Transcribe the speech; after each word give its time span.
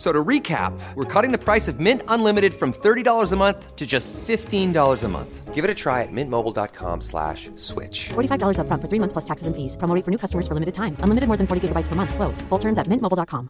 F- 0.00 0.06
So 0.06 0.12
to 0.12 0.24
recap, 0.24 0.72
we're 0.94 1.04
cutting 1.04 1.30
the 1.30 1.44
price 1.44 1.68
of 1.68 1.78
Mint 1.78 2.02
Unlimited 2.08 2.54
from 2.54 2.72
$30 2.72 3.32
a 3.32 3.36
month 3.36 3.76
to 3.76 3.86
just 3.86 4.14
$15 4.14 5.04
a 5.04 5.08
month. 5.08 5.54
Give 5.54 5.62
it 5.62 5.70
a 5.70 5.74
try 5.74 6.02
at 6.02 6.08
mintmobile.com 6.10 7.02
slash 7.02 7.50
switch. 7.56 8.08
$45 8.08 8.56
upfront 8.56 8.80
for 8.80 8.88
three 8.88 8.98
months 8.98 9.12
plus 9.12 9.26
taxes 9.26 9.46
and 9.46 9.54
fees. 9.54 9.76
Promo 9.76 9.94
rate 9.94 10.04
for 10.06 10.10
new 10.10 10.16
customers 10.16 10.48
for 10.48 10.54
limited 10.54 10.72
time. 10.74 10.96
Unlimited 11.04 11.28
more 11.28 11.36
than 11.36 11.46
40 11.46 11.68
gigabytes 11.68 11.88
per 11.88 11.96
month. 11.96 12.14
Slows. 12.14 12.40
Full 12.48 12.58
terms 12.58 12.78
at 12.78 12.86
mintmobile.com. 12.86 13.48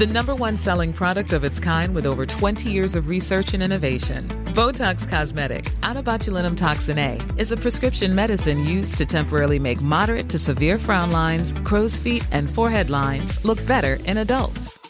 The 0.00 0.06
number 0.06 0.34
one 0.34 0.56
selling 0.56 0.92
product 0.92 1.32
of 1.32 1.44
its 1.44 1.60
kind 1.60 1.94
with 1.94 2.06
over 2.06 2.26
20 2.26 2.68
years 2.68 2.96
of 2.96 3.06
research 3.06 3.54
and 3.54 3.62
innovation. 3.62 4.26
Botox 4.56 5.06
Cosmetic, 5.06 5.66
onabotulinumtoxinA, 5.82 7.38
is 7.38 7.52
a 7.52 7.56
prescription 7.56 8.14
medicine 8.14 8.64
used 8.64 8.96
to 8.98 9.04
temporarily 9.06 9.60
make 9.60 9.80
moderate 9.80 10.28
to 10.30 10.38
severe 10.38 10.78
frown 10.78 11.12
lines, 11.12 11.52
crow's 11.64 11.96
feet, 11.98 12.26
and 12.32 12.50
forehead 12.50 12.90
lines 12.90 13.38
look 13.44 13.64
better 13.66 13.98
in 14.10 14.18
adults. 14.18 14.89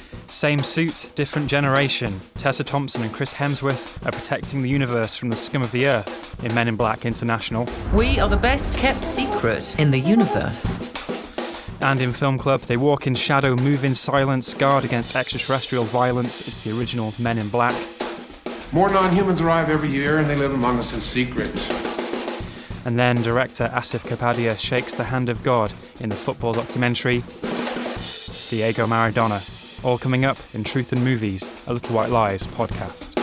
same 0.31 0.63
suit, 0.63 1.11
different 1.15 1.49
generation. 1.49 2.21
Tessa 2.35 2.63
Thompson 2.63 3.01
and 3.03 3.13
Chris 3.13 3.33
Hemsworth 3.33 4.03
are 4.05 4.11
protecting 4.11 4.61
the 4.61 4.69
universe 4.69 5.15
from 5.15 5.29
the 5.29 5.35
scum 5.35 5.61
of 5.61 5.71
the 5.71 5.85
earth 5.87 6.43
in 6.43 6.53
Men 6.55 6.67
in 6.67 6.75
Black 6.75 7.05
International. 7.05 7.67
We 7.93 8.19
are 8.19 8.29
the 8.29 8.37
best 8.37 8.77
kept 8.77 9.03
secret 9.03 9.77
in 9.77 9.91
the 9.91 9.99
universe. 9.99 10.65
And 11.81 12.01
in 12.01 12.13
Film 12.13 12.37
Club, 12.37 12.61
they 12.61 12.77
walk 12.77 13.07
in 13.07 13.15
shadow, 13.15 13.55
move 13.55 13.83
in 13.83 13.93
silence, 13.93 14.53
guard 14.53 14.85
against 14.85 15.15
extraterrestrial 15.15 15.83
violence. 15.83 16.47
It's 16.47 16.63
the 16.63 16.77
original 16.77 17.13
Men 17.19 17.37
in 17.37 17.49
Black. 17.49 17.75
More 18.71 18.89
non 18.89 19.13
humans 19.13 19.41
arrive 19.41 19.69
every 19.69 19.89
year 19.89 20.19
and 20.19 20.29
they 20.29 20.37
live 20.37 20.53
among 20.53 20.79
us 20.79 20.93
in 20.93 21.01
secret. 21.01 21.69
And 22.85 22.97
then 22.97 23.21
director 23.21 23.69
Asif 23.73 24.07
Kapadia 24.07 24.57
shakes 24.57 24.93
the 24.93 25.03
hand 25.03 25.29
of 25.29 25.43
God 25.43 25.73
in 25.99 26.09
the 26.09 26.15
football 26.15 26.53
documentary 26.53 27.23
Diego 28.49 28.85
Maradona. 28.85 29.50
All 29.83 29.97
coming 29.97 30.25
up 30.25 30.37
in 30.53 30.63
Truth 30.63 30.91
and 30.91 31.03
Movies, 31.03 31.43
a 31.65 31.73
Little 31.73 31.95
White 31.95 32.11
Lies 32.11 32.43
podcast. 32.43 33.17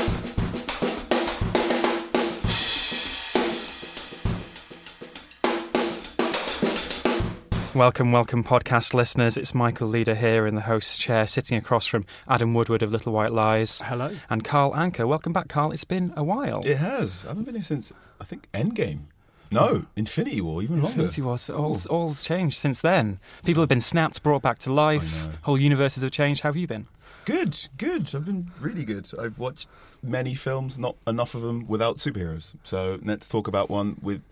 Welcome, 7.77 8.11
welcome, 8.11 8.43
podcast 8.43 8.93
listeners. 8.93 9.37
It's 9.37 9.55
Michael 9.55 9.87
Leader 9.87 10.17
here 10.17 10.49
in 10.49 10.57
the 10.57 10.63
host's 10.63 10.99
chair, 10.99 11.29
sitting 11.29 11.57
across 11.57 11.87
from 11.87 12.05
Adam 12.27 12.55
Woodward 12.55 12.83
of 12.83 12.91
Little 12.91 13.13
White 13.13 13.31
Lies. 13.31 13.81
Hello. 13.83 14.17
And 14.29 14.43
Carl 14.43 14.73
Anka. 14.73 15.07
Welcome 15.07 15.33
back, 15.33 15.47
Carl. 15.47 15.71
It's 15.71 15.85
been 15.85 16.13
a 16.17 16.25
while. 16.25 16.63
It 16.67 16.79
has. 16.79 17.25
I 17.25 17.29
haven't 17.29 17.45
been 17.45 17.55
here 17.55 17.63
since 17.63 17.93
I 18.21 18.25
think 18.25 18.49
Endgame. 18.53 19.03
No, 19.51 19.87
Infinity 19.97 20.41
War, 20.41 20.63
even 20.63 20.77
longer. 20.83 20.89
Infinity 21.03 21.23
Wars, 21.23 21.49
all's, 21.51 21.87
all's 21.87 22.23
changed 22.23 22.59
since 22.59 22.81
then. 22.81 23.19
People 23.45 23.63
have 23.63 23.69
been 23.69 23.81
snapped, 23.81 24.23
brought 24.23 24.43
back 24.43 24.59
to 24.61 24.73
life. 24.73 25.29
Whole 25.43 25.59
universes 25.59 26.03
have 26.03 26.13
changed. 26.13 26.43
How 26.43 26.51
have 26.51 26.57
you 26.57 26.67
been? 26.67 26.87
Good, 27.25 27.69
good. 27.77 28.15
I've 28.15 28.25
been 28.25 28.51
really 28.61 28.85
good. 28.85 29.09
I've 29.19 29.39
watched 29.39 29.69
many 30.03 30.35
films, 30.35 30.79
not 30.79 30.97
enough 31.07 31.35
of 31.35 31.43
them 31.43 31.67
without 31.67 31.97
superheroes. 31.97 32.55
So 32.63 32.99
let's 33.03 33.29
talk 33.29 33.49
about 33.49 33.69
one 33.71 33.97
with 34.03 34.23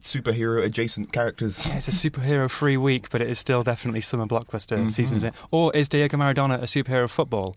superhero 0.00 0.64
adjacent 0.64 1.12
characters. 1.12 1.66
Yeah, 1.66 1.76
it's 1.76 1.88
a 1.88 1.90
superhero 1.90 2.50
free 2.50 2.76
week, 2.76 3.10
but 3.10 3.20
it 3.20 3.28
is 3.30 3.38
still 3.38 3.62
definitely 3.62 4.00
summer 4.00 4.26
blockbuster 4.26 4.76
Mhm. 4.78 4.90
season, 4.90 5.18
is 5.18 5.24
it? 5.24 5.34
Or 5.50 5.74
is 5.76 5.88
Diego 5.88 6.16
Maradona 6.16 6.56
a 6.58 6.62
superhero 6.64 7.04
of 7.04 7.10
football? 7.10 7.56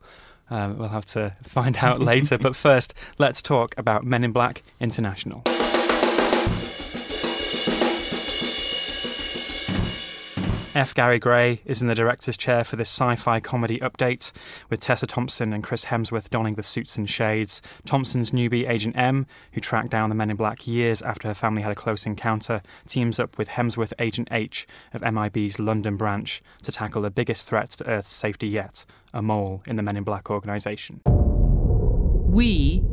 Um, 0.49 0.77
we'll 0.77 0.89
have 0.89 1.07
to 1.07 1.35
find 1.43 1.77
out 1.77 1.99
later. 2.11 2.37
but 2.37 2.55
first, 2.55 2.93
let's 3.17 3.41
talk 3.41 3.73
about 3.77 4.03
Men 4.03 4.23
in 4.23 4.31
Black 4.31 4.61
International. 4.79 5.41
F. 10.75 10.93
Gary 10.93 11.19
Gray 11.19 11.61
is 11.63 11.81
in 11.81 11.87
the 11.87 11.95
director's 11.95 12.35
chair 12.35 12.65
for 12.65 12.75
this 12.75 12.89
sci 12.89 13.15
fi 13.15 13.39
comedy 13.39 13.79
update, 13.79 14.33
with 14.69 14.81
Tessa 14.81 15.07
Thompson 15.07 15.53
and 15.53 15.63
Chris 15.63 15.85
Hemsworth 15.85 16.29
donning 16.29 16.55
the 16.55 16.63
suits 16.63 16.97
and 16.97 17.09
shades. 17.09 17.61
Thompson's 17.85 18.31
newbie, 18.31 18.67
Agent 18.67 18.97
M, 18.97 19.25
who 19.53 19.61
tracked 19.61 19.89
down 19.89 20.09
the 20.09 20.15
men 20.15 20.29
in 20.29 20.35
black 20.35 20.67
years 20.67 21.01
after 21.01 21.29
her 21.29 21.33
family 21.33 21.61
had 21.61 21.71
a 21.71 21.75
close 21.75 22.05
encounter, 22.05 22.61
teams 22.89 23.21
up 23.21 23.37
with 23.37 23.47
Hemsworth 23.47 23.93
Agent 23.99 24.27
H 24.31 24.67
of 24.93 25.01
MIB's 25.01 25.59
London 25.59 25.95
branch 25.95 26.43
to 26.63 26.73
tackle 26.73 27.03
the 27.03 27.09
biggest 27.09 27.47
threat 27.47 27.71
to 27.71 27.87
Earth's 27.87 28.11
safety 28.11 28.49
yet 28.49 28.83
a 29.13 29.21
mole 29.21 29.63
in 29.65 29.77
the 29.77 29.83
Men 29.83 29.95
in 29.95 30.03
Black 30.03 30.29
organisation. 30.29 30.99
We 31.05 32.83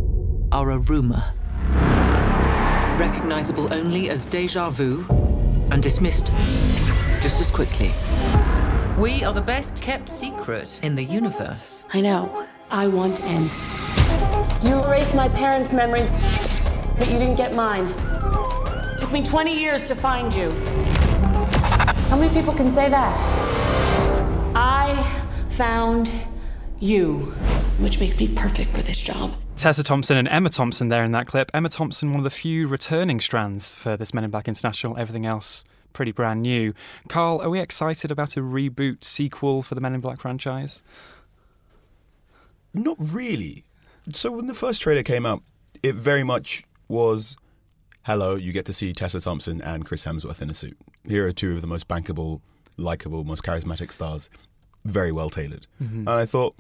are 0.53 0.71
a 0.71 0.79
rumor. 0.79 1.35
Recognizable 3.03 3.75
only 3.75 4.11
as 4.11 4.27
deja 4.27 4.71
vu 4.71 5.05
and 5.73 5.83
dismissed 5.83 6.27
just 7.21 7.41
as 7.41 7.51
quickly. 7.51 7.93
We 8.97 9.25
are 9.25 9.33
the 9.33 9.41
best 9.41 9.83
kept 9.83 10.09
secret 10.09 10.79
in 10.85 10.95
the 10.95 11.03
universe. 11.03 11.85
I 11.93 12.01
know. 12.01 12.47
I 12.71 12.87
want 12.87 13.19
in. 13.25 13.51
You 14.63 14.85
erased 14.85 15.17
my 15.17 15.29
parents' 15.31 15.73
memories, 15.73 16.11
but 16.97 17.11
you 17.11 17.19
didn't 17.19 17.35
get 17.35 17.57
mine. 17.57 17.89
It 18.93 18.99
took 18.99 19.11
me 19.11 19.25
20 19.25 19.53
years 19.53 19.89
to 19.89 19.97
find 19.97 20.33
you. 20.33 20.53
How 22.09 22.17
many 22.17 22.33
people 22.33 22.55
can 22.55 22.71
say 22.71 22.89
that? 22.89 23.13
I 24.55 24.95
found 25.51 26.09
you, 26.79 27.35
which 27.81 27.99
makes 27.99 28.21
me 28.21 28.29
perfect 28.29 28.73
for 28.73 28.83
this 28.83 29.01
job. 29.01 29.35
Tessa 29.57 29.85
Thompson 29.85 30.17
and 30.17 30.27
Emma 30.27 30.49
Thompson 30.49 30.89
there 30.89 31.05
in 31.05 31.13
that 31.13 31.27
clip. 31.29 31.51
Emma 31.55 31.69
Thompson, 31.69 32.11
one 32.11 32.19
of 32.21 32.25
the 32.25 32.31
few 32.31 32.67
returning 32.67 33.21
strands 33.21 33.75
for 33.75 33.97
this 33.97 34.13
Men 34.13 34.25
in 34.25 34.31
Black 34.31 34.49
International. 34.49 34.97
Everything 34.99 35.25
else 35.25 35.65
pretty 35.93 36.11
brand 36.11 36.43
new. 36.43 36.73
Carl, 37.09 37.41
are 37.43 37.51
we 37.51 37.61
excited 37.61 38.11
about 38.11 38.37
a 38.37 38.41
reboot 38.41 39.05
sequel 39.05 39.63
for 39.63 39.75
the 39.75 39.81
Men 39.81 39.95
in 39.95 40.01
Black 40.01 40.21
franchise? 40.21 40.83
Not 42.75 42.97
really. 42.99 43.65
So 44.11 44.33
when 44.33 44.47
the 44.47 44.55
first 44.55 44.83
trailer 44.83 45.03
came 45.03 45.25
out, 45.27 45.43
it 45.83 45.95
very 45.95 46.25
much 46.25 46.65
was 46.89 47.37
hello, 48.05 48.35
you 48.35 48.51
get 48.53 48.65
to 48.67 48.73
see 48.73 48.93
Tessa 48.93 49.21
Thompson 49.21 49.61
and 49.61 49.85
Chris 49.85 50.05
Hemsworth 50.05 50.43
in 50.43 50.51
a 50.51 50.55
suit. 50.55 50.77
Here 51.07 51.27
are 51.27 51.33
two 51.33 51.55
of 51.55 51.61
the 51.61 51.67
most 51.69 51.87
bankable, 51.87 52.41
likable, 52.77 53.23
most 53.23 53.45
charismatic 53.45 53.93
stars. 53.93 54.29
Very 54.85 55.13
well 55.13 55.31
tailored. 55.31 55.69
Mhm. 55.81 55.99
And 55.99 56.09
I 56.09 56.27
thought, 56.27 56.57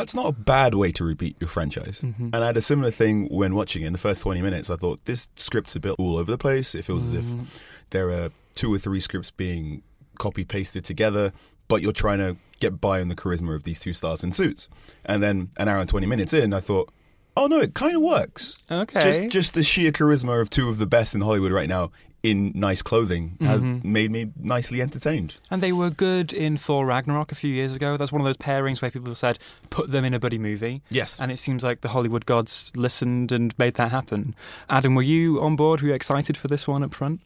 that's 0.00 0.14
not 0.14 0.26
a 0.26 0.32
bad 0.32 0.74
way 0.74 0.92
to 0.92 1.04
repeat 1.04 1.36
your 1.40 1.48
franchise. 1.48 2.00
Mhm. 2.02 2.30
And 2.32 2.36
I 2.36 2.46
had 2.46 2.56
a 2.56 2.60
similar 2.60 2.90
thing 2.90 3.26
when 3.28 3.54
watching 3.54 3.82
it. 3.82 3.86
In 3.86 3.92
the 3.92 3.98
first 3.98 4.22
20 4.22 4.42
minutes, 4.42 4.70
I 4.70 4.76
thought, 4.76 5.04
this 5.04 5.28
script's 5.36 5.74
a 5.76 5.80
bit 5.80 5.94
all 5.98 6.16
over 6.16 6.30
the 6.30 6.38
place. 6.38 6.74
It 6.74 6.84
feels 6.84 7.06
as 7.06 7.14
if 7.14 7.24
Mhm. 7.24 7.46
there 7.90 8.10
are 8.10 8.30
two 8.54 8.72
or 8.72 8.78
three 8.78 9.00
scripts 9.00 9.30
being 9.30 9.82
copy 10.18 10.44
pasted 10.44 10.84
together, 10.84 11.32
but 11.68 11.82
you're 11.82 11.92
trying 11.92 12.18
to 12.18 12.36
get 12.60 12.80
by 12.80 13.00
on 13.00 13.08
the 13.08 13.14
charisma 13.14 13.54
of 13.54 13.64
these 13.64 13.78
two 13.78 13.92
stars 13.92 14.24
in 14.24 14.32
suits. 14.32 14.68
And 15.04 15.22
then 15.22 15.48
an 15.58 15.68
hour 15.68 15.80
and 15.80 15.88
20 15.88 16.06
minutes 16.06 16.32
in, 16.32 16.54
I 16.54 16.60
thought, 16.60 16.90
oh 17.36 17.46
no, 17.48 17.60
it 17.60 17.74
kind 17.74 17.94
of 17.94 18.00
works. 18.02 18.56
Okay. 18.70 19.00
Just, 19.00 19.28
just 19.28 19.52
the 19.54 19.62
sheer 19.62 19.92
charisma 19.92 20.40
of 20.40 20.48
two 20.48 20.68
of 20.70 20.78
the 20.78 20.86
best 20.86 21.14
in 21.14 21.20
Hollywood 21.20 21.52
right 21.52 21.68
now 21.68 21.90
in 22.30 22.52
nice 22.54 22.82
clothing 22.82 23.36
has 23.40 23.60
Mhm. 23.60 23.84
made 23.84 24.10
me 24.10 24.32
nicely 24.54 24.82
entertained. 24.82 25.36
And 25.50 25.62
they 25.62 25.72
were 25.72 25.90
good 25.90 26.32
in 26.32 26.56
Thor 26.56 26.84
Ragnarok 26.86 27.30
a 27.32 27.34
few 27.34 27.52
years 27.52 27.76
ago. 27.76 27.96
That's 27.96 28.10
one 28.12 28.20
of 28.20 28.24
those 28.26 28.36
pairings 28.36 28.80
where 28.82 28.90
people 28.90 29.14
said, 29.14 29.38
put 29.70 29.90
them 29.92 30.04
in 30.04 30.12
a 30.14 30.18
buddy 30.18 30.38
movie. 30.38 30.82
Yes. 30.90 31.20
And 31.20 31.30
it 31.30 31.38
seems 31.38 31.62
like 31.62 31.80
the 31.82 31.88
Hollywood 31.90 32.26
gods 32.26 32.72
listened 32.74 33.32
and 33.32 33.54
made 33.58 33.74
that 33.74 33.90
happen. 33.90 34.34
Adam, 34.68 34.94
were 34.94 35.02
you 35.02 35.40
on 35.40 35.56
board? 35.56 35.80
Were 35.82 35.88
you 35.88 35.94
excited 35.94 36.36
for 36.36 36.48
this 36.48 36.66
one 36.66 36.82
up 36.82 36.94
front? 36.94 37.20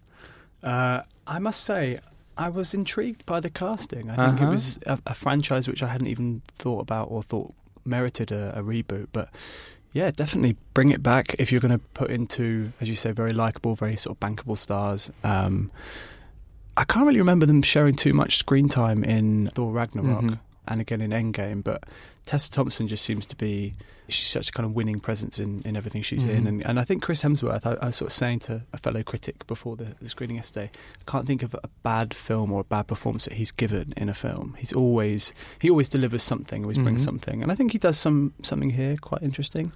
Uh, 0.63 1.01
I 1.27 1.39
must 1.39 1.65
say, 1.65 1.97
I 2.37 2.49
was 2.49 2.75
intrigued 2.75 3.25
by 3.27 3.41
the 3.41 3.51
casting. 3.51 4.11
I 4.11 4.17
think 4.27 4.41
it 4.41 4.43
Uh-huh. 4.43 4.53
was 4.53 4.79
a, 4.87 4.99
a 5.07 5.15
franchise 5.15 5.69
which 5.69 5.83
I 5.83 5.89
hadn't 5.89 6.07
even 6.09 6.43
thought 6.59 6.81
about 6.81 7.09
or 7.11 7.23
thought 7.23 7.55
merited 7.85 8.31
a, 8.33 8.53
a 8.59 8.63
reboot. 8.63 9.09
But 9.13 9.29
yeah, 9.93 10.11
definitely 10.11 10.57
bring 10.75 10.91
it 10.91 11.03
back 11.03 11.35
if 11.39 11.51
you're 11.51 11.61
going 11.61 11.73
to 11.79 11.85
put 11.95 12.11
into, 12.11 12.73
as 12.81 12.89
you 12.89 12.95
say, 12.95 13.11
very 13.13 13.33
likable, 13.33 13.75
very 13.75 13.97
sort 13.97 14.17
of 14.17 14.21
bankable 14.21 14.57
stars. 14.59 15.11
Um, 15.25 15.71
I 16.77 16.85
can't 16.85 17.07
really 17.07 17.19
remember 17.19 17.47
them 17.47 17.63
sharing 17.63 17.95
too 17.97 18.13
much 18.15 18.37
screen 18.37 18.69
time 18.69 19.03
in 19.05 19.51
Thor 19.55 19.73
Ragnarok 19.73 20.23
Mhm. 20.25 20.39
and 20.69 20.81
again 20.81 21.01
in 21.01 21.11
Endgame, 21.11 21.63
but 21.65 21.85
Tessa 22.27 22.51
Thompson 22.51 22.87
just 22.89 23.05
seems 23.05 23.27
to 23.27 23.37
be 23.37 23.75
she's 24.09 24.27
such 24.27 24.49
a 24.49 24.53
kind 24.53 24.67
of 24.67 24.75
winning 24.75 24.99
presence 24.99 25.39
in, 25.39 25.63
in 25.65 25.77
everything 25.77 26.03
she's 26.03 26.25
in, 26.25 26.43
Mhm. 26.45 26.49
and, 26.49 26.67
and 26.67 26.81
I 26.81 26.85
think 26.85 27.01
Chris 27.01 27.23
Hemsworth. 27.23 27.65
I, 27.65 27.75
I 27.81 27.87
was 27.87 27.97
sort 27.97 28.11
of 28.11 28.13
saying 28.13 28.41
to 28.41 28.63
a 28.73 28.79
fellow 28.79 29.05
critic 29.05 29.47
before 29.47 29.77
the, 29.77 29.95
the 30.03 30.09
screening 30.09 30.35
yesterday, 30.37 30.69
I 31.01 31.11
can't 31.11 31.29
think 31.29 31.45
of 31.45 31.55
a 31.55 31.69
bad 31.85 32.13
film 32.13 32.51
or 32.51 32.63
a 32.63 32.65
bad 32.65 32.89
performance 32.89 33.25
that 33.27 33.35
he's 33.35 33.53
given 33.53 33.95
in 33.97 34.09
a 34.09 34.15
film. 34.15 34.57
He's 34.59 34.73
always 34.73 35.33
he 35.61 35.71
always 35.71 35.89
delivers 35.89 36.25
something, 36.25 36.63
always 36.65 36.79
brings 36.79 37.03
Mhm. 37.03 37.05
something, 37.05 37.43
and 37.43 37.53
I 37.53 37.55
think 37.55 37.71
he 37.71 37.79
does 37.79 37.97
some 37.99 38.33
something 38.43 38.71
here 38.71 38.97
quite 39.01 39.23
interesting. 39.23 39.71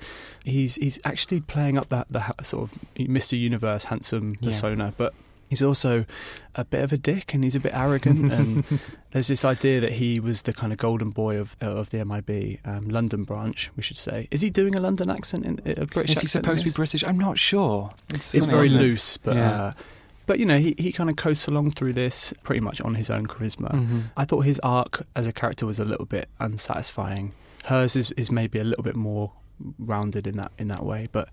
He's 0.44 0.74
he's 0.76 0.98
actually 1.04 1.40
playing 1.40 1.78
up 1.78 1.88
that 1.90 2.08
the 2.10 2.24
sort 2.42 2.64
of 2.72 2.78
Mr. 2.96 3.38
Universe 3.38 3.84
handsome 3.84 4.34
Yeah. 4.40 4.48
persona, 4.48 4.94
but 4.96 5.14
he's 5.48 5.62
also 5.62 6.04
a 6.54 6.64
bit 6.64 6.82
of 6.82 6.92
a 6.92 6.96
dick 6.96 7.34
and 7.34 7.44
he's 7.44 7.56
a 7.56 7.60
bit 7.60 7.72
arrogant 7.74 8.32
and 8.38 8.64
there's 9.12 9.26
this 9.28 9.44
idea 9.44 9.80
that 9.80 9.92
he 9.94 10.18
was 10.20 10.42
the 10.42 10.52
kind 10.52 10.72
of 10.72 10.78
golden 10.78 11.10
boy 11.10 11.36
of 11.38 11.56
of 11.60 11.90
the 11.90 12.04
MIB 12.04 12.58
um, 12.64 12.88
London 12.88 13.24
branch 13.24 13.70
we 13.76 13.82
should 13.82 13.96
say 13.96 14.28
is 14.30 14.40
he 14.40 14.50
doing 14.50 14.74
a 14.74 14.80
London 14.80 15.10
accent 15.10 15.44
in 15.44 15.60
a 15.78 15.86
British 15.86 16.16
Is 16.16 16.22
he 16.22 16.26
supposed 16.28 16.64
to 16.64 16.70
be? 16.70 16.74
British? 16.74 17.04
I'm 17.04 17.18
not 17.18 17.38
sure. 17.38 17.92
it's 18.12 18.32
funny, 18.32 18.46
very 18.46 18.68
loose 18.68 19.16
but 19.16 19.36
Yeah. 19.36 19.62
uh, 19.62 19.72
but 20.26 20.38
you 20.38 20.46
know 20.46 20.58
he, 20.58 20.74
he 20.78 20.90
kind 20.90 21.10
of 21.10 21.16
coasts 21.16 21.46
along 21.48 21.72
through 21.72 21.92
this 21.92 22.32
pretty 22.42 22.60
much 22.60 22.80
on 22.80 22.94
his 22.94 23.10
own 23.10 23.26
charisma 23.26 23.70
Mhm. 23.72 24.02
I 24.16 24.24
thought 24.24 24.40
his 24.46 24.58
arc 24.60 25.06
as 25.14 25.26
a 25.26 25.32
character 25.32 25.66
was 25.66 25.78
a 25.78 25.84
little 25.84 26.06
bit 26.06 26.28
unsatisfying 26.40 27.32
hers 27.64 27.94
is, 27.96 28.10
is 28.12 28.30
maybe 28.30 28.58
a 28.58 28.64
little 28.64 28.84
bit 28.84 28.96
more 28.96 29.32
rounded 29.78 30.26
in 30.26 30.36
that 30.36 30.52
in 30.58 30.68
that 30.68 30.84
way 30.84 31.08
but 31.12 31.28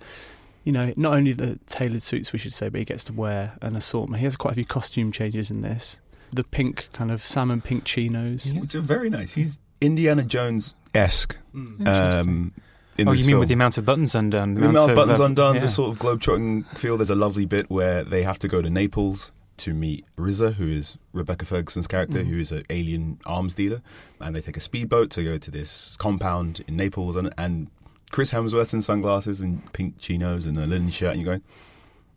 you 0.63 0.71
know, 0.71 0.93
not 0.95 1.13
only 1.13 1.33
the 1.33 1.59
tailored 1.65 2.03
suits, 2.03 2.31
we 2.33 2.39
should 2.39 2.53
say, 2.53 2.69
but 2.69 2.79
he 2.79 2.85
gets 2.85 3.03
to 3.05 3.13
wear 3.13 3.57
an 3.61 3.75
assortment. 3.75 4.19
He 4.19 4.25
has 4.25 4.35
quite 4.35 4.51
a 4.51 4.55
few 4.55 4.65
costume 4.65 5.11
changes 5.11 5.49
in 5.49 5.61
this. 5.61 5.97
The 6.31 6.43
pink, 6.43 6.89
kind 6.93 7.11
of 7.11 7.25
salmon 7.25 7.61
pink 7.61 7.83
chinos. 7.83 8.53
Which 8.53 8.75
are 8.75 8.81
very 8.81 9.09
nice. 9.09 9.33
He's 9.33 9.59
Indiana 9.81 10.23
Jones 10.23 10.75
esque. 10.93 11.35
Mm. 11.53 11.87
Um, 11.87 12.53
oh, 12.55 12.61
this 12.95 12.99
you 12.99 13.05
mean 13.05 13.25
film. 13.25 13.39
with 13.39 13.47
the 13.49 13.53
amount 13.55 13.77
of 13.77 13.85
buttons 13.85 14.15
undone? 14.15 14.53
The 14.53 14.69
amount 14.69 14.91
of 14.91 14.95
buttons 14.95 15.19
uh, 15.19 15.25
undone, 15.25 15.55
yeah. 15.55 15.61
the 15.61 15.67
sort 15.67 15.89
of 15.89 15.99
globe-trotting 15.99 16.63
feel. 16.75 16.97
There's 16.97 17.09
a 17.09 17.15
lovely 17.15 17.45
bit 17.45 17.69
where 17.69 18.03
they 18.03 18.23
have 18.23 18.39
to 18.39 18.47
go 18.47 18.61
to 18.61 18.69
Naples 18.69 19.31
to 19.57 19.73
meet 19.73 20.05
Riza, 20.15 20.51
who 20.53 20.67
is 20.67 20.97
Rebecca 21.13 21.45
Ferguson's 21.45 21.87
character, 21.87 22.23
Mhm. 22.23 22.27
who 22.27 22.39
is 22.39 22.51
an 22.51 22.63
alien 22.69 23.19
arms 23.25 23.53
dealer, 23.53 23.81
and 24.19 24.35
they 24.35 24.41
take 24.41 24.57
a 24.57 24.61
speedboat 24.61 25.09
to 25.11 25.23
go 25.23 25.37
to 25.37 25.51
this 25.51 25.95
compound 25.99 26.63
in 26.67 26.77
Naples, 26.77 27.15
and, 27.15 27.31
and 27.37 27.67
Chris 28.11 28.31
Hemsworth 28.31 28.73
in 28.73 28.81
sunglasses 28.81 29.41
and 29.41 29.71
pink 29.73 29.99
chinos 29.99 30.45
and 30.45 30.57
a 30.57 30.65
linen 30.65 30.89
shirt, 30.89 31.11
and 31.11 31.21
you're 31.21 31.33
going, 31.33 31.43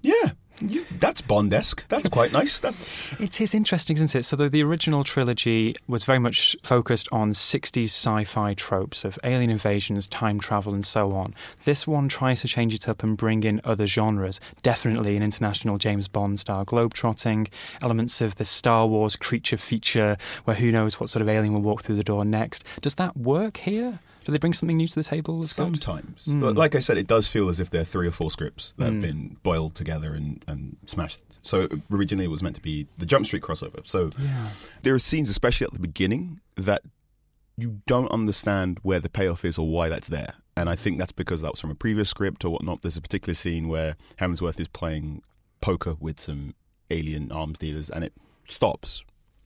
yeah, 0.02 0.32
that's 0.98 1.20
Bond-esque. 1.20 1.86
That's 1.88 2.08
quite 2.08 2.32
nice. 2.32 2.60
That's 2.60 2.86
It 3.18 3.40
is 3.40 3.54
interesting, 3.54 3.96
isn't 3.96 4.14
it? 4.14 4.24
So 4.24 4.36
the, 4.36 4.48
the 4.48 4.62
original 4.62 5.02
trilogy 5.02 5.74
was 5.88 6.04
very 6.04 6.20
much 6.20 6.56
focused 6.62 7.08
on 7.10 7.32
60s 7.32 7.86
sci-fi 7.86 8.54
tropes 8.54 9.04
of 9.04 9.18
alien 9.24 9.50
invasions, 9.50 10.06
time 10.06 10.38
travel, 10.38 10.72
and 10.72 10.86
so 10.86 11.12
on. 11.12 11.34
This 11.64 11.86
one 11.86 12.08
tries 12.08 12.40
to 12.42 12.48
change 12.48 12.72
it 12.72 12.88
up 12.88 13.02
and 13.02 13.16
bring 13.16 13.42
in 13.42 13.60
other 13.64 13.86
genres. 13.86 14.38
Definitely 14.62 15.16
an 15.16 15.22
international 15.22 15.76
James 15.76 16.06
Bond 16.06 16.38
style 16.38 16.64
globetrotting, 16.64 17.48
elements 17.82 18.20
of 18.20 18.36
the 18.36 18.44
Star 18.44 18.86
Wars 18.86 19.16
creature 19.16 19.56
feature, 19.56 20.16
where 20.44 20.56
who 20.56 20.70
knows 20.70 21.00
what 21.00 21.10
sort 21.10 21.22
of 21.22 21.28
alien 21.28 21.52
will 21.52 21.62
walk 21.62 21.82
through 21.82 21.96
the 21.96 22.04
door 22.04 22.24
next. 22.24 22.64
Does 22.80 22.94
that 22.94 23.16
work 23.16 23.56
here? 23.56 23.98
Do 24.24 24.32
they 24.32 24.38
bring 24.38 24.52
something 24.52 24.76
new 24.76 24.88
to 24.88 24.94
the 24.94 25.04
table? 25.04 25.40
as? 25.40 25.50
Sometimes. 25.50 26.26
Mm. 26.26 26.40
But 26.40 26.56
like 26.56 26.74
I 26.74 26.78
said, 26.78 26.96
it 26.96 27.06
does 27.06 27.28
feel 27.28 27.48
as 27.48 27.60
if 27.60 27.70
there 27.70 27.82
are 27.82 27.84
three 27.84 28.06
or 28.06 28.10
four 28.10 28.30
scripts 28.30 28.72
that 28.78 28.84
have 28.86 28.94
Mm. 28.94 29.02
been 29.02 29.36
boiled 29.42 29.74
together 29.74 30.14
and, 30.14 30.42
and 30.46 30.76
smashed. 30.86 31.20
So 31.42 31.68
originally 31.92 32.24
it 32.24 32.28
was 32.30 32.42
meant 32.42 32.54
to 32.56 32.62
be 32.62 32.86
the 32.96 33.04
Jump 33.06 33.26
Street 33.26 33.42
crossover. 33.42 33.86
So 33.86 34.10
Yeah. 34.18 34.48
there 34.82 34.94
are 34.94 34.98
scenes, 34.98 35.28
especially 35.28 35.66
at 35.66 35.72
the 35.74 35.78
beginning, 35.78 36.40
that 36.56 36.82
you 37.56 37.80
don't 37.86 38.10
understand 38.10 38.78
where 38.82 38.98
the 39.00 39.08
payoff 39.08 39.44
is 39.44 39.58
or 39.58 39.68
why 39.68 39.88
that's 39.88 40.08
there. 40.08 40.34
And 40.56 40.68
I 40.70 40.76
think 40.76 40.98
that's 40.98 41.12
because 41.12 41.42
that 41.42 41.50
was 41.52 41.60
from 41.60 41.70
a 41.70 41.74
previous 41.74 42.08
script 42.08 42.44
or 42.44 42.50
whatnot. 42.50 42.82
There's 42.82 42.96
a 42.96 43.02
particular 43.02 43.34
scene 43.34 43.68
where 43.68 43.96
Hemsworth 44.20 44.58
is 44.58 44.68
playing 44.68 45.22
poker 45.60 45.96
with 46.00 46.18
some 46.18 46.54
alien 46.90 47.30
arms 47.32 47.58
dealers 47.58 47.90
and 47.90 48.04
it 48.04 48.12
stops 48.48 49.02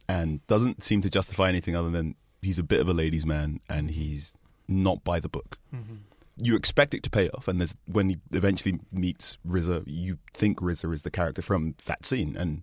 and 0.08 0.46
doesn't 0.46 0.82
seem 0.82 1.02
to 1.02 1.10
justify 1.10 1.48
anything 1.48 1.76
other 1.76 1.90
than 1.90 2.14
he's 2.42 2.58
a 2.58 2.62
bit 2.62 2.80
of 2.80 2.88
a 2.88 2.92
ladies' 2.94 3.26
man 3.26 3.60
and 3.68 3.90
he's 3.90 4.34
not 4.68 5.02
by 5.04 5.20
the 5.20 5.28
book. 5.28 5.58
Mm-hmm. 5.74 5.94
You 6.36 6.54
expect 6.54 6.94
it 6.94 7.02
to 7.02 7.10
pay 7.10 7.28
off, 7.30 7.48
and 7.48 7.60
there's 7.60 7.74
when 7.86 8.10
he 8.10 8.18
eventually 8.32 8.78
meets 8.92 9.38
Riza, 9.44 9.82
you 9.86 10.18
think 10.32 10.62
Riza 10.62 10.90
is 10.92 11.02
the 11.02 11.10
character 11.10 11.42
from 11.42 11.74
that 11.86 12.04
scene, 12.04 12.36
and 12.36 12.62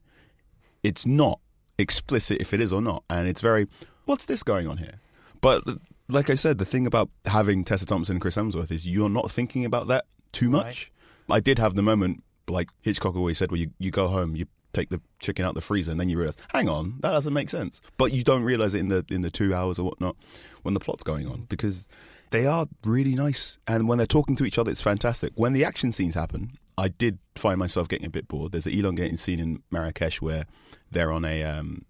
it's 0.81 1.05
not 1.05 1.39
explicit 1.77 2.37
if 2.39 2.53
it 2.53 2.61
is 2.61 2.71
or 2.71 2.81
not, 2.81 3.03
and 3.09 3.27
it's 3.27 3.41
very 3.41 3.67
what's 4.05 4.25
this 4.25 4.43
going 4.43 4.67
on 4.67 4.77
here? 4.77 5.01
But 5.41 5.63
like 6.07 6.29
I 6.29 6.35
said, 6.35 6.57
the 6.57 6.65
thing 6.65 6.87
about 6.87 7.09
having 7.25 7.65
Tessa 7.65 7.85
Thompson 7.85 8.15
and 8.15 8.21
Chris 8.21 8.35
Hemsworth 8.37 8.71
is 8.71 8.87
you're 8.87 9.09
not 9.09 9.29
thinking 9.29 9.65
about 9.65 9.87
that 9.87 10.05
too 10.31 10.49
much. 10.49 10.91
I 11.29 11.39
did 11.39 11.59
have 11.59 11.75
the 11.75 11.81
moment 11.81 12.23
like 12.47 12.69
Hitchcock 12.81 13.15
always 13.15 13.37
said, 13.37 13.51
where 13.51 13.59
you, 13.59 13.71
you 13.79 13.91
go 13.91 14.07
home, 14.07 14.35
you 14.35 14.45
take 14.75 14.89
the 14.89 15.01
chicken 15.19 15.45
out 15.45 15.55
the 15.55 15.61
freezer, 15.61 15.91
and 15.91 15.99
then 15.99 16.09
you 16.09 16.17
realize, 16.17 16.35
hang 16.49 16.69
on, 16.69 16.97
that 17.01 17.11
doesn't 17.11 17.33
make 17.33 17.49
sense. 17.49 17.81
But 17.97 18.11
you 18.11 18.23
don't 18.23 18.43
realize 18.43 18.73
it 18.73 18.79
in 18.79 18.89
the 18.89 19.05
in 19.09 19.21
the 19.21 19.31
two 19.31 19.53
hours 19.53 19.79
or 19.79 19.83
whatnot 19.83 20.15
when 20.63 20.73
the 20.73 20.79
plot's 20.79 21.03
going 21.03 21.27
on 21.27 21.45
because 21.49 21.87
they 22.31 22.45
are 22.45 22.67
really 22.83 23.15
nice, 23.15 23.59
and 23.67 23.87
when 23.87 23.97
they're 23.97 24.07
talking 24.07 24.35
to 24.37 24.45
each 24.45 24.57
other, 24.57 24.71
it's 24.71 24.81
fantastic. 24.81 25.31
When 25.35 25.53
the 25.53 25.63
action 25.63 25.91
scenes 25.91 26.15
happen, 26.15 26.57
I 26.77 26.89
did 26.89 27.19
find 27.35 27.57
myself 27.57 27.87
getting 27.87 28.05
a 28.05 28.09
bit 28.09 28.27
bored. 28.27 28.51
There's 28.51 28.67
an 28.67 28.73
elongating 28.73 29.17
scene 29.17 29.39
in 29.39 29.63
Marrakesh 29.71 30.21
where 30.21 30.45
they're 30.91 31.11
on 31.11 31.23
a 31.25 31.43
um, 31.43 31.85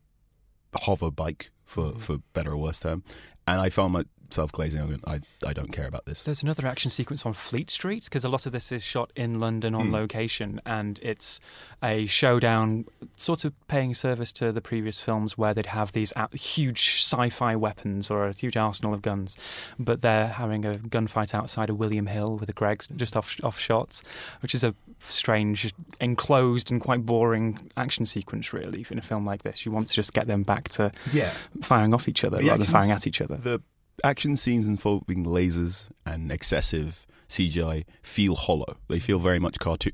hover 0.84 1.12
bike, 1.12 1.52
for 1.64 1.94
for 1.98 2.20
better 2.34 2.52
or 2.52 2.58
worse 2.58 2.80
term, 2.80 3.04
and 3.48 3.60
I 3.60 3.70
found 3.70 3.94
myself 4.30 4.52
glazing. 4.52 5.02
I 5.08 5.20
I 5.46 5.54
don't 5.54 5.72
care 5.72 5.88
about 5.88 6.06
this. 6.06 6.24
There's 6.24 6.44
another 6.44 6.68
action 6.68 6.90
sequence 6.92 7.26
on 7.26 7.34
Fleet 7.34 7.70
Street 7.70 8.04
because 8.06 8.24
a 8.24 8.30
lot 8.30 8.46
of 8.46 8.52
this 8.52 8.72
is 8.72 8.84
shot 8.84 9.12
in 9.16 9.40
London 9.40 9.74
on 9.76 9.90
Mm. 9.90 9.94
location, 9.94 10.62
and 10.66 11.00
it's 11.04 11.40
a 11.84 12.06
showdown, 12.08 12.86
sort 13.16 13.46
of 13.46 13.54
paying 13.68 13.94
service 13.94 14.32
to 14.34 14.52
the 14.52 14.62
previous 14.62 15.00
films 15.00 15.38
where 15.38 15.54
they'd 15.54 15.68
have 15.68 15.92
these 15.92 16.12
huge 16.34 16.98
sci-fi 17.04 17.56
weapons 17.56 18.10
or 18.10 18.28
a 18.28 18.34
huge 18.34 18.58
arsenal 18.58 18.94
of 18.94 19.02
guns, 19.02 19.38
but 19.78 20.02
they're 20.02 20.28
having 20.28 20.66
a 20.66 20.72
gunfight 20.74 21.34
outside 21.34 21.70
of 21.70 21.78
William 21.78 22.08
Hill 22.08 22.38
with 22.38 22.48
the 22.48 22.54
Greggs 22.54 22.88
just 22.96 23.16
off 23.16 23.36
off 23.44 23.60
shots, 23.60 24.02
which 24.42 24.56
is 24.56 24.64
a 24.64 24.74
strange, 25.00 25.74
enclosed 26.00 26.72
and 26.72 26.82
quite 26.82 27.06
boring 27.06 27.70
action 27.78 28.06
sequence. 28.06 28.54
Really, 28.54 28.86
in 28.90 28.98
a 28.98 29.02
film 29.02 29.26
like 29.26 29.44
this, 29.44 29.66
you 29.66 29.72
want 29.72 29.88
to 29.90 29.94
just 29.94 30.14
get 30.14 30.28
them 30.28 30.44
back 30.44 30.70
to 30.70 30.92
Yeah. 31.14 31.32
firing 31.62 31.94
off 31.94 32.08
each 32.08 32.24
other 32.24 32.38
The 32.38 32.48
rather 32.48 32.64
than 32.64 32.72
firing 32.72 32.92
at 32.92 33.06
each 33.08 33.22
other. 33.22 33.36
The 33.38 33.62
action 34.04 34.36
scenes 34.36 34.68
involving 34.68 35.26
lasers 35.26 35.90
and 36.06 36.32
excessive 36.32 37.06
CGI 37.30 37.86
feel 38.02 38.36
hollow. 38.36 38.78
They 38.88 39.00
feel 39.00 39.20
very 39.20 39.40
much 39.40 39.60
cartoon, 39.60 39.94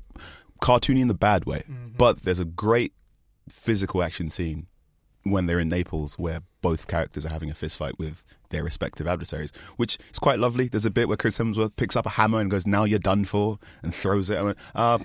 cartoony 0.60 1.00
in 1.00 1.08
the 1.08 1.14
bad 1.14 1.44
way. 1.46 1.64
But 1.96 2.22
there's 2.22 2.40
a 2.40 2.44
great 2.44 2.92
physical 3.48 4.02
action 4.02 4.30
scene 4.30 4.66
when 5.24 5.46
they're 5.46 5.60
in 5.60 5.68
Naples 5.68 6.18
where 6.18 6.40
both 6.62 6.88
characters 6.88 7.24
are 7.24 7.28
having 7.30 7.50
a 7.50 7.54
fist 7.54 7.76
fight 7.78 7.96
with 7.98 8.24
their 8.50 8.64
respective 8.64 9.06
adversaries, 9.06 9.52
which 9.76 9.98
is 10.12 10.18
quite 10.18 10.38
lovely. 10.38 10.68
There's 10.68 10.84
a 10.86 10.90
bit 10.90 11.06
where 11.08 11.16
Chris 11.16 11.38
Hemsworth 11.38 11.76
picks 11.76 11.94
up 11.96 12.06
a 12.06 12.10
hammer 12.10 12.40
and 12.40 12.50
goes, 12.50 12.66
"Now 12.66 12.84
you're 12.84 12.98
done 12.98 13.24
for," 13.24 13.58
and 13.82 13.94
throws 13.94 14.30
it. 14.30 14.38
I 14.38 14.42
went, 14.42 14.58
"Ah, 14.74 14.98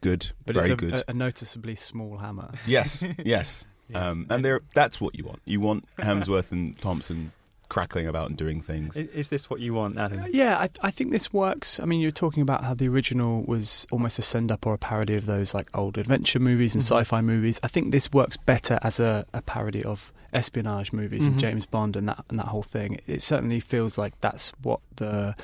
good, 0.00 0.32
But 0.46 0.54
very 0.54 0.66
it's 0.66 0.72
a, 0.72 0.76
good." 0.76 0.94
a, 0.94 1.10
a 1.10 1.14
noticeably 1.14 1.74
small 1.76 2.18
hammer. 2.18 2.52
Yes, 2.66 3.04
yes. 3.24 3.64
Um, 3.94 4.26
and 4.30 4.44
there, 4.44 4.60
that's 4.74 5.00
what 5.00 5.14
you 5.14 5.24
want. 5.24 5.40
You 5.44 5.60
want 5.60 5.84
Hemsworth 5.98 6.52
and 6.52 6.78
Thompson 6.78 7.32
crackling 7.74 8.06
about 8.06 8.28
and 8.28 8.36
doing 8.36 8.60
things. 8.60 8.96
Is, 8.96 9.08
is 9.08 9.28
this 9.30 9.50
what 9.50 9.58
you 9.58 9.74
want, 9.74 9.98
Adam? 9.98 10.24
Yeah, 10.32 10.56
I, 10.58 10.68
I 10.80 10.90
think 10.92 11.10
this 11.10 11.32
works. 11.32 11.80
I 11.80 11.84
mean, 11.86 12.00
you're 12.00 12.12
talking 12.24 12.40
about 12.42 12.62
how 12.62 12.72
the 12.74 12.86
original 12.88 13.42
was 13.42 13.84
almost 13.90 14.16
a 14.18 14.22
send 14.22 14.52
up 14.52 14.64
or 14.64 14.74
a 14.74 14.78
parody 14.78 15.16
of 15.16 15.26
those 15.26 15.54
like 15.54 15.68
old 15.74 15.98
adventure 15.98 16.38
movies 16.38 16.74
and 16.74 16.82
Mhm. 16.82 16.86
sci 16.86 17.04
fi 17.04 17.20
movies. 17.20 17.58
I 17.64 17.68
think 17.68 17.90
this 17.90 18.12
works 18.12 18.36
better 18.36 18.78
as 18.82 19.00
a, 19.00 19.26
a 19.34 19.42
parody 19.42 19.82
of 19.82 20.12
espionage 20.32 20.92
movies 20.92 21.24
Mhm. 21.24 21.26
and 21.32 21.38
James 21.40 21.66
Bond 21.66 21.96
and 21.96 22.08
that 22.08 22.24
and 22.28 22.38
that 22.38 22.46
whole 22.46 22.62
thing. 22.62 23.00
It 23.08 23.22
certainly 23.22 23.58
feels 23.58 23.98
like 23.98 24.14
that's 24.20 24.52
what 24.62 24.78
the 24.96 25.34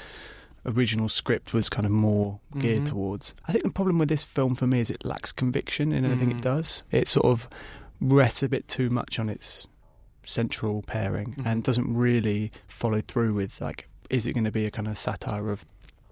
original 0.64 1.08
script 1.08 1.52
was 1.52 1.68
kind 1.68 1.86
of 1.86 1.90
more 1.92 2.38
geared 2.58 2.82
Mhm. 2.82 2.86
towards. 2.90 3.34
I 3.48 3.52
think 3.52 3.64
the 3.64 3.70
problem 3.70 3.98
with 3.98 4.08
this 4.08 4.24
film 4.24 4.54
for 4.54 4.66
me 4.68 4.78
is 4.80 4.88
it 4.90 5.04
lacks 5.04 5.32
conviction 5.32 5.90
in 5.92 6.04
anything 6.04 6.28
Mm. 6.30 6.36
it 6.36 6.42
does. 6.42 6.84
It 6.92 7.08
sort 7.08 7.26
of 7.26 7.48
rests 8.00 8.42
a 8.42 8.48
bit 8.48 8.68
too 8.68 8.88
much 8.88 9.18
on 9.18 9.28
its 9.28 9.66
central 10.30 10.82
pairing 10.82 11.34
Mhm. 11.34 11.46
and 11.46 11.64
doesn't 11.64 11.92
really 11.92 12.52
follow 12.68 13.00
through 13.00 13.34
with 13.34 13.60
like 13.60 13.88
is 14.08 14.26
it 14.26 14.32
going 14.32 14.44
to 14.44 14.50
be 14.52 14.64
a 14.66 14.70
kind 14.70 14.88
of 14.88 14.96
satire 14.96 15.50
of 15.50 15.64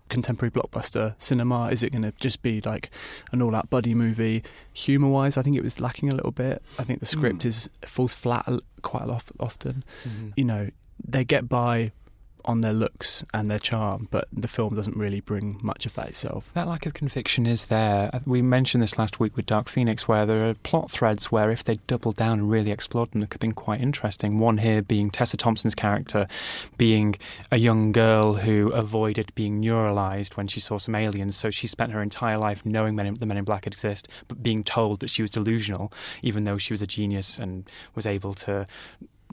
contemporary 0.09 0.51
blockbuster 0.51 1.15
cinema 1.19 1.69
is 1.71 1.83
it 1.83 1.91
going 1.93 2.03
to 2.03 2.13
just 2.19 2.41
be 2.43 2.61
like 2.63 2.91
an 3.33 3.43
all 3.43 3.55
out 3.55 3.69
buddy 3.69 3.95
movie 3.95 4.43
humor 4.73 5.09
wise 5.09 5.37
i 5.37 5.43
think 5.43 5.55
it 5.57 5.63
was 5.63 5.81
lacking 5.81 6.09
a 6.11 6.15
little 6.15 6.31
bit 6.31 6.63
i 6.79 6.83
think 6.85 6.99
the 7.01 7.07
script 7.07 7.41
Mm. 7.43 7.47
is 7.47 7.69
falls 7.85 8.15
flat 8.15 8.49
quite 8.83 9.03
a 9.03 9.07
lot 9.07 9.23
often 9.39 9.85
Mhm. 10.05 10.33
you 10.37 10.45
know 10.45 10.71
they 11.07 11.25
get 11.25 11.49
by 11.49 11.93
on 12.49 12.63
their 12.63 12.73
looks 12.73 13.25
and 13.33 13.49
their 13.49 13.59
charm 13.59 14.09
but 14.11 14.27
the 14.33 14.49
film 14.49 14.75
doesn't 14.75 14.97
really 14.97 15.21
bring 15.21 15.59
much 15.63 15.87
of 15.87 15.95
that 15.95 16.09
itself 16.09 16.51
That 16.55 16.67
lack 16.67 16.87
of 16.87 16.95
conviction 16.95 17.47
is 17.47 17.67
there. 17.67 18.11
Uh, 18.13 18.21
We 18.27 18.43
mentioned 18.43 18.83
this 18.83 18.99
last 18.99 19.21
week 19.21 19.37
with 19.37 19.47
Dark 19.47 19.69
Phoenix, 19.69 20.09
where 20.09 20.27
there 20.27 20.49
are 20.49 20.55
plot 20.55 20.91
threads 20.91 21.31
where, 21.31 21.51
if 21.51 21.63
they 21.63 21.77
doubled 21.87 22.17
down 22.17 22.39
and 22.41 22.51
really 22.51 22.71
explored 22.71 23.11
them, 23.11 23.23
it 23.23 23.27
could 23.31 23.35
have 23.35 23.41
been 23.41 23.53
quite 23.53 23.81
interesting. 23.81 24.39
One 24.39 24.59
here 24.59 24.83
being 24.83 25.11
Tessa 25.11 25.37
Thompson's 25.37 25.75
character 25.75 26.27
being 26.77 27.17
a 27.51 27.59
young 27.59 27.93
girl 27.93 28.35
who 28.35 28.71
avoided 28.73 29.35
being 29.35 29.61
neuralyzed 29.61 30.37
when 30.37 30.49
she 30.49 30.61
saw 30.61 30.79
some 30.79 30.95
aliens, 30.95 31.37
so 31.37 31.51
she 31.51 31.67
spent 31.67 31.93
her 31.93 32.03
entire 32.03 32.39
life 32.39 32.65
knowing 32.65 32.95
men 32.95 33.07
in, 33.07 33.15
the 33.15 33.27
Men 33.27 33.37
in 33.37 33.45
Black 33.45 33.67
exist, 33.67 34.09
but 34.27 34.43
being 34.43 34.65
told 34.65 35.01
that 35.01 35.11
she 35.11 35.23
was 35.23 35.31
delusional, 35.31 35.93
even 36.23 36.45
though 36.45 36.59
she 36.59 36.73
was 36.73 36.83
a 36.83 36.87
genius 36.87 37.39
and 37.39 37.69
was 37.95 38.07
able 38.07 38.35
to 38.35 38.67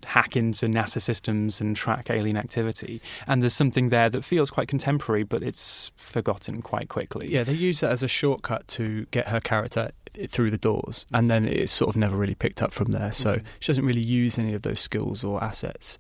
hack 0.04 0.36
into 0.36 0.68
NASA 0.68 1.02
systems 1.02 1.62
and 1.62 1.76
track 1.76 2.10
alien 2.10 2.38
activity. 2.38 3.02
And 3.28 3.42
there's 3.42 3.54
something 3.54 3.90
there 3.90 4.10
that 4.10 4.24
feels 4.26 4.50
quite 4.52 4.68
contemporary, 4.68 5.24
but 5.24 5.42
it's 5.42 5.92
forgotten 5.96 6.62
quite 6.62 6.90
quickly. 6.90 7.28
yeah 7.32 7.44
they 7.44 7.54
use 7.54 7.80
that 7.80 7.92
as 7.92 8.04
a 8.04 8.08
shortcut 8.08 8.68
to 8.70 9.06
get 9.12 9.28
her 9.30 9.40
character 9.40 9.92
through 10.30 10.50
the 10.52 10.58
doors 10.58 11.06
and 11.14 11.30
then 11.30 11.46
it's 11.46 11.72
sort 11.72 11.90
of 11.90 11.98
never 11.98 12.16
really 12.16 12.36
picked 12.36 12.62
up 12.64 12.74
from 12.74 12.92
there 12.92 13.12
so 13.12 13.36
Mhm. 13.36 13.44
she 13.60 13.68
doesn't 13.72 13.86
really 13.86 14.06
use 14.06 14.40
any 14.40 14.54
of 14.54 14.62
those 14.62 14.80
skills 14.80 15.24
or 15.24 15.44
assets 15.44 15.98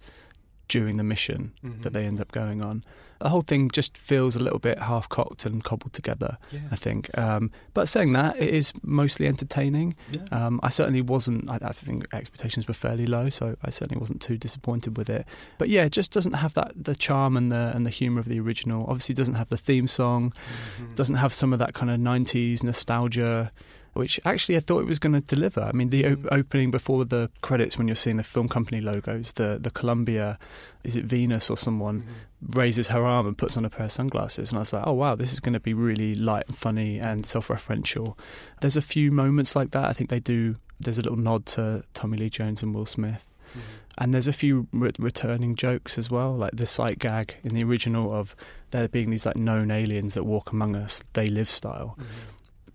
during 0.67 0.97
the 0.97 1.03
mission 1.03 1.51
Mhm. 1.63 1.81
that 1.83 1.93
they 1.93 2.05
end 2.05 2.19
up 2.21 2.31
going 2.31 2.61
on 2.61 2.83
the 3.21 3.29
whole 3.29 3.41
thing 3.41 3.69
just 3.71 3.97
feels 3.97 4.35
a 4.35 4.39
little 4.39 4.59
bit 4.59 4.77
half 4.77 5.07
cocked 5.07 5.45
and 5.45 5.63
cobbled 5.63 5.93
together 5.93 6.37
Yeah. 6.51 6.59
I 6.69 6.75
think. 6.75 7.17
Um, 7.17 7.49
but 7.73 7.87
saying 7.87 8.11
that, 8.11 8.35
it 8.37 8.53
is 8.53 8.73
mostly 8.83 9.25
entertaining. 9.25 9.95
Yeah. 10.11 10.45
Um, 10.47 10.59
I 10.61 10.67
certainly 10.67 11.01
wasn't. 11.01 11.49
I, 11.49 11.57
I 11.61 11.71
think 11.71 12.05
expectations 12.13 12.67
were 12.67 12.73
fairly 12.73 13.05
low, 13.05 13.29
so 13.29 13.55
I 13.63 13.69
certainly 13.69 14.01
wasn't 14.01 14.21
too 14.21 14.37
disappointed 14.37 14.97
with 14.97 15.09
it. 15.09 15.25
But 15.57 15.69
yeah, 15.69 15.85
it 15.85 15.93
just 15.93 16.11
doesn't 16.11 16.33
have 16.33 16.55
that 16.55 16.73
the 16.75 16.93
charm 16.93 17.37
and 17.37 17.49
the 17.53 17.71
and 17.73 17.85
the 17.85 17.89
humour 17.89 18.19
of 18.19 18.27
the 18.27 18.39
original. 18.41 18.83
Obviously, 18.89 19.13
it 19.13 19.17
doesn't 19.17 19.35
have 19.35 19.47
the 19.47 19.57
theme 19.57 19.87
song. 19.87 20.33
Mm-hmm. 20.81 20.95
Doesn't 20.95 21.15
have 21.15 21.33
some 21.33 21.53
of 21.53 21.59
that 21.59 21.73
kind 21.73 21.89
of 21.89 21.97
'90s 22.01 22.63
nostalgia. 22.63 23.49
Which 23.95 24.19
actually 24.25 24.57
I 24.57 24.59
thought 24.59 24.81
it 24.81 24.87
was 24.87 24.99
going 24.99 25.13
to 25.13 25.21
deliver. 25.21 25.61
I 25.61 25.71
mean, 25.71 25.89
the 25.89 26.05
op- 26.05 26.19
Mm. 26.19 26.27
opening 26.39 26.69
before 26.71 27.05
the 27.05 27.29
credits, 27.41 27.77
when 27.77 27.87
you're 27.87 27.95
seeing 27.95 28.17
the 28.17 28.23
film 28.23 28.47
company 28.49 28.81
logos, 28.81 29.33
the 29.33 29.57
the 29.61 29.71
Columbia, 29.71 30.37
is 30.83 30.95
it 30.97 31.05
Venus 31.05 31.49
or 31.49 31.57
someone 31.57 32.01
Mm-hmm. 32.01 32.59
raises 32.59 32.87
her 32.89 33.03
arm 33.05 33.25
and 33.25 33.37
puts 33.37 33.55
on 33.57 33.63
a 33.65 33.69
pair 33.69 33.85
of 33.85 33.91
sunglasses. 33.93 34.51
And 34.51 34.57
I 34.57 34.61
was 34.61 34.73
like, 34.73 34.83
oh, 34.85 34.93
wow, 34.93 35.15
this 35.15 35.31
is 35.33 35.39
going 35.39 35.53
to 35.53 35.59
be 35.61 35.73
really 35.73 36.13
light 36.13 36.43
and 36.47 36.57
funny 36.57 36.99
and 36.99 37.25
self 37.25 37.47
referential. 37.47 38.17
There's 38.61 38.77
a 38.77 38.81
few 38.81 39.11
moments 39.11 39.55
like 39.55 39.71
that. 39.71 39.85
I 39.85 39.93
think 39.93 40.09
they 40.09 40.19
do, 40.19 40.55
there's 40.79 40.97
a 40.97 41.01
little 41.01 41.17
nod 41.17 41.45
to 41.55 41.83
Tommy 41.93 42.17
Lee 42.17 42.29
Jones 42.29 42.61
and 42.63 42.75
Will 42.75 42.85
Smith. 42.85 43.25
And 43.97 44.13
there's 44.13 44.27
a 44.27 44.33
few 44.33 44.67
re- 44.73 44.91
returning 44.99 45.55
jokes 45.55 45.97
as 45.97 46.11
well, 46.11 46.35
like 46.35 46.51
the 46.57 46.65
sight 46.65 46.99
gag 46.99 47.35
in 47.45 47.53
the 47.55 47.63
original 47.63 48.13
of 48.13 48.35
there 48.71 48.89
being 48.89 49.09
these 49.09 49.25
like 49.25 49.37
known 49.37 49.71
aliens 49.71 50.15
that 50.15 50.25
walk 50.25 50.51
among 50.51 50.75
us, 50.75 51.01
they 51.13 51.27
live 51.27 51.49
style. 51.49 51.97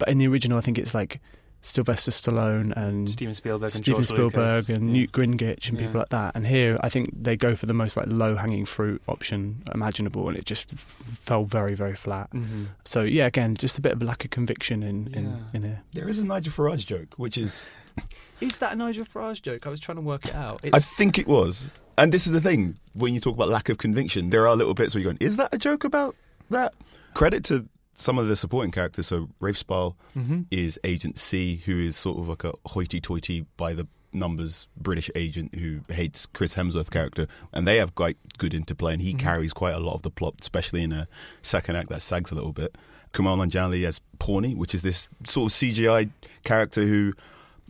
But 0.00 0.08
in 0.08 0.18
the 0.18 0.26
original, 0.26 0.58
I 0.58 0.62
think 0.62 0.78
it's 0.78 0.94
like 0.94 1.20
Sylvester 1.62 2.10
Stallone 2.10 2.72
and 2.74 3.10
Steven 3.10 3.34
Spielberg 3.34 3.70
and 3.72 3.74
Steven 3.84 4.02
George 4.02 4.06
Spielberg 4.08 4.54
Lucas. 4.62 4.68
and 4.70 4.88
Yeah. 4.88 4.92
Newt 4.94 5.12
Gingrich 5.12 5.68
and 5.68 5.78
Yeah. 5.78 5.86
people 5.86 6.00
like 6.00 6.08
that. 6.08 6.32
And 6.34 6.46
here, 6.46 6.78
I 6.82 6.88
think 6.88 7.10
they 7.22 7.36
go 7.36 7.54
for 7.54 7.66
the 7.66 7.74
most 7.74 7.98
like 7.98 8.06
low 8.08 8.34
hanging 8.36 8.64
fruit 8.64 9.02
option 9.06 9.62
imaginable, 9.74 10.26
and 10.28 10.38
it 10.38 10.46
just 10.46 10.72
f- 10.72 10.78
fell 10.80 11.44
very, 11.44 11.74
very 11.74 11.94
flat. 11.94 12.30
Mhm. 12.32 12.68
So 12.86 13.02
yeah, 13.02 13.26
again, 13.26 13.54
just 13.56 13.76
a 13.76 13.82
bit 13.82 13.92
of 13.92 14.00
a 14.00 14.04
lack 14.06 14.24
of 14.24 14.30
conviction 14.30 14.82
in 14.82 15.12
in, 15.12 15.24
Yeah. 15.26 15.36
in 15.52 15.62
here. 15.62 15.80
There 15.92 16.08
is 16.08 16.18
a 16.18 16.24
Nigel 16.24 16.50
Farage 16.52 16.86
joke, 16.86 17.14
which 17.18 17.36
is 17.36 17.60
Is 18.40 18.56
that 18.60 18.72
a 18.72 18.76
Nigel 18.76 19.04
Farage 19.04 19.42
joke? 19.42 19.66
I 19.66 19.70
was 19.70 19.80
trying 19.80 19.96
to 19.96 20.02
work 20.02 20.24
it 20.24 20.34
out. 20.34 20.60
I 20.72 20.78
think 20.78 21.18
it 21.18 21.26
was. 21.26 21.72
And 21.98 22.10
this 22.10 22.26
is 22.26 22.32
the 22.32 22.40
thing 22.40 22.76
when 22.94 23.12
you 23.12 23.20
talk 23.20 23.34
about 23.34 23.50
lack 23.50 23.68
of 23.68 23.76
conviction, 23.76 24.30
there 24.30 24.48
are 24.48 24.56
little 24.56 24.72
bits 24.72 24.94
where 24.94 25.02
you're 25.02 25.12
going, 25.12 25.18
is 25.20 25.36
that 25.36 25.52
a 25.52 25.58
joke 25.58 25.84
about 25.84 26.16
that? 26.48 26.72
Credit 27.12 27.44
to 27.44 27.66
some 28.00 28.18
of 28.18 28.26
the 28.28 28.36
supporting 28.36 28.70
characters. 28.72 29.06
So 29.06 29.28
Rafe 29.40 29.58
Spall 29.58 29.96
Mhm. 30.16 30.46
is 30.50 30.78
Agent 30.84 31.18
C, 31.18 31.62
who 31.66 31.78
is 31.80 31.96
sort 31.96 32.18
of 32.18 32.28
like 32.28 32.44
a 32.44 32.52
hoity-toity 32.66 33.46
by 33.56 33.74
the 33.74 33.86
numbers 34.12 34.66
British 34.76 35.08
agent 35.14 35.54
who 35.54 35.80
hates 35.88 36.26
Chris 36.26 36.54
Hemsworth 36.54 36.90
character, 36.90 37.28
and 37.52 37.66
they 37.68 37.76
have 37.76 37.94
quite 37.94 38.16
good 38.38 38.52
interplay, 38.54 38.92
and 38.94 39.02
he 39.02 39.14
Mhm. 39.14 39.18
carries 39.20 39.52
quite 39.52 39.74
a 39.74 39.78
lot 39.78 39.94
of 39.94 40.02
the 40.02 40.10
plot, 40.10 40.34
especially 40.40 40.82
in 40.82 40.92
a 40.92 41.06
second 41.42 41.76
act 41.76 41.90
that 41.90 42.02
sags 42.02 42.32
a 42.32 42.34
little 42.34 42.52
bit. 42.52 42.76
Kumail 43.12 43.36
Nanjiani 43.38 43.84
as 43.86 44.00
Pawny, 44.18 44.54
which 44.54 44.74
is 44.74 44.82
this 44.82 45.08
sort 45.24 45.52
of 45.52 45.56
CGI 45.56 46.08
character 46.42 46.86
who, 46.86 47.12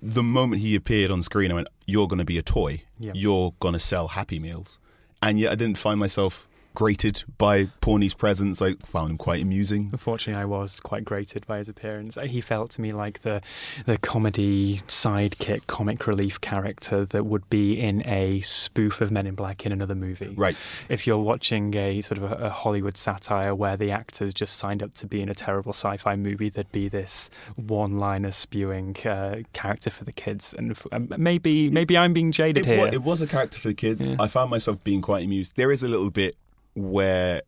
the 0.00 0.22
moment 0.22 0.62
he 0.62 0.74
appeared 0.74 1.10
on 1.10 1.22
screen, 1.22 1.50
I 1.50 1.54
went, 1.54 1.68
"You're 1.86 2.08
going 2.08 2.18
to 2.18 2.24
be 2.24 2.38
a 2.38 2.42
toy. 2.42 2.82
You're 2.98 3.52
going 3.60 3.74
to 3.74 3.78
sell 3.80 4.08
Happy 4.08 4.38
Meals," 4.38 4.78
and 5.20 5.38
yet 5.38 5.52
I 5.52 5.56
didn't 5.56 5.76
find 5.78 5.98
myself 6.00 6.48
grated 6.74 7.24
by 7.38 7.66
Pawny's 7.80 8.14
presence. 8.14 8.62
I 8.62 8.74
found 8.84 9.10
him 9.10 9.18
quite 9.18 9.42
amusing. 9.42 9.88
Unfortunately, 9.92 10.40
I 10.40 10.44
was 10.44 10.80
quite 10.80 11.04
grated 11.04 11.46
by 11.46 11.58
his 11.58 11.68
appearance. 11.68 12.16
He 12.24 12.40
felt 12.40 12.70
to 12.72 12.80
me 12.80 12.92
like 12.92 13.20
the 13.20 13.42
the 13.86 13.98
comedy 13.98 14.78
sidekick, 14.88 15.66
comic 15.66 16.06
relief 16.06 16.40
character 16.40 17.04
that 17.06 17.26
would 17.26 17.48
be 17.50 17.78
in 17.80 18.06
a 18.06 18.40
spoof 18.40 19.00
of 19.00 19.10
Men 19.10 19.26
in 19.26 19.34
Black 19.34 19.66
in 19.66 19.72
another 19.72 19.94
movie. 19.94 20.34
Right. 20.36 20.56
If 20.88 21.06
you're 21.06 21.18
watching 21.18 21.74
a 21.76 22.00
sort 22.02 22.18
of 22.18 22.30
a, 22.30 22.46
a 22.46 22.50
Hollywood 22.50 22.96
satire 22.96 23.54
where 23.54 23.76
the 23.76 23.90
actors 23.90 24.32
just 24.32 24.56
signed 24.56 24.82
up 24.82 24.94
to 24.94 25.06
be 25.06 25.20
in 25.20 25.28
a 25.28 25.34
terrible 25.34 25.72
sci-fi 25.72 26.16
movie, 26.16 26.48
there'd 26.50 26.70
be 26.72 26.88
this 26.88 27.30
one-liner 27.56 28.30
spewing 28.30 28.96
uh, 29.06 29.42
character 29.52 29.90
for 29.90 30.04
the 30.04 30.12
kids, 30.12 30.54
and 30.56 30.72
f- 30.72 30.86
um, 30.92 31.12
maybe 31.18 31.70
maybe 31.70 31.96
I'm 31.98 32.12
being 32.12 32.32
jaded 32.32 32.66
It, 32.66 32.76
here. 32.78 32.86
it 32.92 33.02
was 33.02 33.20
a 33.20 33.26
character 33.26 33.58
for 33.58 33.68
the 33.68 33.74
kids. 33.74 34.08
Yeah. 34.08 34.16
I 34.18 34.28
found 34.28 34.50
myself 34.50 34.82
being 34.84 35.02
quite 35.02 35.24
amused. 35.24 35.56
There 35.56 35.70
is 35.72 35.82
a 35.82 35.88
little 35.88 36.10
bit 36.10 36.36
where 36.80 37.42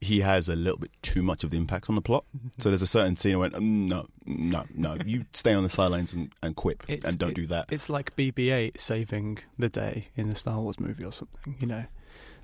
he 0.00 0.20
has 0.20 0.48
a 0.48 0.54
little 0.54 0.78
bit 0.78 0.90
too 1.02 1.22
much 1.22 1.42
of 1.42 1.50
the 1.50 1.56
impact 1.56 1.88
on 1.88 1.94
the 1.94 2.02
plot. 2.02 2.24
So 2.58 2.68
there's 2.68 2.82
a 2.82 2.86
certain 2.86 3.16
scene 3.16 3.32
I 3.34 3.36
went, 3.38 3.54
mm, 3.54 3.88
no, 3.88 4.06
no, 4.26 4.64
no, 4.74 4.96
you 5.04 5.24
stay 5.32 5.54
on 5.54 5.62
the 5.62 5.68
sidelines 5.70 6.12
and, 6.12 6.30
and 6.42 6.54
quip 6.54 6.84
It's- 6.86 7.08
and 7.10 7.18
don't 7.18 7.30
it- 7.30 7.34
do 7.34 7.46
that. 7.46 7.66
It's 7.70 7.88
like 7.88 8.14
BB-8 8.14 8.78
saving 8.78 9.38
the 9.58 9.68
day 9.70 10.08
in 10.14 10.28
a 10.28 10.34
Star 10.34 10.60
Wars 10.60 10.78
movie 10.78 11.02
or 11.04 11.12
something. 11.12 11.56
You 11.60 11.66
know, 11.66 11.84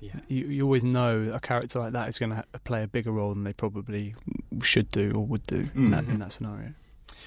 yeah. 0.01 0.19
you, 0.27 0.45
you 0.47 0.63
always 0.63 0.83
know 0.83 1.29
a 1.33 1.39
character 1.39 1.77
like 1.79 1.93
that 1.93 2.09
is 2.09 2.17
going 2.17 2.31
to 2.31 2.37
ha- 2.37 2.43
play 2.63 2.81
a 2.83 2.87
bigger 2.87 3.11
role 3.11 3.33
than 3.33 3.43
they 3.43 3.53
probably 3.53 4.15
should 4.63 4.89
do 4.89 5.11
or 5.15 5.25
would 5.25 5.43
do 5.43 5.69
in, 5.75 5.91
that, 5.91 6.05
Mm. 6.05 6.09
in 6.13 6.19
that 6.19 6.31
scenario. 6.31 6.73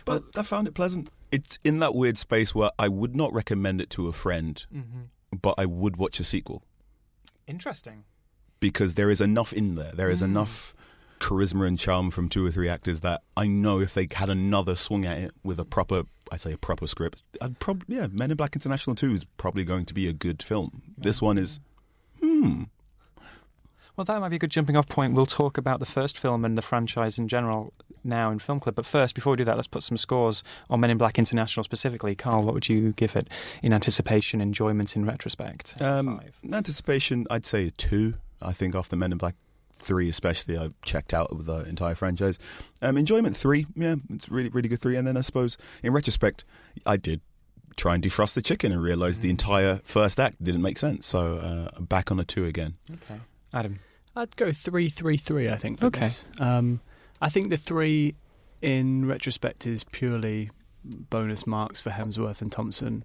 But 0.04 0.24
I 0.34 0.42
found 0.42 0.66
it 0.66 0.74
pleasant. 0.74 1.08
It's 1.30 1.58
in 1.64 1.78
that 1.78 1.94
weird 1.94 2.18
space 2.18 2.52
where 2.54 2.70
I 2.78 2.88
would 2.88 3.14
not 3.14 3.32
recommend 3.32 3.80
it 3.80 3.90
to 3.90 4.08
a 4.08 4.12
friend, 4.12 4.62
Mhm. 4.74 5.40
but 5.40 5.54
I 5.56 5.66
would 5.66 5.96
watch 5.96 6.18
a 6.20 6.24
sequel 6.24 6.64
Interesting. 7.46 8.04
Because 8.70 8.94
there 8.94 9.10
is 9.10 9.20
enough 9.20 9.52
in 9.52 9.76
there. 9.76 9.92
There 9.94 10.10
is 10.10 10.20
Mm. 10.22 10.24
enough 10.30 10.74
charisma 11.20 11.66
and 11.66 11.78
charm 11.78 12.10
from 12.10 12.28
two 12.28 12.44
or 12.44 12.50
three 12.50 12.68
actors 12.68 13.00
that 13.00 13.22
I 13.36 13.46
know 13.46 13.80
if 13.80 13.94
they 13.94 14.06
had 14.12 14.28
another 14.28 14.74
swing 14.74 15.06
at 15.06 15.16
it 15.18 15.32
with 15.44 15.58
a 15.60 15.64
proper, 15.64 16.02
I 16.32 16.36
say 16.36 16.52
a 16.52 16.58
proper 16.58 16.86
script, 16.86 17.22
I'd 17.40 17.58
probably 17.60 17.96
yeah, 17.96 18.08
Men 18.10 18.30
in 18.32 18.36
Black 18.36 18.54
International 18.56 18.96
Two 18.96 19.12
is 19.12 19.24
probably 19.36 19.64
going 19.64 19.84
to 19.86 19.94
be 19.94 20.08
a 20.08 20.12
good 20.12 20.42
film. 20.42 20.82
This 20.98 21.22
one 21.22 21.38
is, 21.38 21.60
hmm, 22.20 22.64
Well, 23.96 24.04
that 24.04 24.20
might 24.20 24.28
be 24.28 24.36
a 24.36 24.38
good 24.38 24.50
jumping 24.50 24.76
off 24.76 24.88
point. 24.88 25.14
We'll 25.14 25.24
talk 25.42 25.56
about 25.56 25.78
the 25.80 25.86
first 25.86 26.18
film 26.18 26.44
and 26.44 26.58
the 26.58 26.62
franchise 26.62 27.18
in 27.18 27.28
general 27.28 27.72
now 28.04 28.30
in 28.30 28.38
Film 28.38 28.60
Club. 28.60 28.74
But 28.74 28.84
first, 28.84 29.14
before 29.14 29.30
we 29.32 29.36
do 29.38 29.44
that, 29.46 29.56
let's 29.56 29.68
put 29.68 29.82
some 29.82 29.96
scores 29.96 30.44
on 30.68 30.80
Men 30.80 30.90
in 30.90 30.98
Black 30.98 31.18
International 31.18 31.64
specifically. 31.64 32.14
Carl, 32.14 32.42
what 32.42 32.52
would 32.52 32.68
you 32.68 32.92
give 32.92 33.16
it 33.16 33.26
in 33.62 33.72
anticipation, 33.72 34.42
enjoyment, 34.42 34.94
in 34.96 35.06
retrospect? 35.06 35.80
um, 35.80 36.18
Five. 36.18 36.34
anticipation. 36.52 37.26
I'd 37.30 37.46
say 37.46 37.68
a 37.68 37.70
two. 37.70 38.14
I 38.40 38.52
think 38.52 38.74
after 38.74 38.96
Men 38.96 39.12
in 39.12 39.18
Black 39.18 39.34
Three, 39.78 40.08
especially, 40.08 40.56
I 40.56 40.70
checked 40.84 41.12
out 41.12 41.36
with 41.36 41.46
the 41.46 41.60
entire 41.64 41.94
franchise. 41.94 42.38
Um, 42.80 42.96
enjoyment 42.96 43.36
three, 43.36 43.66
yeah, 43.74 43.96
it's 44.10 44.28
really 44.28 44.48
really 44.48 44.68
good 44.68 44.80
three. 44.80 44.96
And 44.96 45.06
then 45.06 45.16
I 45.16 45.20
suppose 45.20 45.58
in 45.82 45.92
retrospect, 45.92 46.44
I 46.86 46.96
did 46.96 47.20
try 47.76 47.94
and 47.94 48.02
defrost 48.02 48.34
the 48.34 48.42
chicken 48.42 48.72
and 48.72 48.82
realize 48.82 49.18
the 49.18 49.28
entire 49.28 49.80
first 49.84 50.18
act 50.18 50.42
didn't 50.42 50.62
make 50.62 50.78
sense. 50.78 51.06
So 51.06 51.36
uh, 51.76 51.80
back 51.80 52.10
on 52.10 52.18
a 52.18 52.24
two 52.24 52.46
again. 52.46 52.74
Okay. 52.90 53.20
Adam. 53.52 53.80
I'd 54.16 54.34
go 54.36 54.50
three, 54.50 54.88
three, 54.88 55.18
three. 55.18 55.50
I 55.50 55.56
think. 55.56 55.80
For 55.80 55.86
Okay. 55.86 56.00
This. 56.00 56.24
Um, 56.38 56.80
I 57.20 57.28
think 57.28 57.50
the 57.50 57.58
three, 57.58 58.14
in 58.62 59.06
retrospect, 59.06 59.66
is 59.66 59.84
purely 59.84 60.50
bonus 60.84 61.46
marks 61.46 61.80
for 61.80 61.90
Hemsworth 61.90 62.40
and 62.40 62.50
Thompson. 62.50 63.04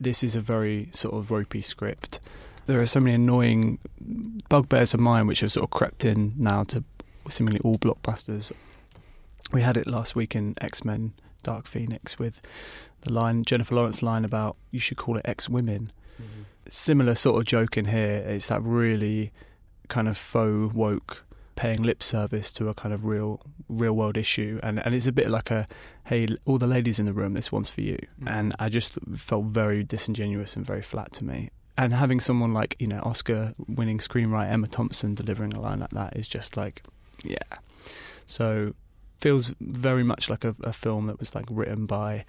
This 0.00 0.22
is 0.22 0.36
a 0.36 0.40
very 0.40 0.88
sort 0.92 1.14
of 1.14 1.30
ropey 1.30 1.62
script. 1.62 2.20
There 2.66 2.80
are 2.80 2.86
so 2.86 3.00
many 3.00 3.14
annoying 3.14 3.78
bugbears 4.48 4.94
of 4.94 5.00
mine 5.00 5.26
which 5.26 5.40
have 5.40 5.52
sort 5.52 5.64
of 5.64 5.70
crept 5.70 6.04
in 6.04 6.34
now 6.36 6.64
to 6.64 6.84
seemingly 7.28 7.60
all 7.60 7.76
blockbusters. 7.76 8.52
We 9.52 9.62
had 9.62 9.76
it 9.76 9.86
last 9.86 10.14
week 10.14 10.34
in 10.34 10.54
X 10.60 10.84
Men 10.84 11.12
Dark 11.42 11.66
Phoenix 11.66 12.18
with 12.18 12.40
the 13.02 13.12
line 13.12 13.44
Jennifer 13.44 13.74
Lawrence 13.74 14.02
line 14.02 14.24
about 14.24 14.56
you 14.70 14.78
should 14.78 14.96
call 14.96 15.16
it 15.16 15.22
X 15.24 15.48
Women. 15.48 15.92
Mm-hmm. 16.20 16.42
Similar 16.68 17.14
sort 17.16 17.40
of 17.40 17.46
joke 17.46 17.76
in 17.76 17.86
here. 17.86 18.16
It's 18.18 18.46
that 18.46 18.62
really 18.62 19.32
kind 19.88 20.08
of 20.08 20.16
faux 20.16 20.72
woke 20.72 21.24
paying 21.54 21.82
lip 21.82 22.02
service 22.02 22.52
to 22.52 22.68
a 22.68 22.74
kind 22.74 22.94
of 22.94 23.04
real 23.04 23.40
real 23.68 23.92
world 23.92 24.16
issue 24.16 24.58
and 24.62 24.84
and 24.84 24.94
it's 24.94 25.06
a 25.06 25.12
bit 25.12 25.28
like 25.28 25.50
a 25.50 25.68
hey 26.06 26.26
all 26.46 26.56
the 26.56 26.66
ladies 26.66 26.98
in 26.98 27.04
the 27.04 27.12
room 27.12 27.34
this 27.34 27.52
one's 27.52 27.68
for 27.68 27.82
you 27.82 27.98
mm-hmm. 28.18 28.28
and 28.28 28.54
i 28.58 28.70
just 28.70 28.98
felt 29.14 29.44
very 29.44 29.84
disingenuous 29.84 30.56
and 30.56 30.64
very 30.64 30.80
flat 30.80 31.12
to 31.12 31.24
me 31.24 31.50
and 31.76 31.94
having 31.94 32.20
someone 32.20 32.52
like 32.52 32.76
you 32.78 32.86
know 32.86 33.00
oscar 33.04 33.54
winning 33.66 33.98
screenwriter 33.98 34.50
emma 34.50 34.66
thompson 34.66 35.14
delivering 35.14 35.52
a 35.54 35.60
line 35.60 35.80
like 35.80 35.90
that 35.90 36.16
is 36.16 36.28
just 36.28 36.56
like 36.56 36.82
yeah 37.24 37.58
so 38.26 38.74
feels 39.18 39.54
very 39.60 40.02
much 40.02 40.28
like 40.28 40.44
a, 40.44 40.54
a 40.62 40.72
film 40.72 41.06
that 41.06 41.18
was 41.18 41.34
like 41.34 41.46
written 41.48 41.86
by 41.86 42.24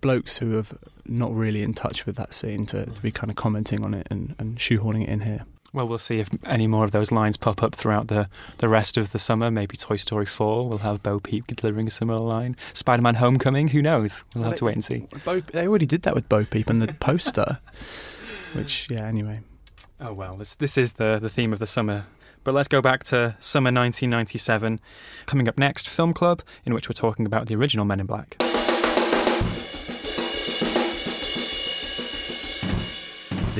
blokes 0.00 0.38
who 0.38 0.52
have 0.52 0.76
not 1.04 1.34
really 1.34 1.62
in 1.62 1.74
touch 1.74 2.06
with 2.06 2.16
that 2.16 2.32
scene 2.32 2.64
to, 2.64 2.86
to 2.86 3.02
be 3.02 3.10
kind 3.10 3.30
of 3.30 3.36
commenting 3.36 3.84
on 3.84 3.92
it 3.92 4.06
and, 4.10 4.34
and 4.38 4.56
shoehorning 4.56 5.02
it 5.02 5.08
in 5.10 5.20
here 5.20 5.44
well, 5.72 5.86
we'll 5.86 5.98
see 5.98 6.16
if 6.16 6.28
any 6.46 6.66
more 6.66 6.84
of 6.84 6.90
those 6.90 7.12
lines 7.12 7.36
pop 7.36 7.62
up 7.62 7.74
throughout 7.74 8.08
the, 8.08 8.28
the 8.58 8.68
rest 8.68 8.96
of 8.96 9.12
the 9.12 9.18
summer. 9.18 9.50
Maybe 9.50 9.76
Toy 9.76 9.96
Story 9.96 10.26
4 10.26 10.68
will 10.68 10.78
have 10.78 11.02
Bo 11.02 11.20
Peep 11.20 11.46
delivering 11.46 11.86
a 11.86 11.90
similar 11.90 12.18
line. 12.18 12.56
Spider 12.72 13.02
Man 13.02 13.14
Homecoming, 13.14 13.68
who 13.68 13.80
knows? 13.80 14.24
We'll 14.34 14.44
have 14.44 14.56
to 14.56 14.64
wait 14.64 14.74
and 14.74 14.84
see. 14.84 15.06
Bo, 15.24 15.40
they 15.40 15.68
already 15.68 15.86
did 15.86 16.02
that 16.02 16.14
with 16.14 16.28
Bo 16.28 16.44
Peep 16.44 16.68
and 16.70 16.82
the 16.82 16.92
poster, 16.94 17.60
which, 18.54 18.88
yeah, 18.90 19.06
anyway. 19.06 19.40
Oh, 20.00 20.12
well, 20.12 20.36
this, 20.36 20.54
this 20.54 20.78
is 20.78 20.94
the, 20.94 21.18
the 21.20 21.28
theme 21.28 21.52
of 21.52 21.58
the 21.58 21.66
summer. 21.66 22.06
But 22.42 22.54
let's 22.54 22.68
go 22.68 22.80
back 22.80 23.04
to 23.04 23.36
summer 23.38 23.68
1997. 23.68 24.80
Coming 25.26 25.48
up 25.48 25.58
next, 25.58 25.88
Film 25.88 26.14
Club, 26.14 26.42
in 26.64 26.72
which 26.72 26.88
we're 26.88 26.94
talking 26.94 27.26
about 27.26 27.48
the 27.48 27.54
original 27.54 27.84
Men 27.84 28.00
in 28.00 28.06
Black. 28.06 28.36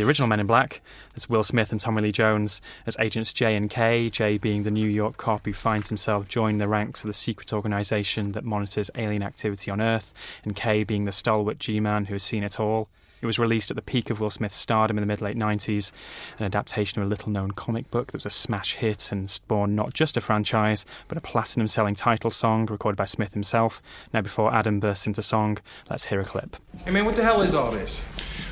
the 0.00 0.06
original 0.06 0.28
Men 0.28 0.40
in 0.40 0.46
Black 0.46 0.80
as 1.14 1.28
Will 1.28 1.44
Smith 1.44 1.72
and 1.72 1.80
Tommy 1.80 2.00
Lee 2.00 2.12
Jones 2.12 2.62
as 2.86 2.96
agents 2.98 3.34
J 3.34 3.54
and 3.54 3.68
K, 3.68 4.08
J 4.08 4.38
being 4.38 4.62
the 4.62 4.70
New 4.70 4.88
York 4.88 5.18
cop 5.18 5.44
who 5.44 5.52
finds 5.52 5.90
himself 5.90 6.26
joining 6.26 6.56
the 6.56 6.68
ranks 6.68 7.04
of 7.04 7.08
the 7.08 7.14
secret 7.14 7.52
organization 7.52 8.32
that 8.32 8.42
monitors 8.42 8.90
alien 8.94 9.22
activity 9.22 9.70
on 9.70 9.78
Earth, 9.78 10.14
and 10.42 10.56
K 10.56 10.84
being 10.84 11.04
the 11.04 11.12
stalwart 11.12 11.58
G 11.58 11.80
man 11.80 12.06
who 12.06 12.14
has 12.14 12.22
seen 12.22 12.44
it 12.44 12.58
all. 12.58 12.88
It 13.22 13.26
was 13.26 13.38
released 13.38 13.70
at 13.70 13.76
the 13.76 13.82
peak 13.82 14.08
of 14.08 14.18
Will 14.18 14.30
Smith's 14.30 14.56
stardom 14.56 14.96
in 14.96 15.02
the 15.02 15.06
mid 15.06 15.20
late 15.20 15.36
90s, 15.36 15.92
an 16.38 16.46
adaptation 16.46 17.00
of 17.00 17.06
a 17.06 17.10
little 17.10 17.30
known 17.30 17.50
comic 17.50 17.90
book 17.90 18.12
that 18.12 18.18
was 18.18 18.26
a 18.26 18.30
smash 18.30 18.76
hit 18.76 19.12
and 19.12 19.28
spawned 19.28 19.76
not 19.76 19.92
just 19.92 20.16
a 20.16 20.20
franchise, 20.20 20.86
but 21.06 21.18
a 21.18 21.20
platinum 21.20 21.68
selling 21.68 21.94
title 21.94 22.30
song 22.30 22.66
recorded 22.66 22.96
by 22.96 23.04
Smith 23.04 23.34
himself. 23.34 23.82
Now, 24.12 24.22
before 24.22 24.54
Adam 24.54 24.80
bursts 24.80 25.06
into 25.06 25.22
song, 25.22 25.58
let's 25.90 26.06
hear 26.06 26.20
a 26.20 26.24
clip. 26.24 26.56
Hey 26.84 26.90
man, 26.90 27.04
what 27.04 27.16
the 27.16 27.22
hell 27.22 27.42
is 27.42 27.54
all 27.54 27.70
this? 27.70 28.02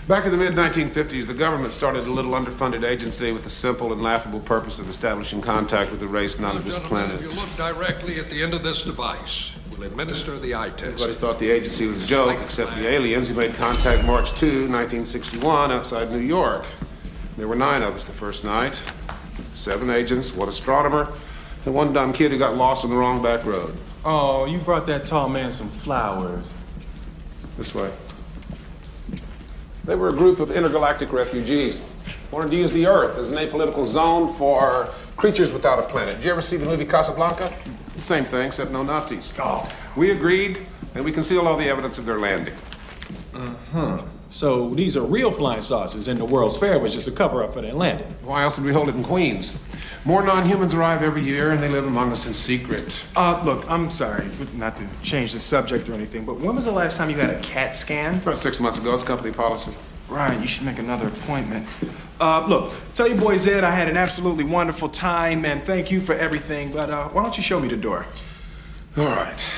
Back 0.06 0.24
in 0.24 0.32
the 0.32 0.38
mid 0.38 0.54
1950s, 0.54 1.26
the 1.26 1.34
government 1.34 1.74
started 1.74 2.04
a 2.04 2.10
little 2.10 2.32
underfunded 2.32 2.82
agency 2.82 3.30
with 3.30 3.44
the 3.44 3.50
simple 3.50 3.92
and 3.92 4.02
laughable 4.02 4.40
purpose 4.40 4.78
of 4.78 4.88
establishing 4.88 5.42
contact 5.42 5.90
with 5.90 6.02
a 6.02 6.08
race 6.08 6.38
not 6.38 6.56
of 6.56 6.64
this 6.64 6.78
planet. 6.78 7.16
If 7.16 7.34
you 7.34 7.40
look 7.40 7.54
directly 7.56 8.18
at 8.18 8.30
the 8.30 8.42
end 8.42 8.54
of 8.54 8.62
this 8.62 8.84
device, 8.84 9.54
we'll 9.67 9.67
administer 9.82 10.38
the 10.38 10.54
eye 10.54 10.70
test. 10.70 10.94
Everybody 10.94 11.14
thought 11.14 11.38
the 11.38 11.50
agency 11.50 11.86
was 11.86 12.00
a 12.00 12.06
joke, 12.06 12.38
except 12.42 12.74
the 12.76 12.88
aliens 12.88 13.28
who 13.28 13.34
made 13.34 13.54
contact 13.54 14.06
March 14.06 14.32
2, 14.34 14.68
1961, 14.68 15.72
outside 15.72 16.10
New 16.10 16.18
York. 16.18 16.64
There 17.36 17.46
were 17.46 17.56
nine 17.56 17.82
of 17.82 17.94
us 17.94 18.04
the 18.04 18.12
first 18.12 18.44
night 18.44 18.82
seven 19.54 19.90
agents, 19.90 20.34
one 20.34 20.48
astronomer, 20.48 21.12
and 21.64 21.74
one 21.74 21.92
dumb 21.92 22.12
kid 22.12 22.30
who 22.30 22.38
got 22.38 22.56
lost 22.56 22.84
on 22.84 22.90
the 22.90 22.96
wrong 22.96 23.22
back 23.22 23.44
road. 23.44 23.76
Oh, 24.04 24.46
you 24.46 24.58
brought 24.58 24.86
that 24.86 25.06
tall 25.06 25.28
man 25.28 25.50
some 25.52 25.68
flowers. 25.68 26.54
This 27.56 27.74
way. 27.74 27.90
They 29.84 29.96
were 29.96 30.10
a 30.10 30.12
group 30.12 30.38
of 30.38 30.50
intergalactic 30.50 31.12
refugees. 31.12 31.90
Wanted 32.30 32.50
to 32.50 32.56
use 32.56 32.70
the 32.72 32.86
Earth 32.86 33.18
as 33.18 33.32
an 33.32 33.38
apolitical 33.38 33.84
zone 33.84 34.28
for 34.28 34.90
creatures 35.16 35.52
without 35.52 35.78
a 35.78 35.82
planet. 35.82 36.16
Did 36.16 36.24
you 36.26 36.30
ever 36.30 36.40
see 36.40 36.56
the 36.56 36.66
movie 36.66 36.84
Casablanca? 36.84 37.52
The 37.98 38.04
same 38.04 38.24
thing, 38.24 38.46
except 38.46 38.70
no 38.70 38.84
Nazis. 38.84 39.34
Oh. 39.40 39.68
We 39.96 40.12
agreed, 40.12 40.64
and 40.94 41.04
we 41.04 41.10
concealed 41.10 41.48
all 41.48 41.56
the 41.56 41.68
evidence 41.68 41.98
of 41.98 42.06
their 42.06 42.20
landing. 42.20 42.54
Uh 43.34 43.54
huh. 43.72 44.02
So 44.28 44.72
these 44.72 44.96
are 44.96 45.02
real 45.02 45.32
flying 45.32 45.62
saucers, 45.62 46.06
and 46.06 46.20
the 46.20 46.24
World's 46.24 46.56
Fair 46.56 46.78
was 46.78 46.94
just 46.94 47.08
a 47.08 47.10
cover 47.10 47.42
up 47.42 47.52
for 47.52 47.60
their 47.60 47.72
landing. 47.72 48.06
Why 48.22 48.44
else 48.44 48.56
would 48.56 48.64
we 48.64 48.72
hold 48.72 48.88
it 48.88 48.94
in 48.94 49.02
Queens? 49.02 49.60
More 50.04 50.22
non 50.22 50.46
humans 50.48 50.74
arrive 50.74 51.02
every 51.02 51.24
year, 51.24 51.50
and 51.50 51.60
they 51.60 51.68
live 51.68 51.88
among 51.88 52.12
us 52.12 52.24
in 52.24 52.34
secret. 52.34 53.04
Uh, 53.16 53.42
look, 53.44 53.68
I'm 53.68 53.90
sorry, 53.90 54.28
not 54.54 54.76
to 54.76 54.86
change 55.02 55.32
the 55.32 55.40
subject 55.40 55.88
or 55.88 55.94
anything, 55.94 56.24
but 56.24 56.38
when 56.38 56.54
was 56.54 56.66
the 56.66 56.72
last 56.72 56.98
time 56.98 57.10
you 57.10 57.16
had 57.16 57.30
a 57.30 57.40
CAT 57.40 57.74
scan? 57.74 58.18
About 58.18 58.38
six 58.38 58.60
months 58.60 58.78
ago. 58.78 58.94
It's 58.94 59.02
company 59.02 59.32
policy. 59.32 59.72
Ryan, 60.08 60.40
you 60.40 60.46
should 60.46 60.64
make 60.64 60.78
another 60.78 61.08
appointment. 61.08 61.66
Uh, 62.20 62.44
look, 62.46 62.74
tell 62.94 63.08
your 63.08 63.18
boy 63.18 63.36
Zed 63.36 63.62
I 63.62 63.70
had 63.70 63.88
an 63.88 63.96
absolutely 63.96 64.44
wonderful 64.44 64.88
time, 64.88 65.44
and 65.44 65.62
thank 65.62 65.90
you 65.90 66.00
for 66.00 66.14
everything, 66.14 66.72
but 66.72 66.90
uh, 66.90 67.08
why 67.10 67.22
don't 67.22 67.36
you 67.36 67.42
show 67.42 67.60
me 67.60 67.68
the 67.68 67.76
door? 67.76 68.06
All 68.96 69.06
right. 69.06 69.48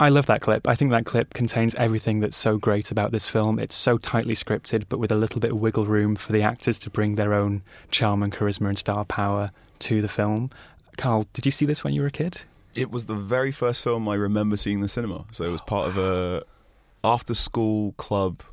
I 0.00 0.10
love 0.10 0.26
that 0.26 0.40
clip. 0.40 0.68
I 0.68 0.76
think 0.76 0.92
that 0.92 1.06
clip 1.06 1.34
contains 1.34 1.74
everything 1.74 2.20
that's 2.20 2.36
so 2.36 2.56
great 2.56 2.92
about 2.92 3.10
this 3.10 3.26
film. 3.26 3.58
It's 3.58 3.74
so 3.74 3.98
tightly 3.98 4.34
scripted, 4.34 4.84
but 4.88 5.00
with 5.00 5.10
a 5.10 5.16
little 5.16 5.40
bit 5.40 5.50
of 5.50 5.58
wiggle 5.58 5.86
room 5.86 6.14
for 6.14 6.30
the 6.30 6.42
actors 6.42 6.78
to 6.80 6.90
bring 6.90 7.16
their 7.16 7.34
own 7.34 7.62
charm 7.90 8.22
and 8.22 8.32
charisma 8.32 8.68
and 8.68 8.78
star 8.78 9.04
power 9.04 9.50
to 9.80 10.00
the 10.00 10.08
film. 10.08 10.50
Carl, 10.98 11.26
did 11.32 11.46
you 11.46 11.50
see 11.50 11.66
this 11.66 11.82
when 11.82 11.94
you 11.94 12.02
were 12.02 12.06
a 12.06 12.12
kid? 12.12 12.42
It 12.76 12.92
was 12.92 13.06
the 13.06 13.14
very 13.14 13.50
first 13.50 13.82
film 13.82 14.08
I 14.08 14.14
remember 14.14 14.56
seeing 14.56 14.76
in 14.76 14.82
the 14.82 14.88
cinema. 14.88 15.24
So 15.32 15.44
it 15.44 15.50
was 15.50 15.62
part 15.62 15.88
of 15.88 15.98
a 15.98 16.44
after 17.02 17.34
school 17.34 17.92
club 17.92 18.44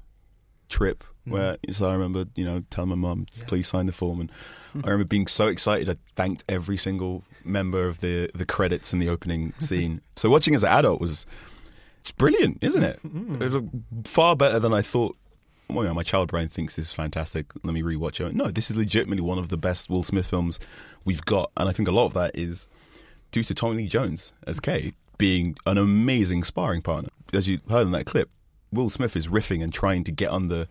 trip. 0.67 1.03
Where 1.25 1.53
mm-hmm. 1.53 1.71
so 1.71 1.89
I 1.89 1.93
remember, 1.93 2.25
you 2.35 2.45
know, 2.45 2.63
telling 2.69 2.89
my 2.89 2.95
mum, 2.95 3.27
please 3.47 3.67
sign 3.67 3.85
the 3.85 3.91
form 3.91 4.21
and 4.21 4.31
hmm. 4.73 4.81
I 4.83 4.89
remember 4.89 5.09
being 5.09 5.27
so 5.27 5.47
excited 5.47 5.89
I 5.89 5.97
thanked 6.15 6.43
every 6.47 6.77
single 6.77 7.23
member 7.43 7.87
of 7.87 7.99
the 7.99 8.29
the 8.33 8.45
credits 8.45 8.93
in 8.93 8.99
the 8.99 9.09
opening 9.09 9.53
scene. 9.59 10.01
so 10.15 10.29
watching 10.29 10.55
as 10.55 10.63
an 10.63 10.69
adult 10.69 10.99
was 11.01 11.25
it's 12.05 12.11
brilliant, 12.11 12.59
isn't 12.61 12.83
it? 12.83 12.99
Mm. 13.03 13.41
It 13.41 13.51
was 13.51 13.63
far 14.03 14.35
better 14.35 14.59
than 14.59 14.71
I 14.71 14.83
thought. 14.83 15.17
Well, 15.67 15.83
you 15.83 15.87
know, 15.89 15.95
my 15.95 16.03
child 16.03 16.27
brain 16.27 16.49
thinks 16.49 16.75
this 16.75 16.85
is 16.85 16.93
fantastic. 16.93 17.47
Let 17.63 17.73
me 17.73 17.81
rewatch 17.81 18.23
it. 18.23 18.35
No, 18.35 18.51
this 18.51 18.69
is 18.69 18.77
legitimately 18.77 19.23
one 19.23 19.39
of 19.39 19.49
the 19.49 19.57
best 19.57 19.89
Will 19.89 20.03
Smith 20.03 20.27
films 20.27 20.59
we've 21.03 21.25
got, 21.25 21.49
and 21.57 21.67
I 21.67 21.71
think 21.71 21.89
a 21.89 21.91
lot 21.91 22.05
of 22.05 22.13
that 22.13 22.37
is 22.37 22.67
due 23.31 23.41
to 23.41 23.55
Tommy 23.55 23.77
Lee 23.77 23.87
Jones 23.87 24.33
as 24.45 24.59
K 24.59 24.79
mm-hmm. 24.79 24.89
being 25.17 25.55
an 25.65 25.79
amazing 25.79 26.43
sparring 26.43 26.83
partner. 26.83 27.09
As 27.33 27.47
you 27.47 27.57
heard 27.71 27.87
in 27.87 27.91
that 27.93 28.05
clip, 28.05 28.29
Will 28.71 28.91
Smith 28.91 29.15
is 29.15 29.27
riffing 29.27 29.63
and 29.63 29.73
trying 29.73 30.03
to 30.03 30.11
get 30.11 30.29
under 30.29 30.67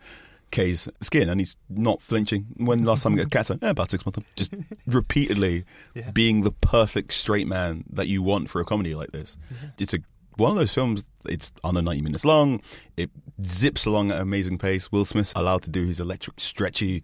K's 0.54 0.88
skin, 1.00 1.28
and 1.28 1.40
he's 1.40 1.56
not 1.68 2.00
flinching. 2.00 2.46
When 2.56 2.84
last 2.84 3.02
time 3.02 3.12
he 3.12 3.18
got 3.18 3.30
cats, 3.30 3.50
eh, 3.50 3.56
about 3.60 3.90
six 3.90 4.06
months, 4.06 4.20
just 4.36 4.52
repeatedly 4.86 5.64
yeah. 5.94 6.10
being 6.12 6.42
the 6.42 6.52
perfect 6.52 7.12
straight 7.12 7.46
man 7.46 7.84
that 7.90 8.06
you 8.06 8.22
want 8.22 8.48
for 8.48 8.60
a 8.60 8.64
comedy 8.64 8.94
like 8.94 9.10
this. 9.12 9.36
Yeah. 9.50 9.68
It's 9.78 9.94
a 9.94 9.98
one 10.36 10.52
of 10.52 10.56
those 10.56 10.72
films. 10.72 11.04
It's 11.26 11.52
under 11.64 11.82
ninety 11.82 12.02
minutes 12.02 12.24
long. 12.24 12.62
It 12.96 13.10
zips 13.42 13.84
along 13.84 14.10
at 14.10 14.16
an 14.16 14.22
amazing 14.22 14.58
pace. 14.58 14.90
Will 14.92 15.04
Smith's 15.04 15.32
allowed 15.34 15.62
to 15.62 15.70
do 15.70 15.86
his 15.86 15.98
electric, 15.98 16.40
stretchy, 16.40 17.02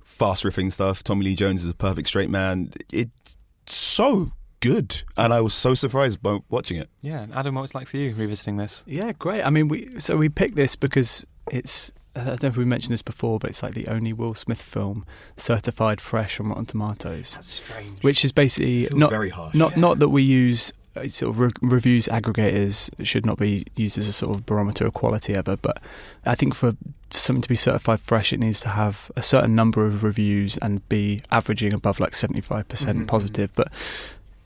fast 0.00 0.44
riffing 0.44 0.72
stuff. 0.72 1.04
Tommy 1.04 1.26
Lee 1.26 1.34
Jones 1.34 1.64
is 1.64 1.70
a 1.70 1.74
perfect 1.74 2.08
straight 2.08 2.30
man. 2.30 2.72
It's 2.90 3.36
so 3.66 4.32
good, 4.60 5.02
and 5.16 5.34
I 5.34 5.40
was 5.42 5.52
so 5.52 5.74
surprised 5.74 6.22
by 6.22 6.38
watching 6.48 6.78
it. 6.78 6.88
Yeah, 7.02 7.26
Adam, 7.34 7.54
what 7.54 7.62
was 7.62 7.70
it 7.72 7.74
like 7.74 7.88
for 7.88 7.98
you 7.98 8.14
revisiting 8.14 8.56
this? 8.56 8.82
Yeah, 8.86 9.12
great. 9.12 9.42
I 9.42 9.50
mean, 9.50 9.68
we 9.68 10.00
so 10.00 10.16
we 10.16 10.30
picked 10.30 10.56
this 10.56 10.74
because 10.74 11.26
it's 11.50 11.92
I 12.18 12.24
don't 12.24 12.42
know 12.42 12.48
if 12.48 12.56
we 12.56 12.64
mentioned 12.64 12.92
this 12.92 13.02
before, 13.02 13.38
but 13.38 13.50
it's 13.50 13.62
like 13.62 13.74
the 13.74 13.88
only 13.88 14.12
Will 14.12 14.34
Smith 14.34 14.60
film 14.60 15.06
certified 15.36 16.00
fresh 16.00 16.40
on 16.40 16.48
Rotten 16.48 16.66
Tomatoes. 16.66 17.32
That's 17.34 17.48
strange. 17.48 18.02
Which 18.02 18.24
is 18.24 18.32
basically 18.32 18.88
not 18.92 19.10
very 19.10 19.30
harsh. 19.30 19.54
Not 19.54 19.72
yeah. 19.72 19.80
not 19.80 19.98
that 20.00 20.08
we 20.08 20.22
use 20.22 20.72
uh, 20.96 21.08
sort 21.08 21.30
of 21.30 21.40
re- 21.40 21.50
reviews 21.60 22.06
aggregators 22.08 22.90
should 23.06 23.24
not 23.24 23.38
be 23.38 23.66
used 23.76 23.98
as 23.98 24.08
a 24.08 24.12
sort 24.12 24.36
of 24.36 24.46
barometer 24.46 24.86
of 24.86 24.94
quality 24.94 25.34
ever, 25.34 25.56
but 25.56 25.80
I 26.26 26.34
think 26.34 26.54
for 26.54 26.76
something 27.10 27.42
to 27.42 27.48
be 27.48 27.56
certified 27.56 28.00
fresh, 28.00 28.32
it 28.32 28.40
needs 28.40 28.60
to 28.60 28.68
have 28.68 29.10
a 29.16 29.22
certain 29.22 29.54
number 29.54 29.86
of 29.86 30.02
reviews 30.02 30.56
and 30.58 30.86
be 30.88 31.20
averaging 31.30 31.72
above 31.72 32.00
like 32.00 32.14
seventy 32.14 32.40
five 32.40 32.68
percent 32.68 32.98
mm-hmm. 32.98 33.06
positive. 33.06 33.50
But 33.54 33.68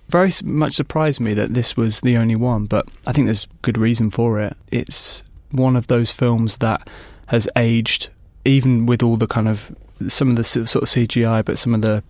very 0.09 0.31
much 0.45 0.75
surprised 0.75 1.21
me 1.21 1.33
that 1.35 1.55
this 1.55 1.77
was 1.77 2.03
the 2.03 2.17
only 2.17 2.37
one, 2.37 2.67
but 2.67 2.87
I 3.07 3.13
think 3.13 3.27
there's 3.27 3.47
good 3.63 3.79
reason 3.79 4.11
for 4.11 4.39
it. 4.41 4.57
It's 4.71 5.23
one 5.51 5.77
of 5.77 5.87
those 5.87 6.13
films 6.13 6.59
that 6.59 6.89
has 7.33 7.49
aged, 7.57 8.11
even 8.45 8.85
with 8.85 9.03
all 9.03 9.17
the 9.17 9.27
kind 9.27 9.49
of 9.49 9.75
some 10.07 10.29
of 10.29 10.37
the 10.37 10.45
sort 10.45 10.67
of 10.67 10.83
CGI, 10.83 11.43
but 11.43 11.57
some 11.59 11.75
of 11.75 11.81
the 11.81 12.05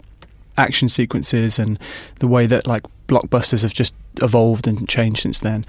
action 0.59 0.89
sequences 0.89 1.61
and 1.61 1.79
the 2.19 2.27
way 2.27 2.45
that 2.47 2.67
like 2.67 2.83
blockbusters 3.07 3.63
have 3.63 3.73
just 3.73 3.95
evolved 4.21 4.67
and 4.67 4.89
changed 4.89 5.21
since 5.21 5.39
then. 5.39 5.65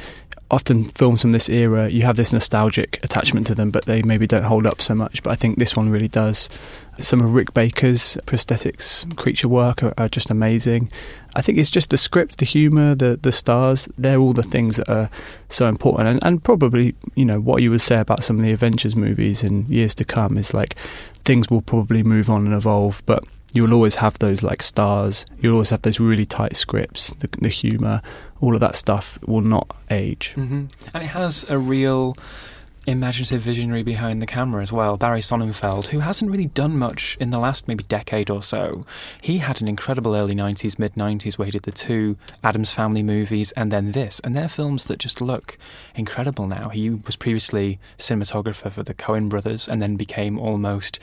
Often 0.52 0.86
films 0.86 1.22
from 1.22 1.32
this 1.32 1.50
era, 1.50 1.90
you 1.90 2.04
have 2.04 2.16
this 2.16 2.32
nostalgic 2.32 3.00
attachment 3.04 3.48
to 3.48 3.56
them, 3.56 3.72
but 3.72 3.86
they 3.86 4.02
maybe 4.04 4.28
don't 4.28 4.44
hold 4.44 4.66
up 4.66 4.82
so 4.82 4.94
much. 4.94 5.24
But 5.24 5.32
I 5.32 5.36
think 5.36 5.58
this 5.58 5.76
one 5.76 5.90
really 5.90 6.08
does. 6.08 6.50
Some 7.00 7.22
of 7.22 7.34
Rick 7.34 7.54
Baker's 7.54 8.18
prosthetics, 8.28 9.16
creature 9.16 9.48
work 9.48 9.82
are, 9.82 9.94
are 9.98 10.10
just 10.10 10.30
amazing. 10.30 10.92
I 11.36 11.42
think 11.42 11.58
it's 11.58 11.72
just 11.72 11.90
the 11.90 11.98
script, 11.98 12.38
the 12.38 12.46
humour, 12.46 12.94
the 12.94 13.18
the 13.20 13.32
stars. 13.32 13.90
They're 13.98 14.20
all 14.20 14.34
the 14.34 14.44
things 14.44 14.78
that 14.78 14.90
are 14.90 15.10
so 15.50 15.68
important, 15.68 16.08
and, 16.08 16.20
and 16.24 16.44
probably 16.44 16.94
you 17.16 17.26
know 17.26 17.40
what 17.40 17.64
you 17.64 17.72
would 17.72 17.82
say 17.82 18.00
about 18.00 18.24
some 18.24 18.38
of 18.38 18.44
the 18.44 18.52
Avengers 18.52 18.96
movies 18.96 19.44
in 19.44 19.66
years 19.66 19.96
to 19.96 20.06
come 20.06 20.38
is 20.38 20.54
like 20.54 20.76
things 21.26 21.50
will 21.50 21.62
probably 21.62 22.04
move 22.04 22.30
on 22.30 22.46
and 22.46 22.54
evolve, 22.54 23.02
but 23.08 23.24
you'll 23.54 23.74
always 23.74 23.96
have 23.96 24.20
those 24.20 24.44
like 24.44 24.62
stars. 24.62 25.26
You'll 25.40 25.54
always 25.54 25.70
have 25.70 25.84
those 25.84 26.00
really 26.00 26.26
tight 26.26 26.56
scripts, 26.56 27.14
the, 27.14 27.30
the 27.40 27.50
humour, 27.50 28.02
all 28.42 28.54
of 28.56 28.60
that 28.60 28.76
stuff 28.76 29.18
will 29.26 29.42
not 29.42 29.76
age. 29.90 30.34
Mm-hmm. 30.36 30.66
And 30.94 31.04
it 31.04 31.08
has 31.08 31.46
a 31.48 31.58
real 31.58 32.18
imaginative 32.86 33.42
visionary 33.42 33.84
behind 33.84 34.22
the 34.22 34.26
camera 34.26 34.62
as 34.62 34.72
well, 34.72 34.98
Barry 34.98 35.22
Sonnenfeld, 35.22 35.88
who 35.88 36.00
hasn't 36.00 36.30
really 36.30 36.48
done 36.48 36.78
much 36.78 37.18
in 37.20 37.30
the 37.30 37.40
last 37.40 37.68
maybe 37.68 37.84
decade 37.86 38.30
or 38.30 38.44
so. 38.44 38.86
He 39.22 39.38
had 39.38 39.62
an 39.62 39.68
incredible 39.68 40.16
early 40.16 40.34
90s, 40.34 40.78
mid 40.78 40.96
90s 40.96 41.38
where 41.38 41.46
he 41.46 41.52
did 41.52 41.64
the 41.64 41.72
two 41.72 42.18
Addams 42.44 42.72
Family 42.72 43.04
movies 43.04 43.52
and 43.54 43.72
then 43.72 43.94
this, 43.94 44.20
and 44.24 44.36
they're 44.36 44.50
films 44.50 44.86
that 44.86 45.00
just 45.00 45.22
look 45.22 45.58
incredible 45.96 46.48
now. 46.48 46.70
He 46.70 46.90
was 46.90 47.16
previously 47.16 47.80
cinematographer 47.98 48.72
for 48.72 48.84
the 48.84 48.94
Coen 48.94 49.30
brothers 49.30 49.70
and 49.70 49.82
then 49.82 49.96
became 49.96 50.38
almost 50.38 51.00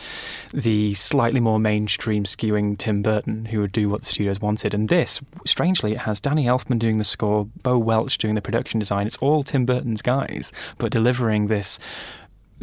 the 0.53 0.95
slightly 0.95 1.41
more 1.41 1.59
mainstream 1.59 2.25
skewing 2.25 2.77
Tim 2.77 3.03
Burton 3.03 3.47
who 3.47 3.61
would 3.61 3.73
do 3.73 3.89
what 3.89 4.01
the 4.01 4.07
studios 4.07 4.41
wanted. 4.41 4.75
And 4.75 4.89
this, 4.89 5.21
strangely, 5.47 5.93
it 5.93 5.99
has 5.99 6.21
Danny 6.21 6.45
Elfman 6.45 6.79
doing 6.79 6.99
the 6.99 7.05
score, 7.05 7.47
Bo 7.63 7.79
Welch 7.79 8.19
doing 8.19 8.35
the 8.35 8.43
production 8.43 8.79
design. 8.79 9.07
It's 9.07 9.17
all 9.19 9.43
Tim 9.43 9.65
Burton's 9.65 10.03
guys, 10.03 10.53
but 10.79 10.93
delivering 10.93 11.47
this 11.47 11.70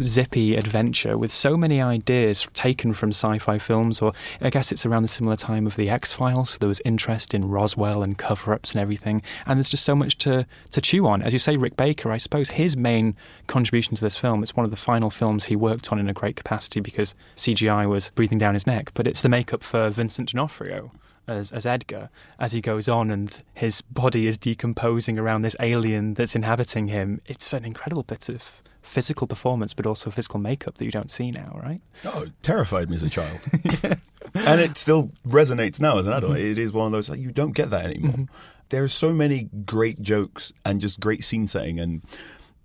zippy 0.01 0.55
adventure 0.55 1.17
with 1.17 1.31
so 1.31 1.57
many 1.57 1.81
ideas 1.81 2.47
taken 2.53 2.93
from 2.93 3.09
sci-fi 3.09 3.57
films 3.57 4.01
or 4.01 4.13
I 4.41 4.49
guess 4.51 4.71
it's 4.71 4.85
around 4.85 5.01
the 5.01 5.07
similar 5.07 5.35
time 5.35 5.65
of 5.65 5.75
the 5.75 5.89
X-Files 5.89 6.51
so 6.51 6.57
there 6.59 6.69
was 6.69 6.81
interest 6.85 7.33
in 7.33 7.49
Roswell 7.49 8.03
and 8.03 8.15
cover-ups 8.17 8.71
and 8.71 8.81
everything 8.81 9.23
and 9.45 9.57
there's 9.57 9.69
just 9.69 9.85
so 9.85 9.95
much 9.95 10.17
to 10.19 10.45
to 10.71 10.81
chew 10.81 11.07
on 11.07 11.23
as 11.23 11.33
you 11.33 11.39
say 11.39 11.57
Rick 11.57 11.77
Baker 11.77 12.11
I 12.11 12.17
suppose 12.17 12.49
his 12.49 12.77
main 12.77 13.15
contribution 13.47 13.95
to 13.95 14.01
this 14.01 14.17
film 14.17 14.43
it's 14.43 14.55
one 14.55 14.65
of 14.65 14.71
the 14.71 14.77
final 14.77 15.09
films 15.09 15.45
he 15.45 15.55
worked 15.55 15.91
on 15.91 15.99
in 15.99 16.09
a 16.09 16.13
great 16.13 16.35
capacity 16.35 16.79
because 16.79 17.15
CGI 17.35 17.89
was 17.89 18.11
breathing 18.11 18.37
down 18.37 18.53
his 18.53 18.67
neck 18.67 18.91
but 18.93 19.07
it's 19.07 19.21
the 19.21 19.29
makeup 19.29 19.63
for 19.63 19.89
Vincent 19.89 20.29
D'Onofrio 20.29 20.91
as, 21.27 21.51
as 21.51 21.65
Edgar 21.65 22.09
as 22.39 22.51
he 22.51 22.61
goes 22.61 22.87
on 22.87 23.09
and 23.09 23.33
his 23.55 23.81
body 23.81 24.27
is 24.27 24.37
decomposing 24.37 25.17
around 25.17 25.41
this 25.41 25.55
alien 25.59 26.13
that's 26.13 26.35
inhabiting 26.35 26.87
him. 26.87 27.19
It's 27.25 27.51
an 27.51 27.65
incredible 27.65 28.03
bit 28.03 28.29
of 28.29 28.61
physical 28.87 29.27
performance, 29.27 29.73
but 29.73 29.85
also 29.85 30.09
physical 30.09 30.39
makeup 30.39 30.77
that 30.77 30.85
you 30.85 30.91
don't 30.91 31.11
see 31.11 31.31
now, 31.31 31.59
right? 31.61 31.81
Oh, 32.05 32.23
it 32.23 32.31
terrified 32.41 32.89
me 32.89 32.95
as 32.95 33.03
a 33.03 33.09
child. 33.09 33.39
and 34.33 34.61
it 34.61 34.77
still 34.77 35.11
resonates 35.27 35.79
now 35.79 35.99
as 35.99 36.07
an 36.07 36.13
adult. 36.13 36.33
Mm-hmm. 36.33 36.51
It 36.51 36.57
is 36.57 36.71
one 36.71 36.87
of 36.87 36.91
those, 36.91 37.09
like, 37.09 37.19
you 37.19 37.31
don't 37.31 37.51
get 37.51 37.69
that 37.69 37.85
anymore. 37.85 38.13
Mm-hmm. 38.13 38.23
There 38.69 38.83
are 38.83 38.89
so 38.89 39.13
many 39.13 39.49
great 39.65 40.01
jokes 40.01 40.53
and 40.65 40.81
just 40.81 40.99
great 40.99 41.23
scene 41.23 41.47
setting. 41.47 41.79
And 41.79 42.01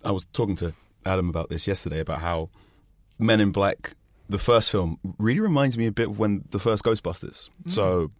I 0.03 0.11
was 0.11 0.25
talking 0.33 0.55
to 0.57 0.73
Adam 1.05 1.29
about 1.29 1.49
this 1.49 1.67
yesterday 1.67 1.99
about 1.99 2.19
how 2.19 2.49
Men 3.19 3.39
in 3.39 3.51
Black, 3.51 3.95
the 4.29 4.37
first 4.37 4.71
film, 4.71 4.99
really 5.17 5.39
reminds 5.39 5.77
me 5.77 5.87
a 5.87 5.91
bit 5.91 6.09
of 6.09 6.19
when 6.19 6.45
the 6.51 6.59
first 6.59 6.83
Ghostbusters. 6.83 7.49
Mm-hmm. 7.49 7.69
So 7.69 8.11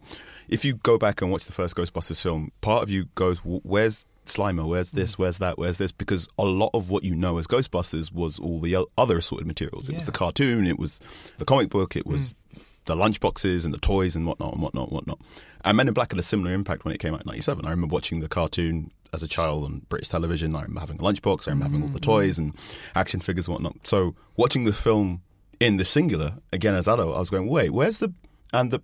if 0.48 0.64
you 0.64 0.74
go 0.74 0.98
back 0.98 1.22
and 1.22 1.30
watch 1.30 1.46
the 1.46 1.52
first 1.52 1.74
Ghostbusters 1.74 2.22
film, 2.22 2.52
part 2.60 2.82
of 2.82 2.90
you 2.90 3.06
goes, 3.14 3.38
where's 3.38 4.04
Slimer, 4.26 4.66
where's 4.66 4.90
this, 4.92 5.16
mm. 5.16 5.18
where's 5.18 5.38
that, 5.38 5.58
where's 5.58 5.78
this? 5.78 5.92
Because 5.92 6.28
a 6.38 6.44
lot 6.44 6.70
of 6.74 6.90
what 6.90 7.04
you 7.04 7.14
know 7.14 7.38
as 7.38 7.46
Ghostbusters 7.46 8.12
was 8.12 8.38
all 8.38 8.60
the 8.60 8.86
other 8.96 9.18
assorted 9.18 9.46
materials. 9.46 9.88
It 9.88 9.92
yeah. 9.92 9.98
was 9.98 10.06
the 10.06 10.12
cartoon, 10.12 10.66
it 10.66 10.78
was 10.78 11.00
the 11.38 11.44
comic 11.44 11.68
book, 11.68 11.96
it 11.96 12.06
was 12.06 12.32
mm. 12.32 12.62
the 12.86 12.94
lunchboxes 12.94 13.64
and 13.64 13.74
the 13.74 13.78
toys 13.78 14.16
and 14.16 14.26
whatnot 14.26 14.54
and 14.54 14.62
whatnot 14.62 14.88
and 14.88 14.94
whatnot. 14.94 15.20
And 15.64 15.76
Men 15.76 15.88
in 15.88 15.94
Black 15.94 16.12
had 16.12 16.20
a 16.20 16.24
similar 16.24 16.52
impact 16.52 16.84
when 16.84 16.94
it 16.94 16.98
came 16.98 17.14
out 17.14 17.22
in 17.22 17.26
97. 17.26 17.64
I 17.64 17.70
remember 17.70 17.92
watching 17.92 18.20
the 18.20 18.28
cartoon 18.28 18.90
as 19.12 19.22
a 19.22 19.28
child 19.28 19.64
on 19.64 19.86
British 19.88 20.08
television. 20.08 20.54
I 20.56 20.62
remember 20.62 20.80
having 20.80 20.98
a 20.98 21.02
lunchbox, 21.02 21.48
I 21.48 21.52
remember 21.52 21.76
mm. 21.76 21.80
having 21.80 21.82
all 21.82 21.94
the 21.94 22.00
mm. 22.00 22.02
toys 22.02 22.38
and 22.38 22.54
action 22.94 23.20
figures 23.20 23.46
and 23.46 23.54
whatnot. 23.54 23.86
So 23.86 24.14
watching 24.36 24.64
the 24.64 24.72
film 24.72 25.22
in 25.60 25.76
the 25.76 25.84
singular, 25.84 26.34
again 26.52 26.74
as 26.74 26.88
adult, 26.88 27.16
I 27.16 27.18
was 27.18 27.30
going, 27.30 27.48
wait, 27.48 27.70
where's 27.70 27.98
the. 27.98 28.12
And 28.52 28.70
the. 28.70 28.80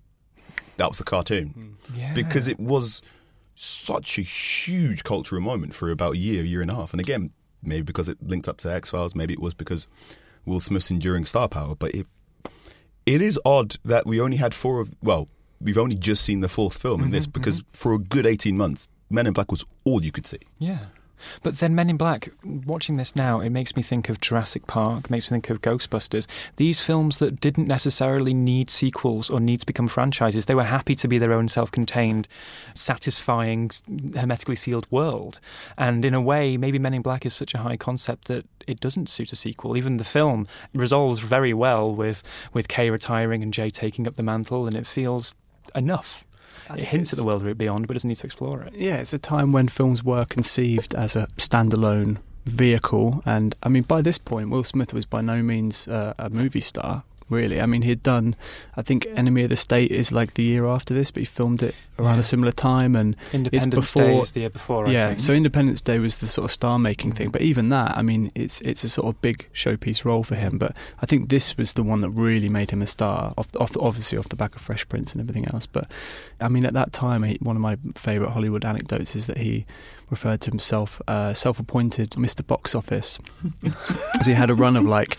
That 0.77 0.89
was 0.89 0.97
the 0.97 1.03
cartoon. 1.03 1.77
Mm. 1.89 1.97
Yeah. 1.97 2.13
Because 2.13 2.47
it 2.47 2.59
was 2.59 3.01
such 3.55 4.17
a 4.17 4.21
huge 4.21 5.03
cultural 5.03 5.41
moment 5.41 5.73
for 5.73 5.91
about 5.91 6.13
a 6.13 6.17
year, 6.17 6.43
year 6.43 6.61
and 6.61 6.71
a 6.71 6.75
half. 6.75 6.93
And 6.93 6.99
again, 6.99 7.31
maybe 7.61 7.83
because 7.83 8.09
it 8.09 8.17
linked 8.21 8.47
up 8.47 8.57
to 8.59 8.71
X 8.71 8.91
Files, 8.91 9.15
maybe 9.15 9.33
it 9.33 9.41
was 9.41 9.53
because 9.53 9.87
Will 10.45 10.59
Smith's 10.59 10.91
enduring 10.91 11.25
star 11.25 11.47
power. 11.47 11.75
But 11.75 11.93
it 11.93 12.07
it 13.05 13.21
is 13.21 13.39
odd 13.45 13.77
that 13.83 14.05
we 14.05 14.19
only 14.19 14.37
had 14.37 14.53
four 14.53 14.79
of 14.79 14.91
well, 15.01 15.27
we've 15.59 15.77
only 15.77 15.95
just 15.95 16.23
seen 16.23 16.41
the 16.41 16.49
fourth 16.49 16.77
film 16.77 16.97
mm-hmm, 16.97 17.05
in 17.05 17.11
this 17.11 17.27
because 17.27 17.61
mm-hmm. 17.61 17.71
for 17.73 17.93
a 17.93 17.99
good 17.99 18.25
eighteen 18.25 18.57
months, 18.57 18.87
Men 19.09 19.27
in 19.27 19.33
Black 19.33 19.51
was 19.51 19.65
all 19.83 20.03
you 20.03 20.11
could 20.11 20.25
see. 20.25 20.39
Yeah. 20.57 20.85
But 21.43 21.57
then 21.57 21.75
Men 21.75 21.89
in 21.89 21.97
Black, 21.97 22.29
watching 22.43 22.97
this 22.97 23.15
now, 23.15 23.39
it 23.39 23.49
makes 23.49 23.75
me 23.75 23.81
think 23.81 24.09
of 24.09 24.21
Jurassic 24.21 24.67
Park, 24.67 25.09
makes 25.09 25.29
me 25.29 25.35
think 25.35 25.49
of 25.49 25.61
Ghostbusters. 25.61 26.27
These 26.55 26.81
films 26.81 27.17
that 27.17 27.39
didn't 27.39 27.67
necessarily 27.67 28.33
need 28.33 28.69
sequels 28.69 29.29
or 29.29 29.39
need 29.39 29.59
to 29.61 29.65
become 29.65 29.87
franchises. 29.87 30.45
They 30.45 30.55
were 30.55 30.63
happy 30.63 30.95
to 30.95 31.07
be 31.07 31.17
their 31.17 31.33
own 31.33 31.47
self 31.47 31.71
contained, 31.71 32.27
satisfying, 32.73 33.71
hermetically 34.15 34.55
sealed 34.55 34.87
world. 34.91 35.39
And 35.77 36.05
in 36.05 36.13
a 36.13 36.21
way, 36.21 36.57
maybe 36.57 36.79
Men 36.79 36.93
in 36.93 37.01
Black 37.01 37.25
is 37.25 37.33
such 37.33 37.53
a 37.53 37.59
high 37.59 37.77
concept 37.77 38.27
that 38.27 38.45
it 38.67 38.79
doesn't 38.79 39.09
suit 39.09 39.33
a 39.33 39.35
sequel. 39.35 39.77
Even 39.77 39.97
the 39.97 40.03
film 40.03 40.47
resolves 40.73 41.19
very 41.19 41.53
well 41.53 41.93
with, 41.93 42.23
with 42.53 42.67
Kay 42.67 42.89
retiring 42.89 43.43
and 43.43 43.53
Jay 43.53 43.69
taking 43.69 44.07
up 44.07 44.15
the 44.15 44.23
mantle, 44.23 44.67
and 44.67 44.75
it 44.75 44.87
feels 44.87 45.35
enough 45.75 46.25
it 46.69 46.85
hints 46.85 47.13
at 47.13 47.17
the 47.17 47.23
world 47.23 47.57
beyond, 47.57 47.87
but 47.87 47.93
doesn't 47.93 48.07
need 48.07 48.17
to 48.17 48.25
explore 48.25 48.61
it. 48.63 48.73
Yeah, 48.73 48.97
it's 48.97 49.13
a 49.13 49.19
time 49.19 49.51
when 49.51 49.67
films 49.67 50.03
were 50.03 50.25
conceived 50.25 50.93
as 50.95 51.15
a 51.15 51.27
standalone 51.37 52.17
vehicle, 52.45 53.21
and 53.25 53.55
I 53.63 53.69
mean, 53.69 53.83
by 53.83 54.01
this 54.01 54.17
point, 54.17 54.49
Will 54.49 54.63
Smith 54.63 54.93
was 54.93 55.05
by 55.05 55.21
no 55.21 55.43
means 55.43 55.87
uh, 55.87 56.13
a 56.17 56.29
movie 56.29 56.61
star 56.61 57.03
really. 57.31 57.59
I 57.59 57.65
mean, 57.65 57.81
he'd 57.81 58.03
done, 58.03 58.35
I 58.75 58.81
think, 58.81 59.07
Enemy 59.15 59.43
of 59.43 59.49
the 59.49 59.57
State 59.57 59.91
is 59.91 60.11
like 60.11 60.35
the 60.35 60.43
year 60.43 60.67
after 60.67 60.93
this, 60.93 61.09
but 61.09 61.21
he 61.21 61.25
filmed 61.25 61.63
it 61.63 61.73
around 61.97 62.15
yeah. 62.15 62.19
a 62.19 62.23
similar 62.23 62.51
time. 62.51 62.95
And 62.95 63.15
Independence 63.33 63.75
it's 63.75 63.93
before, 63.93 64.03
Day 64.03 64.19
is 64.19 64.31
the 64.31 64.39
year 64.41 64.49
before. 64.49 64.87
yeah, 64.89 65.15
so 65.15 65.33
Independence 65.33 65.81
Day 65.81 65.99
was 65.99 66.19
the 66.19 66.27
sort 66.27 66.45
of 66.45 66.51
star 66.51 66.77
making 66.77 67.13
thing. 67.13 67.29
But 67.29 67.41
even 67.41 67.69
that, 67.69 67.97
I 67.97 68.01
mean, 68.01 68.31
it's 68.35 68.61
it's 68.61 68.83
a 68.83 68.89
sort 68.89 69.07
of 69.07 69.21
big 69.21 69.47
showpiece 69.53 70.05
role 70.05 70.23
for 70.23 70.35
him. 70.35 70.57
But 70.57 70.75
I 71.01 71.05
think 71.05 71.29
this 71.29 71.57
was 71.57 71.73
the 71.73 71.83
one 71.83 72.01
that 72.01 72.09
really 72.09 72.49
made 72.49 72.71
him 72.71 72.81
a 72.81 72.87
star, 72.87 73.33
off, 73.37 73.47
off 73.55 73.75
obviously 73.77 74.17
off 74.17 74.29
the 74.29 74.35
back 74.35 74.55
of 74.55 74.61
Fresh 74.61 74.89
Prince 74.89 75.13
and 75.13 75.21
everything 75.21 75.47
else. 75.53 75.65
But 75.65 75.89
I 76.39 76.49
mean, 76.49 76.65
at 76.65 76.73
that 76.73 76.91
time, 76.91 77.23
he, 77.23 77.37
one 77.41 77.55
of 77.55 77.61
my 77.61 77.77
favourite 77.95 78.33
Hollywood 78.33 78.65
anecdotes 78.65 79.15
is 79.15 79.27
that 79.27 79.37
he 79.37 79.65
referred 80.09 80.41
to 80.41 80.51
himself 80.51 81.01
uh, 81.07 81.33
self-appointed 81.33 82.11
Mr. 82.11 82.45
Box 82.45 82.75
Office, 82.75 83.17
because 83.61 84.27
he 84.27 84.33
had 84.33 84.49
a 84.49 84.55
run 84.55 84.75
of 84.75 84.83
like 84.83 85.17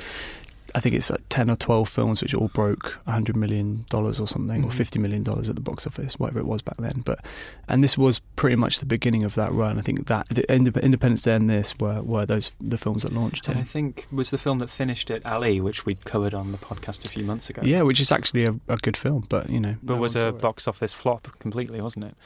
I 0.75 0.81
think 0.81 0.95
it's 0.95 1.11
like 1.11 1.23
10 1.29 1.51
or 1.51 1.57
12 1.57 1.89
films 1.89 2.23
which 2.23 2.35
all 2.35 2.49
broke 2.49 2.99
$100 3.07 3.37
million 3.37 3.85
or 3.93 4.13
something, 4.13 4.63
mm-hmm. 4.63 4.65
or 4.65 4.71
$50 4.71 5.01
million 5.01 5.23
at 5.29 5.55
the 5.55 5.61
box 5.61 5.87
office, 5.87 6.19
whatever 6.19 6.41
it 6.41 6.47
was 6.47 6.63
back 6.63 6.77
then. 6.79 7.03
But 7.05 7.25
And 7.69 7.85
this 7.85 7.99
was 7.99 8.21
pretty 8.37 8.57
much 8.57 8.79
the 8.79 8.87
beginning 8.87 9.25
of 9.25 9.35
that 9.35 9.53
run. 9.53 9.79
I 9.79 9.83
think 9.83 10.07
that 10.07 10.29
the 10.29 10.51
Independence 10.53 11.23
Day 11.23 11.35
and 11.35 11.49
this 11.49 11.79
were, 11.79 12.03
were 12.03 12.27
those 12.27 12.53
the 12.61 12.79
films 12.79 13.03
that 13.03 13.13
launched 13.13 13.49
it. 13.49 13.57
I 13.57 13.63
think 13.63 14.07
was 14.11 14.31
the 14.31 14.39
film 14.39 14.59
that 14.61 14.71
finished 14.71 15.11
it, 15.11 15.25
Ali, 15.27 15.61
which 15.61 15.85
we 15.85 15.95
covered 15.95 16.35
on 16.35 16.53
the 16.53 16.59
podcast 16.59 17.07
a 17.07 17.09
few 17.09 17.25
months 17.25 17.51
ago. 17.51 17.63
Yeah, 17.65 17.83
which 17.83 18.01
is 18.01 18.11
actually 18.11 18.45
a, 18.45 18.55
a 18.69 18.77
good 18.77 18.97
film, 18.97 19.27
but, 19.29 19.51
you 19.51 19.61
know. 19.61 19.77
But 19.83 19.95
no 19.95 20.01
was 20.01 20.17
a 20.17 20.33
box 20.33 20.67
office 20.67 20.93
flop 20.93 21.39
completely, 21.39 21.81
wasn't 21.81 22.07
it? 22.07 22.17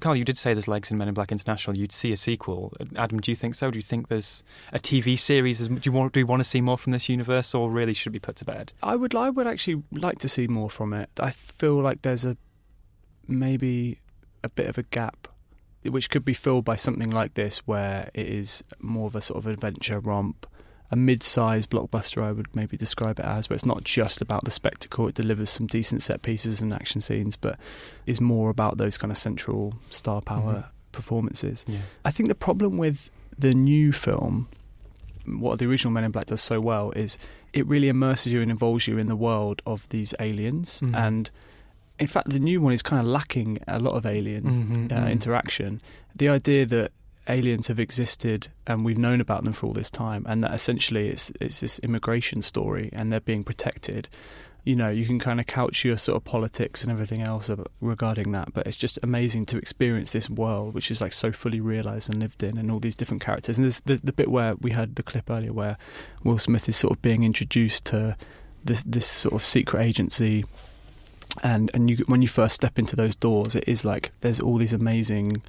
Carl, 0.00 0.14
you 0.14 0.24
did 0.24 0.38
say 0.38 0.54
there's 0.54 0.68
legs 0.68 0.90
in 0.90 0.98
Men 0.98 1.08
in 1.08 1.14
Black 1.14 1.32
International. 1.32 1.76
You'd 1.76 1.92
see 1.92 2.12
a 2.12 2.16
sequel. 2.16 2.72
Adam, 2.96 3.18
do 3.18 3.32
you 3.32 3.36
think 3.36 3.54
so? 3.54 3.70
Do 3.70 3.78
you 3.78 3.82
think 3.82 4.08
there's 4.08 4.44
a 4.72 4.78
TV 4.78 5.18
series? 5.18 5.66
Do 5.66 5.80
you 5.82 5.92
want? 5.92 6.12
Do 6.12 6.20
you 6.20 6.26
want 6.26 6.40
to 6.40 6.44
see 6.44 6.60
more 6.60 6.78
from 6.78 6.92
this 6.92 7.08
universe, 7.08 7.54
or 7.54 7.70
really 7.70 7.92
should 7.94 8.12
be 8.12 8.20
put 8.20 8.36
to 8.36 8.44
bed? 8.44 8.72
I 8.82 8.94
would. 8.94 9.14
I 9.14 9.30
would 9.30 9.46
actually 9.46 9.82
like 9.92 10.18
to 10.20 10.28
see 10.28 10.46
more 10.46 10.70
from 10.70 10.92
it. 10.92 11.10
I 11.18 11.30
feel 11.30 11.74
like 11.74 12.02
there's 12.02 12.24
a 12.24 12.36
maybe 13.26 14.00
a 14.44 14.48
bit 14.48 14.66
of 14.66 14.78
a 14.78 14.84
gap, 14.84 15.26
which 15.82 16.10
could 16.10 16.24
be 16.24 16.34
filled 16.34 16.64
by 16.64 16.76
something 16.76 17.10
like 17.10 17.34
this, 17.34 17.58
where 17.66 18.10
it 18.14 18.28
is 18.28 18.62
more 18.78 19.08
of 19.08 19.16
a 19.16 19.20
sort 19.20 19.38
of 19.38 19.46
adventure 19.46 19.98
romp 19.98 20.46
a 20.90 20.96
mid-sized 20.96 21.68
blockbuster 21.70 22.22
I 22.22 22.32
would 22.32 22.54
maybe 22.54 22.76
describe 22.76 23.18
it 23.18 23.24
as, 23.24 23.48
where 23.48 23.54
it's 23.54 23.66
not 23.66 23.84
just 23.84 24.22
about 24.22 24.44
the 24.44 24.50
spectacle. 24.50 25.08
It 25.08 25.14
delivers 25.14 25.50
some 25.50 25.66
decent 25.66 26.02
set 26.02 26.22
pieces 26.22 26.60
and 26.60 26.72
action 26.72 27.00
scenes, 27.00 27.36
but 27.36 27.58
is 28.06 28.20
more 28.20 28.50
about 28.50 28.78
those 28.78 28.96
kind 28.96 29.10
of 29.10 29.18
central 29.18 29.74
star 29.90 30.20
power 30.22 30.54
mm-hmm. 30.54 30.68
performances. 30.92 31.64
Yeah. 31.68 31.80
I 32.04 32.10
think 32.10 32.28
the 32.28 32.34
problem 32.34 32.78
with 32.78 33.10
the 33.38 33.52
new 33.52 33.92
film, 33.92 34.48
what 35.26 35.58
the 35.58 35.66
original 35.66 35.92
Men 35.92 36.04
in 36.04 36.10
Black 36.10 36.26
does 36.26 36.40
so 36.40 36.60
well, 36.60 36.90
is 36.92 37.18
it 37.52 37.66
really 37.66 37.88
immerses 37.88 38.32
you 38.32 38.40
and 38.40 38.50
involves 38.50 38.88
you 38.88 38.98
in 38.98 39.08
the 39.08 39.16
world 39.16 39.60
of 39.66 39.88
these 39.90 40.14
aliens 40.20 40.80
mm-hmm. 40.80 40.94
and. 40.94 41.30
In 42.00 42.06
fact, 42.06 42.30
the 42.30 42.38
new 42.38 42.60
one 42.60 42.72
is 42.72 42.80
kind 42.80 43.00
of 43.00 43.06
lacking 43.06 43.58
a 43.66 43.80
lot 43.80 43.94
of 43.94 44.06
alien 44.06 44.44
mm-hmm, 44.44 44.84
uh, 44.84 45.00
mm-hmm. 45.00 45.08
interaction. 45.08 45.82
The 46.14 46.28
idea 46.28 46.64
that 46.66 46.92
aliens 47.28 47.68
have 47.68 47.78
existed 47.78 48.48
and 48.66 48.84
we've 48.84 48.98
known 48.98 49.20
about 49.20 49.44
them 49.44 49.52
for 49.52 49.66
all 49.66 49.72
this 49.72 49.90
time, 49.90 50.24
and 50.28 50.42
that 50.44 50.54
essentially 50.54 51.08
it's 51.08 51.32
it's 51.40 51.60
this 51.60 51.78
immigration 51.80 52.42
story 52.42 52.90
and 52.92 53.12
they're 53.12 53.20
being 53.20 53.44
protected. 53.44 54.08
You 54.64 54.76
know, 54.76 54.90
you 54.90 55.06
can 55.06 55.18
kind 55.18 55.40
of 55.40 55.46
couch 55.46 55.84
your 55.84 55.96
sort 55.96 56.16
of 56.16 56.24
politics 56.24 56.82
and 56.82 56.92
everything 56.92 57.22
else 57.22 57.50
regarding 57.80 58.32
that, 58.32 58.52
but 58.52 58.66
it's 58.66 58.76
just 58.76 58.98
amazing 59.02 59.46
to 59.46 59.56
experience 59.56 60.12
this 60.12 60.28
world, 60.28 60.74
which 60.74 60.90
is 60.90 61.00
like 61.00 61.14
so 61.14 61.32
fully 61.32 61.60
realized 61.60 62.10
and 62.10 62.20
lived 62.20 62.42
in, 62.42 62.58
and 62.58 62.70
all 62.70 62.80
these 62.80 62.96
different 62.96 63.22
characters. 63.22 63.56
And 63.56 63.64
there's 63.64 63.80
the, 63.80 63.96
the 63.96 64.12
bit 64.12 64.30
where 64.30 64.56
we 64.56 64.72
heard 64.72 64.96
the 64.96 65.02
clip 65.02 65.30
earlier, 65.30 65.52
where 65.52 65.78
Will 66.22 66.38
Smith 66.38 66.68
is 66.68 66.76
sort 66.76 66.92
of 66.92 67.00
being 67.00 67.22
introduced 67.22 67.86
to 67.86 68.16
this 68.64 68.82
this 68.84 69.06
sort 69.06 69.34
of 69.34 69.44
secret 69.44 69.82
agency 69.82 70.44
and 71.42 71.70
and 71.74 71.90
you 71.90 71.96
when 72.06 72.22
you 72.22 72.28
first 72.28 72.54
step 72.54 72.78
into 72.78 72.96
those 72.96 73.14
doors, 73.14 73.54
it 73.54 73.64
is 73.66 73.84
like 73.84 74.12
there's 74.20 74.40
all 74.40 74.56
these 74.56 74.72
amazing, 74.72 75.42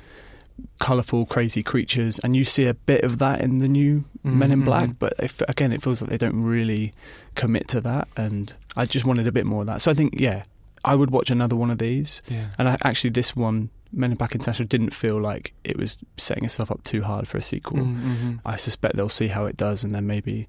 colorful, 0.79 1.25
crazy 1.25 1.63
creatures, 1.63 2.19
and 2.19 2.35
you 2.35 2.43
see 2.43 2.65
a 2.65 2.73
bit 2.73 3.03
of 3.03 3.17
that 3.19 3.41
in 3.41 3.59
the 3.59 3.67
new 3.67 4.05
mm-hmm. 4.25 4.39
Men 4.39 4.51
in 4.51 4.63
Black. 4.63 4.97
But 4.99 5.13
if, 5.19 5.41
again, 5.47 5.71
it 5.71 5.81
feels 5.81 6.01
like 6.01 6.09
they 6.09 6.17
don't 6.17 6.41
really 6.43 6.93
commit 7.35 7.67
to 7.69 7.81
that, 7.81 8.07
and 8.15 8.53
I 8.75 8.85
just 8.85 9.05
wanted 9.05 9.27
a 9.27 9.31
bit 9.31 9.45
more 9.45 9.61
of 9.61 9.67
that. 9.67 9.81
So 9.81 9.91
I 9.91 9.93
think, 9.93 10.15
yeah, 10.17 10.43
I 10.83 10.95
would 10.95 11.11
watch 11.11 11.29
another 11.29 11.55
one 11.55 11.71
of 11.71 11.77
these. 11.77 12.21
Yeah. 12.27 12.47
And 12.57 12.69
I, 12.69 12.77
actually, 12.83 13.11
this 13.11 13.35
one. 13.35 13.69
Men 13.91 14.11
in 14.11 14.17
Black 14.17 14.35
International 14.35 14.67
didn't 14.67 14.93
feel 14.93 15.19
like 15.19 15.55
it 15.63 15.75
was 15.75 15.97
setting 16.15 16.45
itself 16.45 16.69
up 16.69 16.83
too 16.83 17.01
hard 17.01 17.27
for 17.27 17.39
a 17.39 17.41
sequel. 17.41 17.79
Mm-hmm. 17.79 18.35
I 18.45 18.55
suspect 18.55 18.95
they'll 18.95 19.09
see 19.09 19.29
how 19.29 19.45
it 19.45 19.57
does 19.57 19.83
and 19.83 19.95
then 19.95 20.05
maybe 20.05 20.47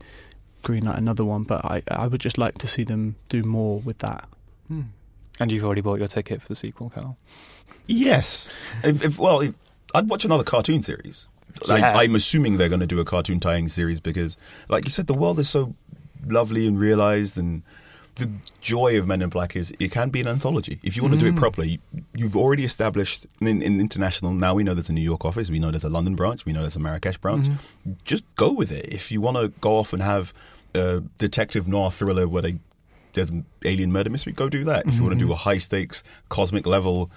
greenlight 0.63 0.99
another 0.99 1.25
one. 1.25 1.45
But 1.45 1.65
I, 1.65 1.83
I 1.89 2.07
would 2.07 2.21
just 2.21 2.37
like 2.37 2.59
to 2.59 2.67
see 2.67 2.85
them 2.85 3.17
do 3.31 3.43
more 3.43 3.81
with 3.81 3.97
that. 4.01 4.29
Mm. 4.71 4.89
And 5.41 5.51
you've 5.51 5.65
already 5.65 5.81
bought 5.81 5.99
your 5.99 6.07
ticket 6.07 6.43
for 6.43 6.49
the 6.49 6.55
sequel, 6.55 6.91
Carl? 6.91 7.17
Yes. 7.87 8.51
if, 8.85 9.03
if, 9.03 9.19
well, 9.19 9.41
if, 9.41 9.55
I'd 9.95 10.09
watch 10.09 10.25
another 10.25 10.45
cartoon 10.45 10.83
series. 10.83 11.27
Yeah. 11.67 11.75
I, 11.97 12.05
am 12.05 12.15
assuming 12.15 12.57
they're 12.57 12.69
going 12.69 12.81
to 12.81 12.87
do 12.87 13.01
a 13.01 13.05
cartoon 13.05 13.41
tying 13.41 13.69
series 13.69 14.01
because, 14.01 14.37
like 14.69 14.85
you 14.85 14.91
said, 14.91 15.07
the 15.09 15.15
world 15.15 15.39
is 15.39 15.49
so 15.51 15.75
lovely 16.27 16.67
and 16.67 16.79
realized, 16.79 17.37
and 17.37 17.63
the 18.17 18.31
joy 18.61 18.99
of 18.99 19.07
Men 19.07 19.21
in 19.21 19.31
Black 19.31 19.57
is 19.57 19.73
it 19.79 19.91
can 19.91 20.11
be 20.11 20.21
an 20.21 20.29
anthology. 20.29 20.79
If 20.83 20.97
you 20.97 21.03
want 21.03 21.15
to 21.15 21.21
do 21.21 21.27
it 21.27 21.35
Mm. 21.35 21.39
properly, 21.39 21.81
you've 22.15 22.37
already 22.37 22.65
established 22.65 23.27
in, 23.41 23.63
in 23.63 23.81
international. 23.81 24.33
Now 24.33 24.55
we 24.55 24.63
know 24.63 24.75
there's 24.75 24.89
a 24.91 24.93
New 24.93 25.01
York 25.03 25.25
office, 25.25 25.51
we 25.51 25.59
know 25.59 25.71
there's 25.71 25.85
a 25.85 25.89
London 25.91 26.15
branch, 26.15 26.45
we 26.47 26.53
know 26.53 26.61
there's 26.61 26.77
a 26.77 26.81
Marrakesh 26.81 27.19
branch. 27.19 27.47
Mhm. 27.47 27.97
Just 28.05 28.25
go 28.37 28.53
with 28.53 28.71
it. 28.71 28.87
If 28.93 29.11
you 29.11 29.21
want 29.21 29.37
to 29.39 29.49
go 29.61 29.77
off 29.77 29.93
and 29.93 30.03
have 30.03 30.33
a 30.75 31.03
detective 31.19 31.67
noir 31.67 31.91
thriller 31.91 32.29
where 32.29 32.43
they 32.43 32.59
there's 33.15 33.31
an 33.31 33.45
alien 33.65 33.91
murder 33.91 34.09
mystery, 34.09 34.33
go 34.33 34.49
do 34.49 34.63
that. 34.63 34.87
If 34.87 34.97
you 34.99 35.03
want 35.03 35.19
to 35.19 35.25
do 35.27 35.33
a 35.33 35.37
high 35.37 35.59
stakes, 35.59 36.05
cosmic 36.29 36.65
level, 36.65 37.11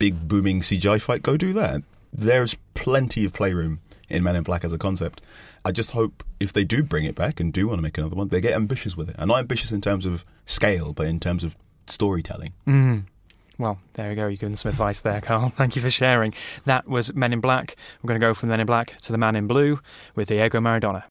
big 0.00 0.26
booming 0.26 0.62
CGI 0.62 1.00
fight, 1.00 1.22
go 1.22 1.36
do 1.36 1.52
that. 1.52 1.82
There's 2.12 2.56
plenty 2.74 3.24
of 3.24 3.32
playroom 3.32 3.80
in 4.08 4.22
Men 4.22 4.36
in 4.36 4.42
Black 4.42 4.64
as 4.64 4.72
a 4.72 4.78
concept. 4.78 5.20
I 5.64 5.72
just 5.72 5.90
hope 5.90 6.24
if 6.40 6.52
they 6.52 6.64
do 6.64 6.82
bring 6.82 7.04
it 7.04 7.14
back 7.14 7.40
and 7.40 7.52
do 7.52 7.68
want 7.68 7.78
to 7.78 7.82
make 7.82 7.98
another 7.98 8.16
one, 8.16 8.28
they 8.28 8.40
get 8.40 8.54
ambitious 8.54 8.96
with 8.96 9.10
it. 9.10 9.16
And 9.18 9.28
not 9.28 9.38
ambitious 9.38 9.72
in 9.72 9.80
terms 9.80 10.06
of 10.06 10.24
scale, 10.46 10.92
but 10.92 11.06
in 11.06 11.20
terms 11.20 11.44
of 11.44 11.56
storytelling. 11.86 12.52
Mm. 12.66 13.04
Well, 13.58 13.78
there 13.94 14.10
you 14.10 14.16
go. 14.16 14.28
You're 14.28 14.36
giving 14.36 14.56
some 14.56 14.70
advice 14.70 15.00
there, 15.00 15.20
Carl. 15.20 15.48
Thank 15.56 15.76
you 15.76 15.82
for 15.82 15.90
sharing. 15.90 16.32
That 16.64 16.88
was 16.88 17.12
Men 17.14 17.32
in 17.32 17.40
Black. 17.40 17.76
We're 18.02 18.08
going 18.08 18.20
to 18.20 18.26
go 18.26 18.34
from 18.34 18.50
Men 18.50 18.60
in 18.60 18.66
Black 18.66 18.98
to 19.02 19.12
The 19.12 19.18
Man 19.18 19.36
in 19.36 19.46
Blue 19.46 19.80
with 20.14 20.28
Diego 20.28 20.60
Maradona. 20.60 21.04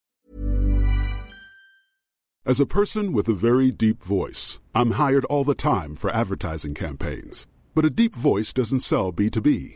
As 2.46 2.62
a 2.62 2.66
person 2.66 3.12
with 3.12 3.28
a 3.28 3.34
very 3.34 3.72
deep 3.72 4.02
voice, 4.02 4.62
I'm 4.74 4.92
hired 4.92 5.26
all 5.26 5.44
the 5.44 5.54
time 5.54 5.96
for 5.96 6.10
advertising 6.10 6.74
campaigns. 6.74 7.46
But 7.76 7.84
a 7.84 7.90
deep 7.90 8.16
voice 8.16 8.54
doesn't 8.54 8.80
sell 8.80 9.12
B2B, 9.12 9.76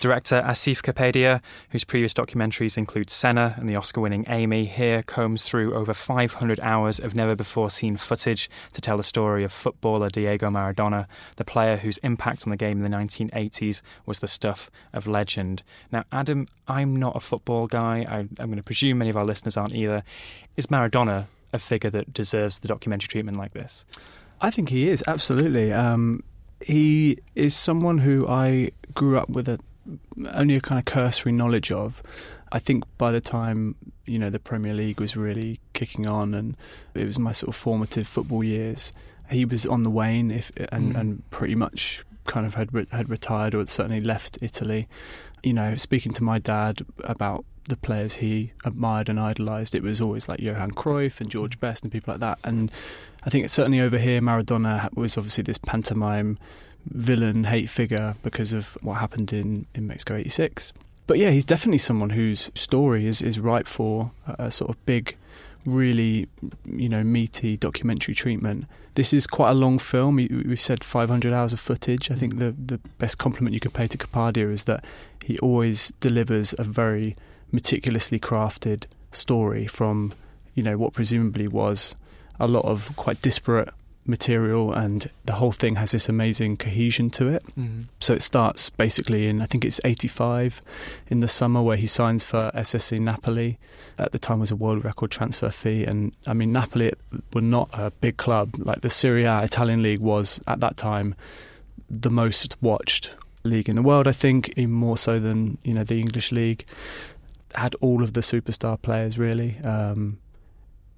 Director 0.00 0.40
Asif 0.40 0.80
Kapadia, 0.80 1.42
whose 1.68 1.84
previous 1.84 2.14
documentaries 2.14 2.78
include 2.78 3.10
Senna 3.10 3.54
and 3.58 3.68
the 3.68 3.76
Oscar 3.76 4.00
winning 4.00 4.24
Amy, 4.28 4.64
here 4.64 5.02
combs 5.02 5.42
through 5.42 5.74
over 5.74 5.92
500 5.92 6.58
hours 6.60 6.98
of 6.98 7.14
never 7.14 7.36
before 7.36 7.68
seen 7.68 7.98
footage 7.98 8.48
to 8.72 8.80
tell 8.80 8.96
the 8.96 9.02
story 9.02 9.44
of 9.44 9.52
footballer 9.52 10.08
Diego 10.08 10.48
Maradona, 10.48 11.06
the 11.36 11.44
player 11.44 11.76
whose 11.76 11.98
impact 11.98 12.44
on 12.46 12.50
the 12.50 12.56
game 12.56 12.82
in 12.82 12.82
the 12.82 12.96
1980s 12.96 13.82
was 14.06 14.20
the 14.20 14.28
stuff 14.28 14.70
of 14.94 15.06
legend. 15.06 15.62
Now, 15.92 16.04
Adam, 16.10 16.48
I'm 16.66 16.96
not 16.96 17.14
a 17.14 17.20
football 17.20 17.66
guy. 17.66 18.06
I, 18.08 18.20
I'm 18.20 18.46
going 18.46 18.56
to 18.56 18.62
presume 18.62 18.98
many 18.98 19.10
of 19.10 19.18
our 19.18 19.24
listeners 19.26 19.58
aren't 19.58 19.74
either. 19.74 20.02
Is 20.56 20.68
Maradona 20.68 21.26
a 21.52 21.58
figure 21.58 21.90
that 21.90 22.14
deserves 22.14 22.60
the 22.60 22.68
documentary 22.68 23.08
treatment 23.08 23.36
like 23.36 23.52
this? 23.52 23.84
I 24.40 24.50
think 24.50 24.70
he 24.70 24.88
is 24.88 25.04
absolutely. 25.06 25.74
Um, 25.74 26.22
he 26.62 27.18
is 27.34 27.54
someone 27.54 27.98
who 27.98 28.26
I 28.26 28.70
grew 28.94 29.18
up 29.18 29.28
with 29.28 29.46
a 29.46 29.58
only 30.32 30.54
a 30.56 30.60
kind 30.60 30.78
of 30.78 30.84
cursory 30.84 31.32
knowledge 31.32 31.70
of. 31.72 32.02
I 32.52 32.58
think 32.58 32.84
by 32.98 33.12
the 33.12 33.20
time 33.20 33.76
you 34.06 34.18
know 34.18 34.30
the 34.30 34.40
Premier 34.40 34.74
League 34.74 35.00
was 35.00 35.16
really 35.16 35.60
kicking 35.72 36.06
on, 36.06 36.34
and 36.34 36.56
it 36.94 37.06
was 37.06 37.18
my 37.18 37.32
sort 37.32 37.48
of 37.48 37.56
formative 37.56 38.06
football 38.08 38.42
years, 38.42 38.92
he 39.30 39.44
was 39.44 39.64
on 39.66 39.82
the 39.84 39.90
wane, 39.90 40.30
if 40.30 40.50
and, 40.72 40.94
Mm. 40.94 41.00
and 41.00 41.30
pretty 41.30 41.54
much 41.54 42.04
kind 42.26 42.46
of 42.46 42.54
had 42.54 42.72
re- 42.74 42.86
had 42.90 43.08
retired 43.08 43.54
or 43.54 43.58
had 43.58 43.68
certainly 43.68 44.00
left 44.00 44.38
Italy. 44.42 44.88
You 45.42 45.52
know, 45.54 45.74
speaking 45.74 46.12
to 46.14 46.24
my 46.24 46.38
dad 46.38 46.82
about 47.04 47.44
the 47.68 47.76
players 47.76 48.14
he 48.14 48.52
admired 48.64 49.08
and 49.08 49.18
idolised, 49.20 49.74
it 49.74 49.82
was 49.82 50.00
always 50.00 50.28
like 50.28 50.40
Johan 50.40 50.72
Cruyff 50.72 51.20
and 51.20 51.30
George 51.30 51.60
Best 51.60 51.82
and 51.84 51.92
people 51.92 52.12
like 52.12 52.20
that. 52.20 52.38
And 52.42 52.70
I 53.24 53.30
think 53.30 53.44
it's 53.44 53.54
certainly 53.54 53.80
over 53.80 53.98
here, 53.98 54.20
Maradona 54.20 54.92
was 54.94 55.16
obviously 55.16 55.42
this 55.42 55.58
pantomime 55.58 56.38
villain 56.86 57.44
hate 57.44 57.68
figure 57.68 58.16
because 58.22 58.52
of 58.52 58.78
what 58.82 58.94
happened 58.94 59.32
in, 59.32 59.66
in 59.74 59.86
Mexico 59.86 60.16
86. 60.16 60.72
But 61.06 61.18
yeah, 61.18 61.30
he's 61.30 61.44
definitely 61.44 61.78
someone 61.78 62.10
whose 62.10 62.50
story 62.54 63.06
is, 63.06 63.20
is 63.20 63.40
ripe 63.40 63.66
for 63.66 64.12
a, 64.26 64.46
a 64.46 64.50
sort 64.50 64.70
of 64.70 64.86
big, 64.86 65.16
really, 65.64 66.28
you 66.64 66.88
know, 66.88 67.02
meaty 67.02 67.56
documentary 67.56 68.14
treatment. 68.14 68.66
This 68.94 69.12
is 69.12 69.26
quite 69.26 69.50
a 69.50 69.54
long 69.54 69.78
film. 69.78 70.16
We've 70.16 70.60
said 70.60 70.84
500 70.84 71.32
hours 71.32 71.52
of 71.52 71.60
footage. 71.60 72.10
I 72.10 72.14
think 72.14 72.34
mm. 72.34 72.38
the, 72.38 72.76
the 72.76 72.78
best 72.98 73.18
compliment 73.18 73.54
you 73.54 73.60
can 73.60 73.70
pay 73.70 73.86
to 73.86 73.98
Kapadia 73.98 74.52
is 74.52 74.64
that 74.64 74.84
he 75.22 75.38
always 75.38 75.92
delivers 76.00 76.54
a 76.58 76.64
very 76.64 77.16
meticulously 77.52 78.18
crafted 78.18 78.84
story 79.12 79.66
from, 79.66 80.12
you 80.54 80.62
know, 80.62 80.76
what 80.78 80.92
presumably 80.92 81.48
was 81.48 81.94
a 82.38 82.46
lot 82.48 82.64
of 82.64 82.94
quite 82.96 83.20
disparate 83.20 83.68
material 84.06 84.72
and 84.72 85.10
the 85.26 85.34
whole 85.34 85.52
thing 85.52 85.76
has 85.76 85.92
this 85.92 86.08
amazing 86.08 86.56
cohesion 86.56 87.10
to 87.10 87.28
it. 87.28 87.44
Mm-hmm. 87.56 87.82
So 88.00 88.14
it 88.14 88.22
starts 88.22 88.70
basically 88.70 89.28
in 89.28 89.42
I 89.42 89.46
think 89.46 89.64
it's 89.64 89.80
85 89.84 90.62
in 91.08 91.20
the 91.20 91.28
summer 91.28 91.62
where 91.62 91.76
he 91.76 91.86
signs 91.86 92.24
for 92.24 92.50
SSC 92.54 92.98
Napoli. 92.98 93.58
At 93.98 94.12
the 94.12 94.18
time 94.18 94.40
was 94.40 94.50
a 94.50 94.56
world 94.56 94.84
record 94.84 95.10
transfer 95.10 95.50
fee 95.50 95.84
and 95.84 96.12
I 96.26 96.32
mean 96.32 96.52
Napoli 96.52 96.92
were 97.32 97.42
not 97.42 97.68
a 97.72 97.90
big 97.90 98.16
club 98.16 98.54
like 98.58 98.80
the 98.80 98.90
Serie 98.90 99.24
A 99.24 99.42
Italian 99.42 99.82
league 99.82 100.00
was 100.00 100.40
at 100.46 100.60
that 100.60 100.76
time 100.76 101.14
the 101.88 102.10
most 102.10 102.56
watched 102.62 103.10
league 103.42 103.68
in 103.68 103.76
the 103.76 103.82
world 103.82 104.06
I 104.06 104.12
think 104.12 104.52
even 104.56 104.72
more 104.72 104.96
so 104.96 105.18
than 105.18 105.58
you 105.62 105.74
know 105.74 105.84
the 105.84 106.00
English 106.00 106.32
league 106.32 106.64
had 107.54 107.74
all 107.76 108.02
of 108.02 108.14
the 108.14 108.20
superstar 108.20 108.80
players 108.80 109.18
really 109.18 109.58
um, 109.64 110.18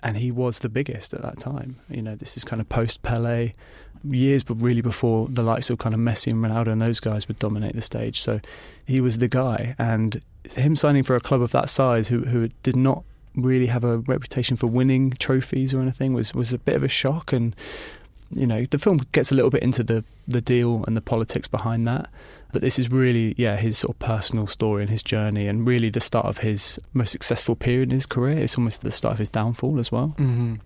and 0.03 0.17
he 0.17 0.31
was 0.31 0.59
the 0.61 0.69
biggest 0.69 1.15
at 1.15 1.23
that 1.23 1.39
time. 1.39 1.77
You 1.89 2.03
know, 2.03 2.15
this 2.15 2.37
is 2.37 2.45
kind 2.45 2.61
of 2.61 2.69
post 2.69 3.03
Pele 3.03 3.53
years, 4.05 4.43
but 4.43 4.55
really 4.55 4.81
before 4.81 5.29
the 5.29 5.43
likes 5.43 5.71
of 5.71 5.79
kind 5.79 5.95
of 5.95 6.01
Messi 6.01 6.33
and 6.33 6.43
Ronaldo 6.43 6.69
and 6.69 6.81
those 6.81 7.01
guys 7.01 7.29
would 7.29 7.39
dominate 7.39 7.75
the 7.75 7.83
stage. 7.83 8.21
So 8.21 8.41
he 8.87 9.01
was 9.01 9.19
the 9.19 9.29
guy, 9.29 9.75
and 9.79 10.21
him 10.55 10.77
signing 10.77 11.03
for 11.03 11.17
a 11.17 11.21
club 11.21 11.41
of 11.41 11.53
that 11.53 11.71
size, 11.71 12.09
who 12.09 12.23
who 12.23 12.49
did 12.63 12.77
not 12.77 13.05
really 13.35 13.67
have 13.67 13.85
a 13.85 13.99
reputation 13.99 14.57
for 14.57 14.67
winning 14.67 15.11
trophies 15.13 15.73
or 15.73 15.81
anything, 15.81 16.13
was 16.13 16.35
was 16.35 16.53
a 16.53 16.59
bit 16.59 16.77
of 16.77 16.83
a 16.83 16.89
shock. 16.89 17.33
And 17.33 17.55
you 18.35 18.47
know, 18.47 18.65
the 18.65 18.79
film 18.79 19.01
gets 19.13 19.31
a 19.31 19.35
little 19.35 19.51
bit 19.51 19.63
into 19.63 19.83
the 19.83 20.05
the 20.27 20.41
deal 20.41 20.85
and 20.87 20.97
the 20.97 21.01
politics 21.01 21.49
behind 21.49 21.87
that. 21.87 22.09
But 22.53 22.61
this 22.61 22.79
is 22.79 22.91
really, 22.91 23.35
yeah, 23.39 23.57
his 23.57 23.79
sort 23.79 23.97
of 23.97 23.99
personal 23.99 24.47
story 24.47 24.83
and 24.83 24.91
his 24.91 25.03
journey, 25.03 25.49
and 25.49 25.67
really 25.67 25.89
the 25.89 26.01
start 26.01 26.27
of 26.27 26.39
his 26.39 26.79
most 26.93 27.11
successful 27.11 27.57
period 27.57 27.91
in 27.91 27.95
his 27.95 28.07
career. 28.07 28.39
It's 28.39 28.59
almost 28.59 28.83
the 28.83 28.93
start 28.93 29.13
of 29.13 29.19
his 29.19 29.31
downfall 29.31 29.79
as 29.79 29.91
well. 29.91 30.15
Mm-hmm. 30.19 30.57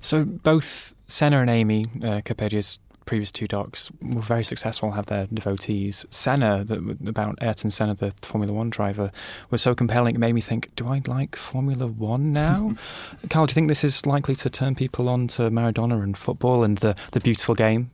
So 0.00 0.24
both 0.24 0.94
Senna 1.08 1.40
and 1.40 1.50
Amy, 1.50 1.86
uh, 2.02 2.22
previous 3.06 3.32
two 3.32 3.46
docs, 3.46 3.90
were 4.02 4.20
very 4.20 4.44
successful, 4.44 4.90
have 4.90 5.06
their 5.06 5.26
devotees. 5.32 6.04
Senna, 6.10 6.64
the, 6.64 6.96
about 7.06 7.38
Ayrton 7.40 7.70
Senna, 7.70 7.94
the 7.94 8.12
Formula 8.22 8.52
One 8.52 8.68
driver, 8.68 9.10
was 9.50 9.62
so 9.62 9.74
compelling 9.74 10.14
it 10.16 10.18
made 10.18 10.34
me 10.34 10.40
think, 10.40 10.74
do 10.76 10.88
I 10.88 11.00
like 11.06 11.36
Formula 11.36 11.86
One 11.86 12.32
now? 12.32 12.74
Carl, 13.30 13.46
do 13.46 13.52
you 13.52 13.54
think 13.54 13.68
this 13.68 13.84
is 13.84 14.04
likely 14.04 14.34
to 14.36 14.50
turn 14.50 14.74
people 14.74 15.08
on 15.08 15.28
to 15.28 15.50
Maradona 15.50 16.02
and 16.02 16.16
football 16.16 16.62
and 16.62 16.78
the, 16.78 16.94
the 17.12 17.20
beautiful 17.20 17.54
game? 17.54 17.90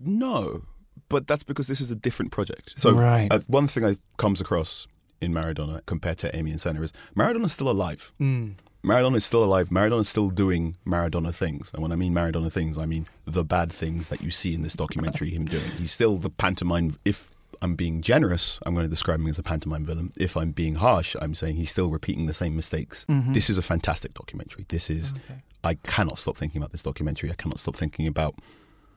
No, 0.00 0.64
but 1.08 1.26
that's 1.26 1.44
because 1.44 1.66
this 1.66 1.80
is 1.80 1.90
a 1.90 1.96
different 1.96 2.32
project. 2.32 2.74
So 2.76 2.92
right. 2.92 3.30
uh, 3.30 3.40
one 3.46 3.68
thing 3.68 3.84
I 3.84 3.96
comes 4.16 4.40
across 4.40 4.86
in 5.20 5.32
Maradona 5.32 5.84
compared 5.86 6.18
to 6.18 6.36
Amy 6.36 6.50
and 6.50 6.60
Senna 6.60 6.82
is 6.82 6.92
Maradona's 7.14 7.52
still 7.52 7.70
alive. 7.70 8.12
Mm. 8.20 8.54
Maradona 8.84 9.16
is 9.16 9.24
still 9.24 9.42
alive. 9.42 9.70
Maradona 9.70 10.00
is 10.00 10.08
still 10.08 10.30
doing 10.30 10.76
Maradona 10.86 11.34
things. 11.34 11.70
And 11.72 11.82
when 11.82 11.90
I 11.90 11.96
mean 11.96 12.12
Maradona 12.12 12.52
things, 12.52 12.76
I 12.76 12.86
mean 12.86 13.06
the 13.24 13.44
bad 13.44 13.72
things 13.72 14.10
that 14.10 14.20
you 14.20 14.30
see 14.30 14.54
in 14.54 14.62
this 14.62 14.74
documentary 14.74 15.30
him 15.30 15.46
doing. 15.46 15.70
He's 15.78 15.92
still 15.92 16.18
the 16.18 16.30
pantomime. 16.30 16.96
If 17.04 17.30
I'm 17.62 17.76
being 17.76 18.02
generous, 18.02 18.60
I'm 18.66 18.74
going 18.74 18.84
to 18.84 18.90
describe 18.90 19.20
him 19.20 19.28
as 19.28 19.38
a 19.38 19.42
pantomime 19.42 19.86
villain. 19.86 20.12
If 20.18 20.36
I'm 20.36 20.50
being 20.50 20.76
harsh, 20.76 21.16
I'm 21.20 21.34
saying 21.34 21.56
he's 21.56 21.70
still 21.70 21.88
repeating 21.88 22.26
the 22.26 22.34
same 22.34 22.54
mistakes. 22.54 23.06
Mm-hmm. 23.08 23.32
This 23.32 23.48
is 23.48 23.56
a 23.56 23.62
fantastic 23.62 24.12
documentary. 24.14 24.66
This 24.68 24.90
is. 24.90 25.12
Okay. 25.12 25.40
I 25.64 25.74
cannot 25.76 26.18
stop 26.18 26.36
thinking 26.36 26.60
about 26.60 26.72
this 26.72 26.82
documentary. 26.82 27.30
I 27.30 27.34
cannot 27.34 27.58
stop 27.58 27.74
thinking 27.74 28.06
about 28.06 28.34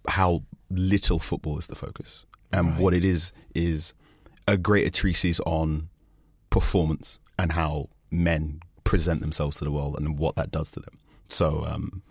how 0.10 0.44
little 0.70 1.18
football 1.18 1.58
is 1.58 1.68
the 1.68 1.76
focus 1.76 2.26
and 2.52 2.72
right. 2.72 2.80
what 2.80 2.94
it 2.94 3.06
is 3.06 3.32
is 3.56 3.94
a 4.48 4.58
greater 4.58 4.90
treatise 4.90 5.40
on 5.42 5.90
performance 6.50 7.20
and 7.40 7.54
how 7.54 7.90
men 8.12 8.62
present 8.88 9.20
themselves 9.20 9.58
to 9.58 9.66
the 9.66 9.72
world 9.72 9.96
and 9.98 10.18
what 10.18 10.36
that 10.36 10.50
does 10.50 10.72
to 10.72 10.80
them. 10.80 10.98
So 11.28 11.66
um, 11.66 12.02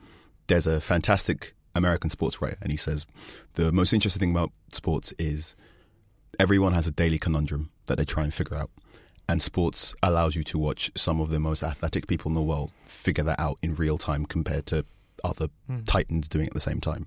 there's 0.46 0.66
a 0.66 0.80
fantastic 0.80 1.54
American 1.74 2.10
sports 2.10 2.40
writer, 2.40 2.58
and 2.60 2.70
he 2.70 2.76
says 2.76 3.06
the 3.54 3.72
most 3.72 3.92
interesting 3.92 4.20
thing 4.20 4.30
about 4.30 4.52
sports 4.72 5.12
is 5.18 5.56
everyone 6.38 6.74
has 6.74 6.86
a 6.86 6.92
daily 6.92 7.18
conundrum 7.18 7.70
that 7.86 7.96
they 7.96 8.04
try 8.04 8.24
and 8.24 8.32
figure 8.32 8.56
out. 8.56 8.70
And 9.28 9.42
sports 9.42 9.94
allows 10.02 10.36
you 10.36 10.44
to 10.44 10.58
watch 10.58 10.90
some 10.94 11.20
of 11.20 11.30
the 11.30 11.40
most 11.40 11.62
athletic 11.62 12.06
people 12.06 12.28
in 12.28 12.34
the 12.34 12.42
world 12.42 12.70
figure 12.84 13.24
that 13.24 13.40
out 13.40 13.58
in 13.60 13.74
real 13.74 13.98
time 13.98 14.24
compared 14.24 14.66
to 14.66 14.84
other 15.24 15.48
mm. 15.68 15.84
titans 15.84 16.28
doing 16.28 16.44
it 16.44 16.50
at 16.50 16.54
the 16.54 16.60
same 16.60 16.80
time. 16.80 17.06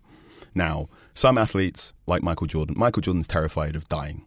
Now, 0.54 0.90
some 1.14 1.38
athletes, 1.38 1.94
like 2.08 2.24
Michael 2.24 2.48
Jordan, 2.48 2.76
Michael 2.78 3.02
Jordan's 3.02 3.28
terrified 3.28 3.76
of 3.76 3.88
dying. 3.88 4.26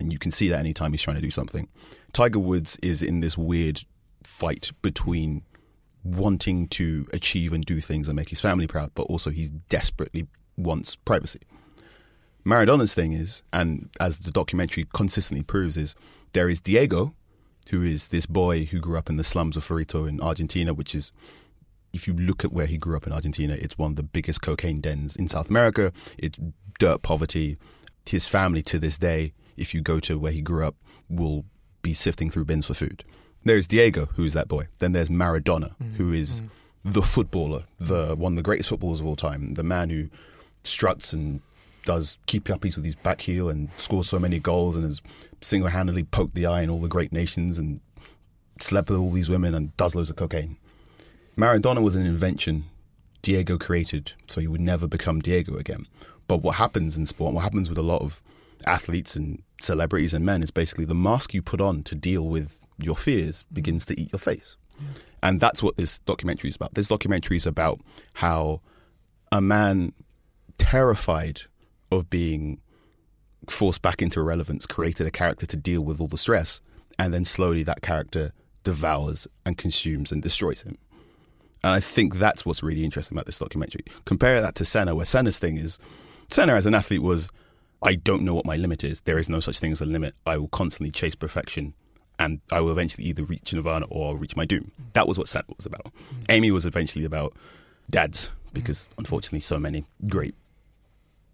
And 0.00 0.12
you 0.12 0.18
can 0.18 0.30
see 0.30 0.48
that 0.48 0.60
anytime 0.60 0.92
he's 0.92 1.02
trying 1.02 1.16
to 1.16 1.22
do 1.22 1.30
something. 1.30 1.68
Tiger 2.12 2.38
Woods 2.38 2.78
is 2.82 3.02
in 3.02 3.20
this 3.20 3.36
weird 3.36 3.82
fight 4.28 4.72
between 4.82 5.42
wanting 6.04 6.68
to 6.68 7.08
achieve 7.14 7.52
and 7.52 7.64
do 7.64 7.80
things 7.80 8.08
and 8.08 8.14
make 8.14 8.28
his 8.28 8.40
family 8.40 8.66
proud, 8.66 8.92
but 8.94 9.04
also 9.04 9.30
he 9.30 9.48
desperately 9.68 10.28
wants 10.56 10.94
privacy. 10.94 11.40
Maradona's 12.44 12.94
thing 12.94 13.12
is, 13.12 13.42
and 13.52 13.88
as 13.98 14.18
the 14.20 14.30
documentary 14.30 14.86
consistently 14.92 15.42
proves, 15.42 15.76
is 15.76 15.94
there 16.34 16.48
is 16.48 16.60
Diego, 16.60 17.14
who 17.70 17.82
is 17.82 18.08
this 18.08 18.26
boy 18.26 18.66
who 18.66 18.80
grew 18.80 18.98
up 18.98 19.08
in 19.08 19.16
the 19.16 19.24
slums 19.24 19.56
of 19.56 19.66
Fiorito 19.66 20.06
in 20.06 20.20
Argentina, 20.20 20.74
which 20.74 20.94
is 20.94 21.10
if 21.92 22.06
you 22.06 22.14
look 22.14 22.44
at 22.44 22.52
where 22.52 22.66
he 22.66 22.76
grew 22.76 22.96
up 22.96 23.06
in 23.06 23.12
Argentina, 23.12 23.54
it's 23.54 23.78
one 23.78 23.92
of 23.92 23.96
the 23.96 24.02
biggest 24.02 24.42
cocaine 24.42 24.80
dens 24.80 25.16
in 25.16 25.26
South 25.26 25.48
America. 25.48 25.90
It's 26.18 26.38
dirt 26.78 27.02
poverty. 27.02 27.56
His 28.06 28.28
family 28.28 28.62
to 28.64 28.78
this 28.78 28.98
day, 28.98 29.32
if 29.56 29.74
you 29.74 29.80
go 29.80 29.98
to 30.00 30.18
where 30.18 30.32
he 30.32 30.42
grew 30.42 30.66
up, 30.66 30.76
will 31.08 31.44
be 31.82 31.94
sifting 31.94 32.30
through 32.30 32.44
bins 32.44 32.66
for 32.66 32.74
food. 32.74 33.04
There's 33.44 33.66
Diego, 33.66 34.06
who 34.14 34.24
is 34.24 34.34
that 34.34 34.48
boy. 34.48 34.68
Then 34.78 34.92
there's 34.92 35.08
Maradona, 35.08 35.74
mm. 35.82 35.94
who 35.94 36.12
is 36.12 36.40
mm. 36.40 36.48
the 36.84 37.02
footballer, 37.02 37.64
the 37.78 38.14
one 38.14 38.32
of 38.32 38.36
the 38.36 38.42
greatest 38.42 38.68
footballers 38.68 39.00
of 39.00 39.06
all 39.06 39.16
time, 39.16 39.54
the 39.54 39.62
man 39.62 39.90
who 39.90 40.08
struts 40.64 41.12
and 41.12 41.40
does 41.84 42.18
keep 42.26 42.44
uppies 42.44 42.76
with 42.76 42.84
his 42.84 42.94
back 42.94 43.22
heel 43.22 43.48
and 43.48 43.70
scores 43.78 44.08
so 44.08 44.18
many 44.18 44.38
goals 44.38 44.76
and 44.76 44.84
has 44.84 45.00
single 45.40 45.70
handedly 45.70 46.02
poked 46.02 46.34
the 46.34 46.44
eye 46.44 46.60
in 46.60 46.68
all 46.68 46.80
the 46.80 46.88
great 46.88 47.12
nations 47.12 47.58
and 47.58 47.80
slept 48.60 48.90
with 48.90 48.98
all 48.98 49.10
these 49.10 49.30
women 49.30 49.54
and 49.54 49.74
does 49.76 49.94
loads 49.94 50.10
of 50.10 50.16
cocaine. 50.16 50.56
Maradona 51.36 51.80
was 51.82 51.96
an 51.96 52.04
invention 52.04 52.64
Diego 53.22 53.58
created, 53.58 54.12
so 54.26 54.40
he 54.40 54.46
would 54.46 54.60
never 54.60 54.86
become 54.86 55.20
Diego 55.20 55.56
again. 55.56 55.86
But 56.26 56.38
what 56.38 56.56
happens 56.56 56.96
in 56.96 57.06
sport, 57.06 57.34
what 57.34 57.42
happens 57.42 57.68
with 57.68 57.78
a 57.78 57.82
lot 57.82 58.02
of 58.02 58.22
athletes 58.66 59.16
and 59.16 59.42
celebrities 59.60 60.14
and 60.14 60.24
men, 60.24 60.42
is 60.42 60.50
basically 60.50 60.84
the 60.84 60.94
mask 60.94 61.34
you 61.34 61.42
put 61.42 61.60
on 61.60 61.82
to 61.84 61.94
deal 61.94 62.28
with 62.28 62.66
your 62.78 62.96
fears 62.96 63.44
mm. 63.44 63.54
begins 63.54 63.84
to 63.86 64.00
eat 64.00 64.12
your 64.12 64.18
face. 64.18 64.56
And 65.22 65.40
that's 65.40 65.62
what 65.62 65.76
this 65.76 65.98
documentary 65.98 66.50
is 66.50 66.56
about. 66.56 66.74
This 66.74 66.88
documentary 66.88 67.36
is 67.36 67.46
about 67.46 67.80
how 68.14 68.60
a 69.32 69.40
man 69.40 69.92
terrified 70.56 71.42
of 71.90 72.08
being 72.08 72.60
forced 73.48 73.82
back 73.82 74.02
into 74.02 74.20
irrelevance 74.20 74.66
created 74.66 75.06
a 75.06 75.10
character 75.10 75.46
to 75.46 75.56
deal 75.56 75.82
with 75.82 76.00
all 76.00 76.08
the 76.08 76.16
stress, 76.16 76.60
and 76.98 77.12
then 77.12 77.24
slowly 77.24 77.62
that 77.64 77.82
character 77.82 78.32
devours 78.62 79.26
and 79.44 79.56
consumes 79.56 80.12
and 80.12 80.22
destroys 80.22 80.62
him. 80.62 80.76
And 81.64 81.72
I 81.72 81.80
think 81.80 82.16
that's 82.16 82.46
what's 82.46 82.62
really 82.62 82.84
interesting 82.84 83.16
about 83.16 83.26
this 83.26 83.38
documentary. 83.38 83.84
Compare 84.04 84.40
that 84.40 84.54
to 84.56 84.64
Senna, 84.64 84.94
where 84.94 85.06
Senna's 85.06 85.38
thing 85.38 85.56
is 85.56 85.78
Senna 86.30 86.54
as 86.54 86.66
an 86.66 86.74
athlete 86.74 87.02
was, 87.02 87.30
I 87.82 87.94
don't 87.94 88.22
know 88.22 88.34
what 88.34 88.44
my 88.44 88.56
limit 88.56 88.84
is. 88.84 89.00
There 89.00 89.18
is 89.18 89.28
no 89.28 89.40
such 89.40 89.58
thing 89.58 89.72
as 89.72 89.80
a 89.80 89.86
limit. 89.86 90.14
I 90.26 90.36
will 90.36 90.48
constantly 90.48 90.90
chase 90.90 91.14
perfection 91.14 91.74
and 92.18 92.40
I 92.50 92.60
will 92.60 92.70
eventually 92.70 93.06
either 93.06 93.22
reach 93.24 93.52
nirvana 93.52 93.86
or 93.88 94.16
reach 94.16 94.36
my 94.36 94.44
doom. 94.44 94.72
That 94.94 95.06
was 95.06 95.18
what 95.18 95.28
Senna 95.28 95.44
was 95.56 95.66
about. 95.66 95.84
Mm. 95.84 96.24
Amy 96.30 96.50
was 96.50 96.66
eventually 96.66 97.04
about 97.04 97.34
dads, 97.88 98.30
because 98.52 98.88
mm. 98.92 98.98
unfortunately, 98.98 99.40
so 99.40 99.58
many 99.58 99.84
great, 100.08 100.34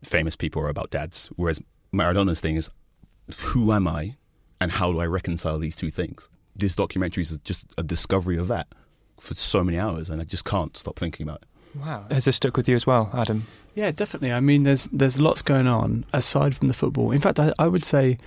famous 0.02 0.36
people 0.36 0.62
are 0.62 0.68
about 0.68 0.90
dads. 0.90 1.30
Whereas 1.36 1.60
Maradona's 1.92 2.40
thing 2.40 2.56
is, 2.56 2.70
who 3.38 3.72
am 3.72 3.88
I 3.88 4.16
and 4.60 4.72
how 4.72 4.92
do 4.92 5.00
I 5.00 5.06
reconcile 5.06 5.58
these 5.58 5.76
two 5.76 5.90
things? 5.90 6.28
This 6.54 6.74
documentary 6.74 7.22
is 7.22 7.36
just 7.44 7.66
a 7.76 7.82
discovery 7.82 8.36
of 8.36 8.48
that 8.48 8.68
for 9.18 9.34
so 9.34 9.64
many 9.64 9.78
hours, 9.78 10.10
and 10.10 10.20
I 10.20 10.24
just 10.24 10.44
can't 10.44 10.76
stop 10.76 10.98
thinking 10.98 11.26
about 11.26 11.42
it. 11.42 11.48
Wow, 11.80 12.04
has 12.10 12.26
this 12.26 12.36
stuck 12.36 12.56
with 12.56 12.68
you 12.68 12.76
as 12.76 12.86
well, 12.86 13.10
Adam? 13.12 13.46
Yeah, 13.74 13.90
definitely. 13.90 14.32
I 14.32 14.38
mean, 14.38 14.62
there's 14.62 14.88
there's 14.92 15.18
lots 15.18 15.42
going 15.42 15.66
on 15.66 16.04
aside 16.12 16.54
from 16.54 16.68
the 16.68 16.74
football. 16.74 17.10
In 17.10 17.20
fact, 17.20 17.40
I, 17.40 17.52
I 17.58 17.66
would 17.66 17.84
say 17.84 18.18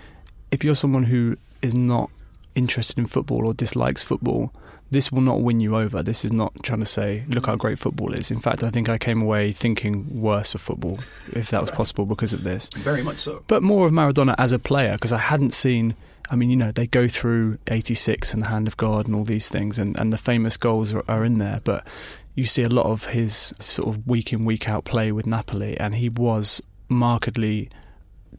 if 0.52 0.66
you're 0.66 0.76
someone 0.76 1.04
who 1.04 1.38
is 1.62 1.74
not 1.74 2.10
interested 2.58 2.98
in 2.98 3.06
football 3.06 3.46
or 3.46 3.54
dislikes 3.54 4.04
football, 4.04 4.52
this 4.90 5.12
will 5.12 5.22
not 5.22 5.42
win 5.42 5.60
you 5.60 5.76
over. 5.76 6.02
This 6.02 6.24
is 6.24 6.32
not 6.32 6.54
trying 6.64 6.80
to 6.80 6.86
say, 6.86 7.26
look 7.28 7.48
how 7.48 7.56
great 7.56 7.78
football 7.78 8.14
is. 8.14 8.32
In 8.32 8.40
fact, 8.40 8.64
I 8.64 8.70
think 8.70 8.90
I 8.90 8.98
came 8.98 9.22
away 9.22 9.52
thinking 9.52 10.22
worse 10.22 10.56
of 10.56 10.62
football, 10.62 11.00
if 11.34 11.50
that 11.50 11.62
was 11.62 11.72
possible, 11.72 12.06
because 12.06 12.34
of 12.34 12.44
this. 12.44 12.70
Very 12.70 13.04
much 13.04 13.20
so. 13.20 13.44
But 13.48 13.64
more 13.64 13.86
of 13.86 13.94
Maradona 13.94 14.36
as 14.38 14.52
a 14.52 14.60
player, 14.60 14.94
because 14.94 15.12
I 15.12 15.20
hadn't 15.20 15.54
seen. 15.54 15.96
I 16.30 16.36
mean, 16.36 16.50
you 16.50 16.58
know, 16.58 16.74
they 16.74 16.88
go 16.88 17.08
through 17.08 17.58
86 17.68 18.34
and 18.34 18.44
the 18.44 18.48
Hand 18.48 18.68
of 18.68 18.76
God 18.76 19.08
and 19.08 19.16
all 19.16 19.24
these 19.24 19.48
things, 19.48 19.80
and, 19.80 19.98
and 19.98 20.12
the 20.12 20.18
famous 20.18 20.58
goals 20.58 20.94
are, 20.94 21.04
are 21.08 21.24
in 21.24 21.38
there. 21.38 21.62
But 21.64 21.88
you 22.36 22.46
see 22.46 22.64
a 22.64 22.70
lot 22.70 22.86
of 22.86 23.06
his 23.08 23.54
sort 23.60 23.88
of 23.90 24.06
week 24.06 24.34
in, 24.34 24.44
week 24.44 24.68
out 24.68 24.84
play 24.84 25.12
with 25.12 25.26
Napoli, 25.26 25.78
and 25.80 25.96
he 25.96 26.10
was 26.10 26.62
markedly 26.90 27.70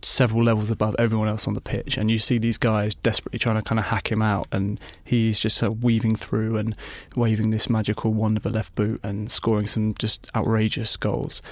several 0.02 0.44
levels 0.44 0.70
above 0.70 0.94
everyone 0.98 1.28
else 1.28 1.46
on 1.46 1.54
the 1.54 1.60
pitch. 1.60 1.96
And 1.96 2.10
you 2.10 2.18
see 2.18 2.38
these 2.38 2.58
guys 2.58 2.94
desperately 2.94 3.38
trying 3.38 3.56
to 3.56 3.62
kind 3.62 3.78
of 3.78 3.86
hack 3.86 4.10
him 4.10 4.22
out, 4.22 4.46
and 4.52 4.78
he's 5.04 5.40
just 5.40 5.56
sort 5.56 5.72
of 5.72 5.84
weaving 5.84 6.16
through 6.16 6.56
and 6.56 6.76
waving 7.16 7.50
this 7.50 7.68
magical 7.68 8.12
wand 8.12 8.36
of 8.36 8.46
a 8.46 8.50
left 8.50 8.74
boot 8.74 9.00
and 9.02 9.30
scoring 9.30 9.66
some 9.66 9.94
just 9.94 10.30
outrageous 10.34 10.96
goals. 10.96 11.42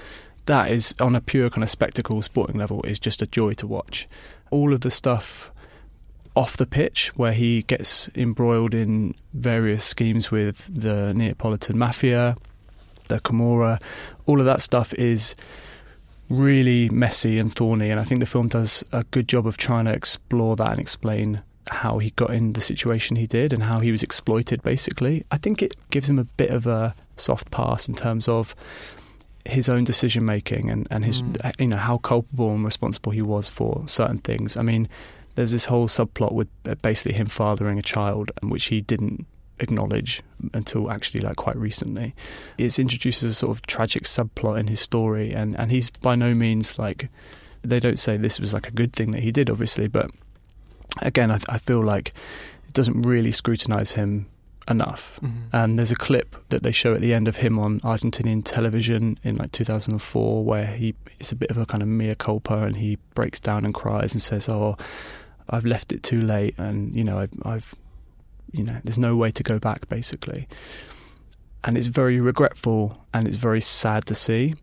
That 0.47 0.71
is, 0.71 0.95
on 1.01 1.17
a 1.17 1.21
pure 1.21 1.51
kind 1.51 1.65
of 1.65 1.71
spectacle 1.71 2.23
sporting 2.23 2.57
level, 2.57 2.83
is 2.83 3.01
just 3.01 3.21
a 3.21 3.27
joy 3.27 3.53
to 3.55 3.67
watch. 3.67 4.09
All 4.51 4.73
of 4.73 4.83
the 4.83 4.91
stuff 4.91 5.51
off 6.37 6.57
the 6.57 6.67
pitch 6.67 7.09
where 7.17 7.33
he 7.33 7.63
gets 7.63 8.09
embroiled 8.15 8.75
in 8.75 9.15
various 9.33 9.85
schemes 9.85 10.31
with 10.31 10.69
the 10.73 11.13
Neapolitan 11.15 11.79
mafia, 11.79 12.37
the 13.09 13.21
Camorra, 13.21 13.81
all 14.27 14.39
of 14.39 14.47
that 14.47 14.61
stuff 14.61 14.93
is 14.95 15.35
really 16.29 16.89
messy 16.89 17.39
and 17.39 17.53
thorny. 17.53 17.91
And 17.91 18.01
I 18.01 18.05
think 18.05 18.21
the 18.21 18.27
film 18.27 18.49
does 18.49 18.85
a 18.93 19.05
good 19.05 19.29
job 19.29 19.47
of 19.47 19.57
trying 19.57 19.85
to 19.87 19.93
explore 19.93 20.57
that 20.57 20.71
and 20.71 20.81
explain 20.81 21.43
how 21.69 21.99
he 21.99 22.11
got 22.11 22.31
in 22.31 22.53
the 22.53 22.61
situation 22.61 23.17
he 23.17 23.27
did 23.27 23.53
and 23.53 23.65
how 23.65 23.81
he 23.81 23.91
was 23.91 24.03
exploited, 24.03 24.63
basically. 24.63 25.25
I 25.31 25.39
think 25.39 25.63
it 25.63 25.75
gives 25.91 26.09
him 26.09 26.19
a 26.19 26.25
bit 26.25 26.51
of 26.51 26.67
a 26.67 26.95
soft 27.17 27.51
pass 27.51 27.89
in 27.89 27.95
terms 27.95 28.29
of 28.29 28.55
his 29.45 29.69
own 29.69 29.85
decision 29.85 30.25
making 30.25 30.71
and, 30.71 30.89
and 30.91 31.05
his 31.05 31.23
Mm. 31.23 31.53
you 31.61 31.67
know 31.69 31.77
how 31.77 31.99
culpable 31.99 32.53
and 32.53 32.65
responsible 32.65 33.13
he 33.13 33.23
was 33.23 33.49
for 33.49 33.85
certain 33.87 34.19
things. 34.19 34.57
I 34.57 34.63
mean, 34.63 34.89
there's 35.37 35.53
this 35.53 35.67
whole 35.67 35.87
subplot 35.89 36.33
with 36.33 36.49
uh, 36.69 36.75
basically 36.83 37.15
him 37.17 37.27
fathering 37.27 37.79
a 37.79 37.83
child, 37.83 38.33
which 38.43 38.67
he 38.67 38.81
didn't 38.81 39.27
acknowledge 39.59 40.23
until 40.53 40.91
actually 40.91 41.21
like 41.21 41.37
quite 41.37 41.57
recently. 41.57 42.15
It's 42.59 42.79
introduced 42.79 43.23
as 43.23 43.31
a 43.31 43.35
sort 43.35 43.57
of 43.57 43.67
tragic 43.67 44.05
subplot 44.05 44.59
in 44.59 44.67
his 44.69 44.81
story, 44.81 45.33
and 45.33 45.59
and 45.59 45.71
he's 45.71 45.91
by 45.91 46.15
no 46.15 46.35
means 46.35 46.79
like 46.79 47.09
they 47.63 47.81
don't 47.81 47.99
say 47.99 48.17
this 48.17 48.39
was 48.39 48.55
like 48.55 48.69
a 48.69 48.73
good 48.73 48.93
thing 48.93 49.11
that 49.11 49.23
he 49.23 49.33
did, 49.33 49.51
obviously, 49.51 49.89
but 49.89 50.11
again, 51.03 51.31
I, 51.31 51.41
I 51.49 51.59
feel 51.59 51.83
like 51.83 52.15
it 52.69 52.73
doesn't 52.75 53.03
really 53.03 53.33
scrutinize 53.33 53.93
him 53.93 54.27
enough. 54.69 55.19
Mhm. 55.23 55.33
And 55.53 55.79
there's 55.79 55.91
a 55.91 55.97
clip 55.97 56.37
that 56.49 56.63
they 56.63 56.73
show 56.73 56.95
at 56.95 57.01
the 57.01 57.15
end 57.15 57.29
of 57.29 57.37
him 57.37 57.59
on 57.59 57.81
Argentinian 57.81 58.43
television 58.45 59.19
in 59.23 59.37
like 59.37 59.53
2004 59.53 60.45
where 60.45 60.67
he 60.67 60.95
it's 61.19 61.33
a 61.33 61.37
bit 61.37 61.51
of 61.51 61.57
a 61.59 61.67
kind 61.67 61.83
of 61.83 61.89
mea 61.89 62.15
culpa 62.17 62.65
and 62.65 62.77
he 62.77 62.99
breaks 63.15 63.41
down 63.41 63.65
and 63.65 63.73
cries 63.75 64.13
and 64.13 64.21
says, 64.23 64.49
"Oh, 64.49 64.77
I've 65.49 65.65
left 65.65 65.93
it 65.93 66.03
too 66.03 66.21
late 66.21 66.55
and 66.59 66.95
you 66.97 67.05
know, 67.05 67.19
I've 67.19 67.31
I've 67.43 67.75
you 68.53 68.65
know, 68.65 68.79
there's 68.85 68.99
no 68.99 69.17
way 69.17 69.31
to 69.31 69.43
go 69.43 69.59
back 69.59 69.89
basically." 69.89 70.49
And 71.65 71.77
it's 71.77 71.89
very 71.89 72.21
regretful 72.21 73.05
and 73.13 73.27
it's 73.27 73.39
very 73.39 73.61
sad 73.61 74.07
to 74.07 74.15
see. 74.15 74.55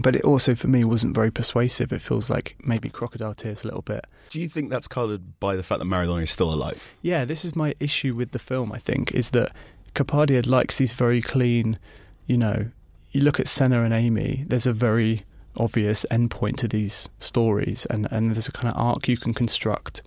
But 0.00 0.16
it 0.16 0.22
also 0.22 0.54
for 0.54 0.68
me 0.68 0.84
wasn't 0.84 1.14
very 1.14 1.30
persuasive. 1.30 1.92
It 1.92 2.00
feels 2.00 2.30
like 2.30 2.56
maybe 2.64 2.88
crocodile 2.88 3.34
tears 3.34 3.62
a 3.62 3.66
little 3.66 3.82
bit. 3.82 4.06
Do 4.30 4.40
you 4.40 4.48
think 4.48 4.70
that's 4.70 4.88
coloured 4.88 5.38
by 5.38 5.54
the 5.54 5.62
fact 5.62 5.80
that 5.80 5.84
Maradona 5.84 6.22
is 6.22 6.30
still 6.30 6.52
alive? 6.52 6.90
Yeah, 7.02 7.24
this 7.26 7.44
is 7.44 7.54
my 7.54 7.74
issue 7.78 8.14
with 8.14 8.30
the 8.30 8.38
film, 8.38 8.72
I 8.72 8.78
think, 8.78 9.12
is 9.12 9.30
that 9.30 9.52
Kapadia 9.94 10.46
likes 10.46 10.78
these 10.78 10.94
very 10.94 11.20
clean, 11.20 11.78
you 12.26 12.38
know, 12.38 12.70
you 13.10 13.20
look 13.20 13.38
at 13.38 13.48
Senna 13.48 13.84
and 13.84 13.92
Amy, 13.92 14.44
there's 14.48 14.66
a 14.66 14.72
very 14.72 15.24
obvious 15.58 16.06
endpoint 16.10 16.56
to 16.56 16.68
these 16.68 17.10
stories 17.18 17.86
and, 17.90 18.10
and 18.10 18.34
there's 18.34 18.48
a 18.48 18.52
kind 18.52 18.68
of 18.74 18.80
arc 18.80 19.06
you 19.06 19.18
can 19.18 19.34
construct. 19.34 20.02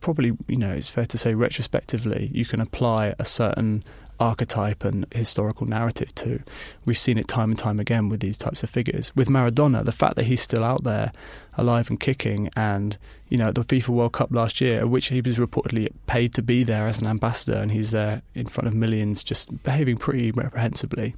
Probably, 0.00 0.32
you 0.46 0.56
know, 0.56 0.72
it's 0.72 0.90
fair 0.90 1.06
to 1.06 1.18
say 1.18 1.34
retrospectively, 1.34 2.30
you 2.32 2.44
can 2.44 2.60
apply 2.60 3.14
a 3.18 3.24
certain 3.24 3.84
archetype 4.18 4.84
and 4.84 5.06
historical 5.12 5.66
narrative 5.66 6.14
to. 6.14 6.42
We've 6.84 6.98
seen 6.98 7.18
it 7.18 7.28
time 7.28 7.50
and 7.50 7.58
time 7.58 7.78
again 7.78 8.08
with 8.08 8.20
these 8.20 8.38
types 8.38 8.62
of 8.62 8.70
figures. 8.70 9.14
With 9.14 9.28
Maradona, 9.28 9.84
the 9.84 9.92
fact 9.92 10.16
that 10.16 10.24
he's 10.24 10.40
still 10.40 10.64
out 10.64 10.84
there, 10.84 11.12
alive 11.56 11.90
and 11.90 12.00
kicking, 12.00 12.50
and 12.56 12.96
you 13.28 13.36
know, 13.38 13.48
at 13.48 13.54
the 13.54 13.62
FIFA 13.62 13.88
World 13.88 14.12
Cup 14.12 14.30
last 14.30 14.60
year, 14.60 14.86
which 14.86 15.08
he 15.08 15.20
was 15.20 15.36
reportedly 15.36 15.90
paid 16.06 16.34
to 16.34 16.42
be 16.42 16.64
there 16.64 16.86
as 16.86 17.00
an 17.00 17.06
ambassador, 17.06 17.58
and 17.58 17.72
he's 17.72 17.90
there 17.90 18.22
in 18.34 18.46
front 18.46 18.68
of 18.68 18.74
millions, 18.74 19.24
just 19.24 19.62
behaving 19.62 19.96
pretty 19.96 20.30
reprehensibly. 20.30 21.14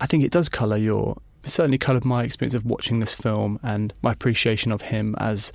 I 0.00 0.06
think 0.06 0.24
it 0.24 0.30
does 0.30 0.48
colour 0.48 0.76
your. 0.76 1.18
Certainly 1.44 1.78
coloured 1.78 2.04
my 2.04 2.24
experience 2.24 2.54
of 2.54 2.66
watching 2.66 3.00
this 3.00 3.14
film 3.14 3.58
and 3.62 3.94
my 4.02 4.12
appreciation 4.12 4.70
of 4.70 4.82
him 4.82 5.14
as 5.18 5.50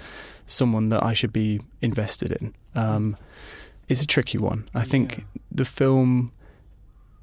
someone 0.45 0.89
that 0.89 1.03
I 1.03 1.13
should 1.13 1.33
be 1.33 1.61
invested 1.81 2.31
in. 2.31 2.53
Um, 2.75 3.17
it's 3.87 4.01
a 4.01 4.07
tricky 4.07 4.37
one. 4.37 4.67
I 4.73 4.83
think 4.83 5.25
the 5.51 5.65
film 5.65 6.31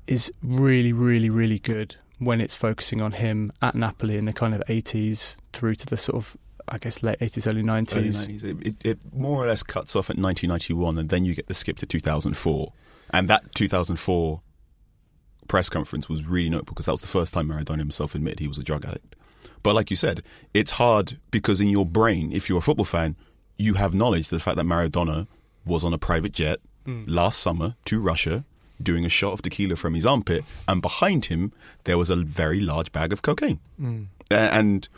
is 0.07 0.33
really, 0.43 0.93
really, 0.93 1.31
really 1.31 1.59
good 1.59 1.97
when 2.19 2.41
it's 2.41 2.55
focusing 2.55 3.01
on 3.01 3.13
him 3.13 3.53
at 3.63 3.75
Napoli 3.75 4.17
in 4.17 4.27
the 4.27 4.33
kind 4.33 4.55
of 4.55 4.63
80s 4.67 5.37
through 5.53 5.75
to 5.77 5.87
the 5.87 5.97
sort 5.97 6.17
of, 6.17 6.37
I 6.69 6.79
guess, 6.79 7.03
late 7.03 7.19
80s, 7.19 7.47
early 7.47 7.63
90s. 7.63 7.97
Early 7.97 8.09
90s. 8.11 8.45
It, 8.45 8.67
it, 8.67 8.85
it 8.85 8.99
more 9.15 9.43
or 9.43 9.47
less 9.47 9.63
cuts 9.63 9.97
off 9.97 10.11
at 10.11 10.19
1991, 10.19 10.99
and 10.99 11.09
then 11.09 11.25
you 11.25 11.35
get 11.35 11.49
the 11.49 11.55
skip 11.55 11.79
to 11.79 11.87
2004. 11.87 12.73
And 13.13 13.29
that 13.29 13.55
2004 13.55 14.43
press 15.49 15.69
conference 15.69 16.09
was 16.09 16.25
really 16.25 16.49
notable 16.49 16.75
because 16.75 16.87
that 16.87 16.93
was 16.93 17.01
the 17.01 17.09
first 17.09 17.33
time 17.33 17.49
Maradona 17.49 17.79
himself 17.79 18.15
admitted 18.15 18.39
he 18.39 18.49
was 18.49 18.59
a 18.59 18.63
drug 18.63 18.85
addict. 18.85 19.17
But 19.63 19.75
like 19.75 19.91
you 19.91 19.97
said, 19.97 20.23
it's 20.55 20.73
hard 20.73 21.19
because 21.31 21.61
in 21.61 21.69
your 21.69 21.87
brain, 21.87 22.33
if 22.33 22.49
you're 22.49 22.59
a 22.59 22.63
football 22.63 22.85
fan, 22.85 23.17
you 23.59 23.75
have 23.75 23.95
knowledge 23.95 24.27
of 24.27 24.31
the 24.31 24.41
fact 24.41 24.57
that 24.57 24.65
Maradona 24.67 25.27
was 25.67 25.85
on 25.85 25.93
a 25.93 25.99
private 25.99 26.33
jet 26.33 26.61
Mm. 26.87 27.05
last 27.07 27.41
summer 27.41 27.77
to 27.85 28.01
Russia 28.01 28.43
doing 28.83 29.05
a 29.05 29.11
shot 29.11 29.35
of 29.35 29.43
tequila 29.43 29.77
from 29.77 29.93
his 29.93 30.07
armpit, 30.07 30.43
and 30.67 30.81
behind 30.81 31.27
him 31.27 31.53
there 31.85 31.99
was 31.99 32.09
a 32.09 32.17
very 32.17 32.59
large 32.61 32.91
bag 32.91 33.13
of 33.13 33.21
cocaine. 33.21 33.61
Mm. 33.79 34.07
And 34.31 34.89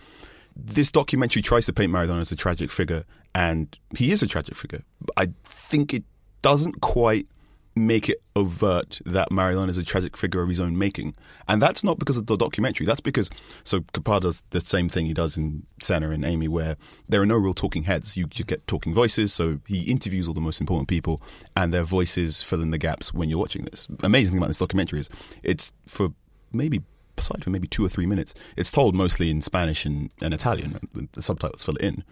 this 0.55 0.93
documentary 0.93 1.43
tries 1.43 1.67
to 1.67 1.73
paint 1.73 1.91
Maradona 1.93 2.21
as 2.21 2.31
a 2.31 2.37
tragic 2.37 2.71
figure, 2.71 3.05
and 3.35 3.77
he 3.97 4.13
is 4.13 4.23
a 4.23 4.29
tragic 4.29 4.55
figure. 4.55 4.85
I 5.17 5.31
think 5.45 5.93
it 5.93 6.05
doesn't 6.43 6.81
quite 6.81 7.27
make 7.75 8.09
it 8.09 8.23
overt 8.37 9.01
that 9.07 9.31
Maradona 9.31 9.71
is 9.71 9.79
a 9.79 9.83
tragic 9.83 10.17
figure 10.17 10.43
of 10.43 10.49
his 10.49 10.61
own 10.61 10.77
making. 10.77 11.15
And 11.49 11.61
that's 11.61 11.83
not 11.83 11.99
because 11.99 12.17
of 12.17 12.27
the 12.27 12.37
documentary. 12.37 12.87
That's 12.87 13.01
because, 13.01 13.31
so 13.65 13.81
Kapar 13.81 14.21
does 14.21 14.43
the 14.51 14.61
same 14.61 14.89
thing 14.89 15.07
he 15.07 15.15
does 15.15 15.39
in 15.39 15.67
Senna 15.81 16.11
and 16.11 16.25
Amy, 16.25 16.49
where 16.49 16.77
there 17.09 17.23
are 17.23 17.27
no 17.27 17.37
real 17.37 17.55
talking 17.55 17.85
heads. 17.85 18.17
You 18.17 18.27
just 18.27 18.47
get 18.47 18.67
talking 18.67 18.93
voices. 18.93 19.33
So 19.33 19.61
he 19.67 19.83
interviews 19.83 20.29
all 20.29 20.35
the 20.35 20.41
most 20.41 20.61
important 20.61 20.89
people, 20.89 21.21
and 21.57 21.73
their 21.73 21.85
voices 21.85 22.43
fill 22.43 22.61
in 22.61 22.71
the 22.71 22.79
gaps 22.79 23.15
when 23.15 23.31
you're 23.31 23.39
watching 23.39 23.65
this. 23.65 23.89
Amazing 24.03 24.33
thing 24.33 24.39
about 24.39 24.49
this 24.49 24.59
documentary 24.59 25.01
is 25.01 25.09
it's 25.43 25.73
for 25.87 26.09
maybe 26.53 26.83
aside 27.19 27.45
for 27.45 27.51
maybe 27.51 27.69
two 27.69 27.85
or 27.85 27.89
three 27.89 28.07
minutes, 28.07 28.35
it's 28.57 28.71
told 28.71 28.95
mostly 28.95 29.31
in 29.31 29.41
Spanish 29.41 29.85
and, 29.85 30.11
and 30.21 30.35
Italian. 30.35 30.79
The 31.13 31.23
subtitles 31.23 31.65
fill 31.65 31.77
it 31.77 31.83
in. 31.83 32.05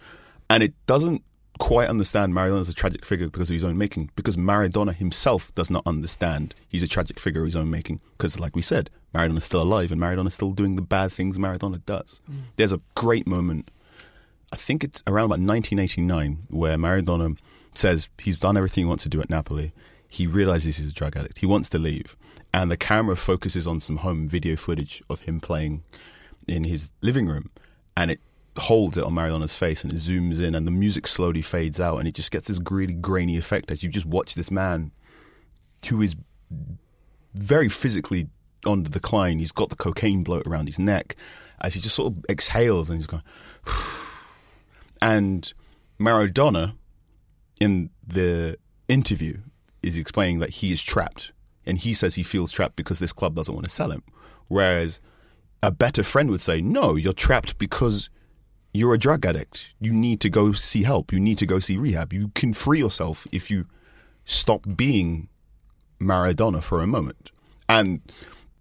And 0.49 0.63
it 0.63 0.75
doesn't 0.87 1.23
quite 1.61 1.89
understand 1.89 2.33
Maradona 2.33 2.61
as 2.61 2.69
a 2.71 2.75
tragic 2.75 3.05
figure 3.05 3.29
because 3.29 3.51
of 3.51 3.55
his 3.55 3.63
own 3.63 3.79
making, 3.79 4.11
because 4.17 4.35
Maradona 4.35 4.95
himself 4.95 5.55
does 5.55 5.71
not 5.71 5.87
understand 5.87 6.55
he's 6.67 6.83
a 6.83 6.89
tragic 6.89 7.21
figure 7.21 7.43
of 7.43 7.47
his 7.47 7.55
own 7.55 7.71
making. 7.71 8.01
Because, 8.17 8.41
like 8.41 8.57
we 8.57 8.63
said, 8.63 8.91
Maradona's 9.15 9.45
still 9.45 9.63
alive 9.63 9.93
and 9.93 10.01
Maradona's 10.01 10.35
still 10.35 10.53
doing 10.53 10.75
the 10.75 10.83
bad 10.83 11.13
things 11.13 11.39
Maradona 11.39 11.85
does. 11.85 12.23
Mm. 12.29 12.37
There's 12.57 12.73
a 12.73 12.81
great 12.95 13.27
moment, 13.27 13.71
I 14.51 14.57
think 14.57 14.83
it's 14.83 15.03
around 15.07 15.27
about 15.27 15.39
1989, 15.39 16.47
where 16.49 16.77
Maradona 16.77 17.39
says 17.75 18.09
he's 18.19 18.39
done 18.39 18.57
everything 18.57 18.85
he 18.85 18.89
wants 18.89 19.05
to 19.05 19.11
do 19.11 19.21
at 19.21 19.31
Napoli. 19.31 19.73
He 20.09 20.27
realizes 20.27 20.79
he's 20.79 20.89
a 20.89 20.93
drug 20.93 21.17
addict. 21.17 21.39
He 21.39 21.47
wants 21.47 21.69
to 21.69 21.79
leave. 21.79 22.17
And 22.53 22.71
the 22.71 22.77
camera 22.77 23.17
focuses 23.17 23.67
on 23.67 23.81
some 23.81 23.99
home 23.99 24.29
video 24.29 24.57
footage 24.57 25.03
of 25.09 25.21
him 25.21 25.41
playing 25.41 25.85
in 26.49 26.65
his 26.65 26.91
living 27.01 27.29
room. 27.29 27.51
And 27.97 28.11
it 28.11 28.21
holds 28.57 28.99
it 28.99 29.05
on 29.05 29.15
Maradona's 29.15 29.57
face 29.57 29.85
and 29.85 29.93
it 29.93 29.97
zooms 29.97 30.41
in 30.41 30.55
and 30.55 30.67
the 30.67 30.73
music 30.73 31.07
slowly 31.07 31.43
fades 31.43 31.81
out 31.81 31.99
and 31.99 32.09
it 32.09 32.15
just 32.15 32.31
gets 32.31 32.49
this 32.49 32.59
really 32.71 32.95
grainy 32.95 33.37
effect 33.37 33.71
as 33.71 33.83
you 33.83 33.89
just 33.89 34.07
watch 34.07 34.35
this 34.35 34.51
man 34.51 34.91
who 35.89 36.03
is 36.03 36.17
very 37.35 37.69
physically 37.69 38.29
on 38.67 38.83
the 38.83 38.91
decline. 38.91 39.39
He's 39.39 39.53
got 39.53 39.69
the 39.69 39.77
cocaine 39.77 40.25
bloat 40.25 40.47
around 40.47 40.67
his 40.67 40.79
neck 40.79 41.17
as 41.61 41.75
he 41.75 41.81
just 41.81 41.95
sort 41.95 42.13
of 42.13 42.25
exhales 42.29 42.91
and 42.91 42.99
he's 42.99 43.07
going. 43.07 43.23
and 45.03 45.53
Maradona, 45.99 46.75
in 47.61 47.91
the 48.07 48.59
interview, 48.89 49.39
is 49.83 49.97
explaining 49.97 50.41
that 50.41 50.51
he 50.51 50.73
is 50.73 50.83
trapped 50.83 51.33
and 51.65 51.79
he 51.79 51.95
says 51.95 52.17
he 52.17 52.23
feels 52.23 52.51
trapped 52.51 52.77
because 52.77 52.99
this 52.99 53.13
club 53.13 53.35
doesn't 53.35 53.55
want 53.55 53.65
to 53.65 53.71
sell 53.71 53.91
him. 53.93 54.03
Whereas 54.49 55.01
a 55.63 55.71
better 55.71 56.03
friend 56.03 56.31
would 56.31 56.41
say, 56.41 56.61
no, 56.61 56.97
you're 56.97 57.13
trapped 57.13 57.59
because 57.59 58.11
you're 58.73 58.95
a 58.95 58.99
drug 58.99 59.27
addict. 59.27 59.73
You 59.81 59.93
need 59.93 60.21
to 60.21 60.31
go 60.31 60.53
see 60.53 60.83
help. 60.83 61.13
You 61.13 61.21
need 61.21 61.39
to 61.39 61.47
go 61.47 61.59
see 61.59 61.77
rehab. 61.77 62.13
You 62.13 62.29
can 62.35 62.53
free 62.53 62.79
yourself 62.79 63.27
if 63.33 63.51
you 63.51 63.67
stop 64.25 64.65
being 64.77 65.29
Maradona 66.01 66.63
for 66.63 66.81
a 66.81 66.87
moment. 66.87 67.31
And 67.69 68.01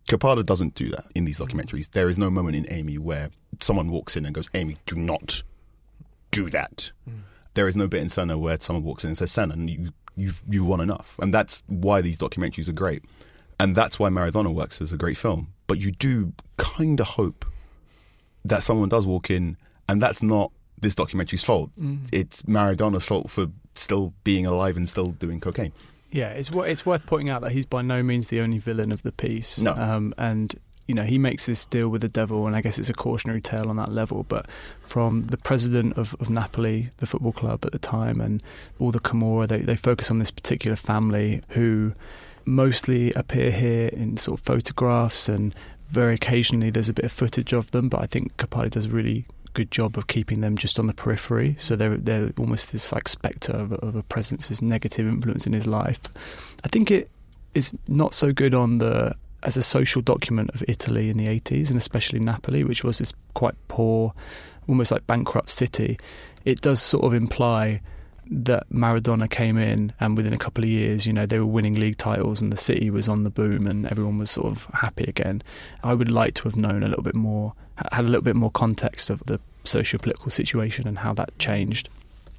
Kapadia 0.07 0.45
doesn't 0.45 0.75
do 0.75 0.89
that 0.91 1.05
in 1.15 1.25
these 1.25 1.39
documentaries. 1.39 1.91
There 1.91 2.09
is 2.09 2.17
no 2.17 2.29
moment 2.29 2.55
in 2.55 2.65
Amy 2.71 2.97
where 2.97 3.29
someone 3.59 3.89
walks 3.91 4.15
in 4.15 4.25
and 4.25 4.33
goes, 4.33 4.49
Amy, 4.53 4.77
do 4.85 4.95
not 4.95 5.43
do 6.31 6.49
that. 6.49 6.91
Mm. 7.07 7.21
There 7.53 7.67
is 7.67 7.75
no 7.75 7.87
bit 7.87 8.01
in 8.01 8.09
Senna 8.09 8.37
where 8.37 8.57
someone 8.59 8.83
walks 8.83 9.03
in 9.03 9.09
and 9.09 9.17
says, 9.17 9.31
Senna, 9.31 9.55
you, 9.55 9.89
you've, 10.15 10.43
you've 10.49 10.67
won 10.67 10.81
enough. 10.81 11.19
And 11.19 11.33
that's 11.33 11.61
why 11.67 12.01
these 12.01 12.17
documentaries 12.17 12.67
are 12.67 12.73
great. 12.73 13.03
And 13.59 13.75
that's 13.75 13.99
why 13.99 14.09
Maradona 14.09 14.53
works 14.53 14.81
as 14.81 14.93
a 14.93 14.97
great 14.97 15.17
film. 15.17 15.53
But 15.67 15.79
you 15.79 15.91
do 15.91 16.33
kind 16.57 16.99
of 16.99 17.07
hope 17.07 17.45
that 18.45 18.63
someone 18.63 18.89
does 18.89 19.05
walk 19.05 19.29
in, 19.29 19.57
and 19.89 20.01
that's 20.01 20.21
not 20.21 20.51
this 20.79 20.95
documentary's 20.95 21.43
fault. 21.43 21.71
Mm. 21.79 22.07
It's 22.11 22.43
Maradona's 22.43 23.05
fault 23.05 23.29
for 23.29 23.47
still 23.73 24.13
being 24.23 24.45
alive 24.45 24.77
and 24.77 24.87
still 24.87 25.09
doing 25.09 25.39
cocaine. 25.39 25.73
Yeah, 26.11 26.29
it's 26.29 26.49
it's 26.51 26.85
worth 26.85 27.05
pointing 27.05 27.29
out 27.29 27.41
that 27.41 27.51
he's 27.51 27.65
by 27.65 27.81
no 27.81 28.01
means 28.03 28.27
the 28.27 28.39
only 28.39 28.59
villain 28.59 28.91
of 28.91 29.03
the 29.03 29.11
piece. 29.11 29.59
No, 29.59 29.73
um, 29.73 30.13
and 30.17 30.55
you 30.87 30.95
know 30.95 31.03
he 31.03 31.17
makes 31.17 31.45
this 31.45 31.65
deal 31.65 31.89
with 31.89 32.01
the 32.01 32.09
devil, 32.09 32.47
and 32.47 32.55
I 32.55 32.61
guess 32.61 32.79
it's 32.79 32.89
a 32.89 32.93
cautionary 32.93 33.41
tale 33.41 33.69
on 33.69 33.75
that 33.77 33.91
level. 33.91 34.23
But 34.23 34.47
from 34.81 35.23
the 35.23 35.37
president 35.37 35.97
of, 35.97 36.15
of 36.19 36.29
Napoli, 36.29 36.89
the 36.97 37.05
football 37.05 37.31
club 37.31 37.65
at 37.65 37.71
the 37.71 37.79
time, 37.79 38.21
and 38.21 38.41
all 38.79 38.91
the 38.91 38.99
Camorra, 38.99 39.47
they 39.47 39.59
they 39.59 39.75
focus 39.75 40.09
on 40.09 40.19
this 40.19 40.31
particular 40.31 40.75
family 40.75 41.41
who 41.49 41.93
mostly 42.45 43.11
appear 43.13 43.51
here 43.51 43.89
in 43.89 44.17
sort 44.17 44.39
of 44.39 44.45
photographs 44.45 45.29
and 45.29 45.53
very 45.89 46.15
occasionally 46.15 46.69
there's 46.69 46.89
a 46.89 46.93
bit 46.93 47.05
of 47.05 47.11
footage 47.11 47.53
of 47.53 47.71
them, 47.71 47.89
but 47.89 48.01
I 48.01 48.05
think 48.05 48.37
Kapadia 48.37 48.71
does 48.71 48.85
a 48.85 48.89
really 48.89 49.25
good 49.53 49.71
job 49.71 49.97
of 49.97 50.07
keeping 50.07 50.41
them 50.41 50.57
just 50.57 50.79
on 50.79 50.87
the 50.87 50.93
periphery. 50.93 51.55
So 51.59 51.75
they're 51.75 51.97
they're 51.97 52.31
almost 52.37 52.71
this 52.71 52.91
like 52.91 53.07
spectre 53.07 53.53
of, 53.53 53.73
of 53.73 53.95
a 53.95 54.03
presence, 54.03 54.49
this 54.49 54.61
negative 54.61 55.07
influence 55.07 55.45
in 55.45 55.53
his 55.53 55.67
life. 55.67 56.01
I 56.63 56.67
think 56.67 56.91
it 56.91 57.09
is 57.53 57.71
not 57.87 58.13
so 58.13 58.31
good 58.31 58.53
on 58.53 58.77
the 58.77 59.15
as 59.43 59.55
a 59.55 59.61
social 59.61 60.01
document 60.01 60.49
of 60.53 60.63
Italy 60.67 61.09
in 61.09 61.17
the 61.17 61.27
80s 61.27 61.69
and 61.69 61.77
especially 61.77 62.19
Napoli, 62.19 62.63
which 62.63 62.83
was 62.83 62.97
this 62.97 63.13
quite 63.35 63.55
poor, 63.69 64.13
almost 64.67 64.91
like 64.91 65.07
bankrupt 65.07 65.49
city. 65.49 65.97
It 66.43 66.61
does 66.61 66.81
sort 66.81 67.05
of 67.05 67.13
imply 67.13 67.81
that 68.31 68.69
Maradona 68.69 69.29
came 69.29 69.57
in 69.57 69.91
and 69.99 70.15
within 70.15 70.33
a 70.33 70.37
couple 70.37 70.63
of 70.63 70.69
years, 70.69 71.05
you 71.05 71.13
know, 71.13 71.25
they 71.25 71.39
were 71.39 71.45
winning 71.45 71.73
league 71.73 71.97
titles 71.97 72.41
and 72.41 72.53
the 72.53 72.57
city 72.57 72.89
was 72.89 73.07
on 73.07 73.23
the 73.23 73.29
boom 73.29 73.65
and 73.65 73.87
everyone 73.87 74.17
was 74.17 74.29
sort 74.29 74.47
of 74.47 74.65
happy 74.73 75.05
again. 75.05 75.41
I 75.83 75.93
would 75.93 76.11
like 76.11 76.35
to 76.35 76.43
have 76.43 76.55
known 76.55 76.83
a 76.83 76.87
little 76.87 77.03
bit 77.03 77.15
more, 77.15 77.53
had 77.91 78.05
a 78.05 78.07
little 78.07 78.21
bit 78.21 78.35
more 78.35 78.51
context 78.51 79.09
of 79.09 79.23
the 79.25 79.39
socio-political 79.63 80.29
situation 80.29 80.87
and 80.87 80.99
how 80.99 81.13
that 81.13 81.37
changed. 81.39 81.89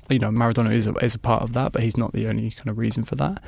You 0.08 0.18
know, 0.18 0.30
Maradona 0.30 0.74
is 0.74 0.86
a, 0.86 0.94
is 0.94 1.14
a 1.14 1.20
part 1.20 1.42
of 1.42 1.52
that, 1.52 1.72
but 1.72 1.82
he's 1.82 1.96
not 1.96 2.12
the 2.12 2.26
only 2.26 2.50
kind 2.50 2.68
of 2.68 2.78
reason 2.78 3.04
for 3.04 3.14
that. 3.16 3.42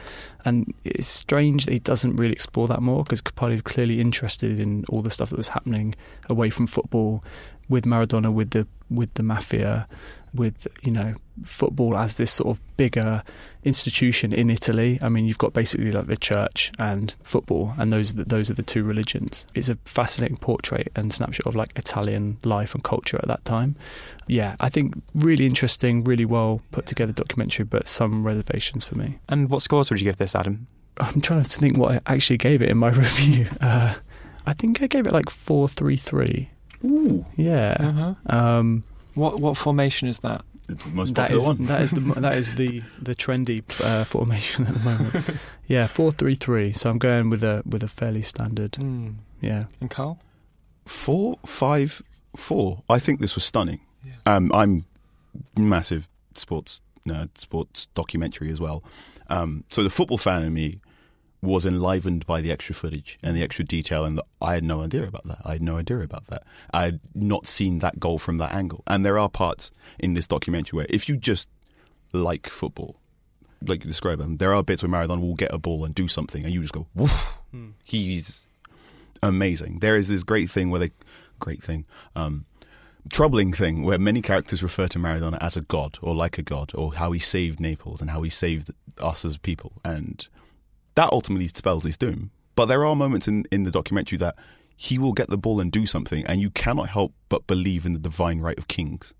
And 0.44 0.72
it's 0.84 1.08
strange 1.08 1.66
that 1.66 1.72
he 1.72 1.80
doesn't 1.80 2.16
really 2.16 2.32
explore 2.32 2.68
that 2.68 2.82
more 2.82 3.02
because 3.04 3.20
Kapadia 3.20 3.54
is 3.54 3.62
clearly 3.62 4.00
interested 4.00 4.58
in 4.60 4.84
all 4.88 5.02
the 5.02 5.10
stuff 5.10 5.30
that 5.30 5.36
was 5.36 5.48
happening 5.48 5.94
away 6.28 6.50
from 6.50 6.66
football 6.66 7.24
with 7.68 7.84
Maradona, 7.84 8.32
with 8.32 8.50
the 8.50 8.66
with 8.90 9.14
the 9.14 9.22
mafia, 9.22 9.86
with 10.34 10.66
you 10.82 10.90
know 10.90 11.14
football 11.42 11.96
as 11.96 12.16
this 12.16 12.32
sort 12.32 12.56
of 12.56 12.76
bigger 12.76 13.22
institution 13.64 14.32
in 14.32 14.50
Italy. 14.50 14.98
I 15.02 15.08
mean, 15.08 15.24
you've 15.26 15.38
got 15.38 15.52
basically 15.52 15.92
like 15.92 16.06
the 16.06 16.16
church 16.16 16.72
and 16.78 17.14
football, 17.22 17.74
and 17.78 17.92
those 17.92 18.12
are 18.12 18.16
the, 18.16 18.24
those 18.24 18.50
are 18.50 18.54
the 18.54 18.62
two 18.62 18.84
religions. 18.84 19.46
It's 19.54 19.68
a 19.68 19.76
fascinating 19.84 20.36
portrait 20.36 20.90
and 20.94 21.12
snapshot 21.12 21.46
of 21.46 21.54
like 21.54 21.72
Italian 21.76 22.38
life 22.44 22.74
and 22.74 22.82
culture 22.82 23.18
at 23.18 23.28
that 23.28 23.44
time. 23.44 23.76
Yeah, 24.26 24.56
I 24.60 24.68
think 24.68 25.02
really 25.14 25.46
interesting, 25.46 26.04
really 26.04 26.24
well 26.24 26.62
put 26.70 26.86
together 26.86 27.12
documentary, 27.12 27.64
but 27.64 27.88
some 27.88 28.24
reservations 28.24 28.84
for 28.84 28.96
me. 28.96 29.18
And 29.28 29.50
what 29.50 29.62
scores 29.62 29.90
would 29.90 30.00
you 30.00 30.04
give 30.04 30.16
this, 30.16 30.34
Adam? 30.34 30.66
I'm 30.98 31.20
trying 31.20 31.42
to 31.42 31.58
think 31.58 31.78
what 31.78 31.92
I 31.92 32.00
actually 32.06 32.36
gave 32.38 32.62
it 32.62 32.68
in 32.68 32.78
my 32.78 32.88
review. 32.90 33.48
Uh, 33.60 33.94
I 34.46 34.52
think 34.54 34.82
I 34.82 34.86
gave 34.86 35.06
it 35.06 35.12
like 35.12 35.30
four 35.30 35.68
three 35.68 35.96
three. 35.96 36.50
Ooh, 36.84 37.24
yeah. 37.36 37.76
Uh-huh. 37.78 38.36
Um, 38.36 38.84
what 39.14 39.40
what 39.40 39.56
formation 39.56 40.08
is 40.08 40.18
that? 40.20 40.44
It's 40.68 40.84
the 40.84 40.90
most 40.90 41.14
that 41.14 41.30
popular 41.30 41.40
is, 41.40 41.46
one. 41.46 41.66
that 41.66 41.82
is 41.82 41.90
the 41.90 42.00
that 42.00 42.38
is 42.38 42.54
the 42.54 42.82
the 43.02 43.14
trendy 43.14 43.62
uh, 43.84 44.04
formation 44.04 44.66
at 44.66 44.74
the 44.74 44.80
moment. 44.80 45.26
yeah, 45.66 45.86
four 45.86 46.12
three 46.12 46.34
three. 46.34 46.72
So 46.72 46.90
I'm 46.90 46.98
going 46.98 47.30
with 47.30 47.44
a 47.44 47.62
with 47.66 47.82
a 47.82 47.88
fairly 47.88 48.22
standard. 48.22 48.72
Mm. 48.72 49.16
Yeah. 49.40 49.64
And 49.80 49.90
Carl, 49.90 50.18
four 50.86 51.38
five 51.44 52.02
four. 52.36 52.82
I 52.88 52.98
think 52.98 53.20
this 53.20 53.34
was 53.34 53.44
stunning. 53.44 53.80
Yeah. 54.04 54.12
Um, 54.26 54.50
I'm 54.52 54.84
massive 55.56 56.08
sports 56.34 56.80
nerd, 57.06 57.36
sports 57.36 57.86
documentary 57.86 58.50
as 58.50 58.60
well. 58.60 58.82
Um, 59.28 59.64
so 59.68 59.82
the 59.82 59.90
football 59.90 60.18
fan 60.18 60.42
in 60.42 60.52
me 60.52 60.80
was 61.42 61.66
enlivened 61.66 62.24
by 62.24 62.40
the 62.40 62.52
extra 62.52 62.74
footage 62.74 63.18
and 63.22 63.36
the 63.36 63.42
extra 63.42 63.64
detail, 63.64 64.04
and 64.04 64.20
I 64.40 64.54
had 64.54 64.62
no 64.62 64.80
idea 64.80 65.04
about 65.04 65.26
that. 65.26 65.38
I 65.44 65.52
had 65.52 65.62
no 65.62 65.76
idea 65.76 65.98
about 65.98 66.28
that. 66.28 66.44
I 66.72 66.84
had 66.84 67.00
not 67.14 67.48
seen 67.48 67.80
that 67.80 67.98
goal 67.98 68.18
from 68.18 68.38
that 68.38 68.54
angle. 68.54 68.84
And 68.86 69.04
there 69.04 69.18
are 69.18 69.28
parts 69.28 69.72
in 69.98 70.14
this 70.14 70.28
documentary 70.28 70.76
where, 70.76 70.86
if 70.88 71.08
you 71.08 71.16
just 71.16 71.50
like 72.12 72.48
football, 72.48 72.96
like 73.66 73.82
you 73.82 73.88
describe 73.88 74.18
them, 74.18 74.36
there 74.36 74.54
are 74.54 74.62
bits 74.62 74.82
where 74.84 74.90
Maradona 74.90 75.20
will 75.20 75.34
get 75.34 75.52
a 75.52 75.58
ball 75.58 75.84
and 75.84 75.94
do 75.94 76.06
something, 76.06 76.44
and 76.44 76.54
you 76.54 76.60
just 76.60 76.72
go, 76.72 76.86
"Woof!" 76.94 77.38
Hmm. 77.50 77.70
He's 77.82 78.46
amazing. 79.20 79.80
There 79.80 79.96
is 79.96 80.06
this 80.08 80.22
great 80.22 80.48
thing 80.48 80.70
where 80.70 80.80
they, 80.80 80.90
great 81.40 81.62
thing, 81.62 81.86
um, 82.14 82.44
troubling 83.10 83.52
thing 83.52 83.82
where 83.82 83.98
many 83.98 84.22
characters 84.22 84.62
refer 84.62 84.86
to 84.86 84.98
Maradona 84.98 85.38
as 85.40 85.56
a 85.56 85.60
god 85.62 85.98
or 86.02 86.14
like 86.14 86.38
a 86.38 86.42
god, 86.42 86.70
or 86.74 86.94
how 86.94 87.10
he 87.10 87.18
saved 87.18 87.58
Naples 87.58 88.00
and 88.00 88.10
how 88.10 88.22
he 88.22 88.30
saved 88.30 88.70
us 88.98 89.24
as 89.24 89.36
people, 89.36 89.72
and 89.84 90.28
that 90.94 91.10
ultimately 91.12 91.48
spells 91.48 91.84
his 91.84 91.98
doom. 91.98 92.30
But 92.54 92.66
there 92.66 92.84
are 92.84 92.94
moments 92.94 93.28
in, 93.28 93.44
in 93.50 93.62
the 93.62 93.70
documentary 93.70 94.18
that 94.18 94.36
he 94.76 94.98
will 94.98 95.12
get 95.12 95.28
the 95.28 95.38
ball 95.38 95.60
and 95.60 95.70
do 95.70 95.86
something, 95.86 96.24
and 96.26 96.40
you 96.40 96.50
cannot 96.50 96.88
help 96.88 97.14
but 97.28 97.46
believe 97.46 97.86
in 97.86 97.92
the 97.92 97.98
divine 97.98 98.40
right 98.40 98.58
of 98.58 98.68
kings. 98.68 99.14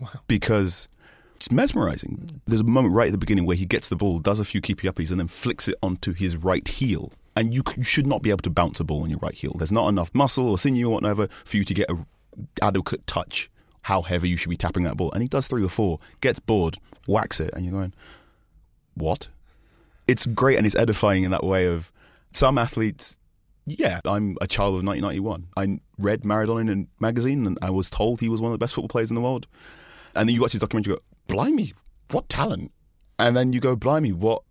Wow. 0.00 0.20
Because 0.26 0.88
it's 1.34 1.50
mesmerizing. 1.50 2.40
There's 2.46 2.60
a 2.60 2.64
moment 2.64 2.94
right 2.94 3.08
at 3.08 3.12
the 3.12 3.18
beginning 3.18 3.46
where 3.46 3.56
he 3.56 3.66
gets 3.66 3.88
the 3.88 3.96
ball, 3.96 4.18
does 4.18 4.40
a 4.40 4.44
few 4.44 4.60
keepy 4.60 4.88
uppies, 4.88 5.10
and 5.10 5.20
then 5.20 5.28
flicks 5.28 5.68
it 5.68 5.76
onto 5.82 6.12
his 6.12 6.36
right 6.36 6.66
heel. 6.66 7.12
And 7.34 7.52
you, 7.52 7.62
you 7.76 7.82
should 7.82 8.06
not 8.06 8.22
be 8.22 8.30
able 8.30 8.38
to 8.38 8.50
bounce 8.50 8.80
a 8.80 8.84
ball 8.84 9.02
on 9.02 9.10
your 9.10 9.18
right 9.18 9.34
heel. 9.34 9.52
There's 9.56 9.72
not 9.72 9.88
enough 9.88 10.14
muscle 10.14 10.48
or 10.48 10.56
sinew 10.56 10.86
or 10.88 10.94
whatever 10.94 11.28
for 11.44 11.58
you 11.58 11.64
to 11.64 11.74
get 11.74 11.90
a 11.90 11.98
adequate 12.62 13.06
touch. 13.06 13.50
How 13.82 14.02
heavy 14.02 14.28
you 14.28 14.36
should 14.36 14.48
be 14.48 14.56
tapping 14.56 14.84
that 14.84 14.96
ball, 14.96 15.12
and 15.12 15.22
he 15.22 15.28
does 15.28 15.46
three 15.46 15.62
or 15.62 15.68
four, 15.68 16.00
gets 16.20 16.38
bored, 16.38 16.78
whacks 17.06 17.38
it, 17.38 17.50
and 17.54 17.64
you're 17.64 17.74
going, 17.74 17.94
"What?" 18.94 19.28
It's 20.08 20.26
great 20.26 20.56
and 20.56 20.66
it's 20.66 20.76
edifying 20.76 21.24
in 21.24 21.30
that 21.30 21.44
way 21.44 21.66
of 21.66 21.92
some 22.30 22.58
athletes 22.58 23.18
yeah, 23.66 24.00
I'm 24.04 24.36
a 24.40 24.46
child 24.46 24.76
of 24.76 24.84
1991. 24.84 25.48
I 25.56 25.80
read 25.98 26.22
Maradona 26.22 26.60
in 26.60 26.68
a 26.82 27.02
magazine 27.02 27.46
and 27.46 27.58
I 27.60 27.70
was 27.70 27.90
told 27.90 28.20
he 28.20 28.28
was 28.28 28.40
one 28.40 28.52
of 28.52 28.58
the 28.58 28.62
best 28.62 28.74
football 28.74 28.88
players 28.88 29.10
in 29.10 29.16
the 29.16 29.20
world. 29.20 29.48
And 30.14 30.28
then 30.28 30.34
you 30.34 30.40
watch 30.40 30.52
his 30.52 30.60
documentary, 30.60 30.92
you 30.92 30.96
go, 30.98 31.02
blimey, 31.26 31.74
what 32.10 32.28
talent. 32.28 32.70
And 33.18 33.36
then 33.36 33.52
you 33.52 33.60
go, 33.60 33.74
blimey, 33.74 34.12
what 34.12 34.42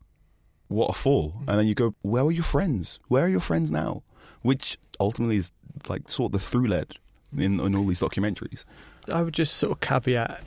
what 0.68 0.90
a 0.90 0.94
fall. 0.94 1.30
Hmm. 1.30 1.50
And 1.50 1.60
then 1.60 1.68
you 1.68 1.76
go, 1.76 1.96
where 2.02 2.24
are 2.24 2.32
your 2.32 2.44
friends? 2.44 3.00
Where 3.08 3.26
are 3.26 3.30
your 3.30 3.40
friends 3.40 3.72
now? 3.72 4.04
Which 4.42 4.78
ultimately 5.00 5.38
is 5.38 5.52
like 5.88 6.10
sort 6.10 6.30
of 6.30 6.34
the 6.34 6.40
through 6.40 6.68
lead 6.68 6.98
in, 7.38 7.60
in 7.60 7.76
all 7.76 7.86
these 7.86 8.02
documentaries. 8.02 8.66
I 9.14 9.22
would 9.22 9.34
just 9.34 9.56
sort 9.56 9.72
of 9.72 9.80
caveat 9.82 10.42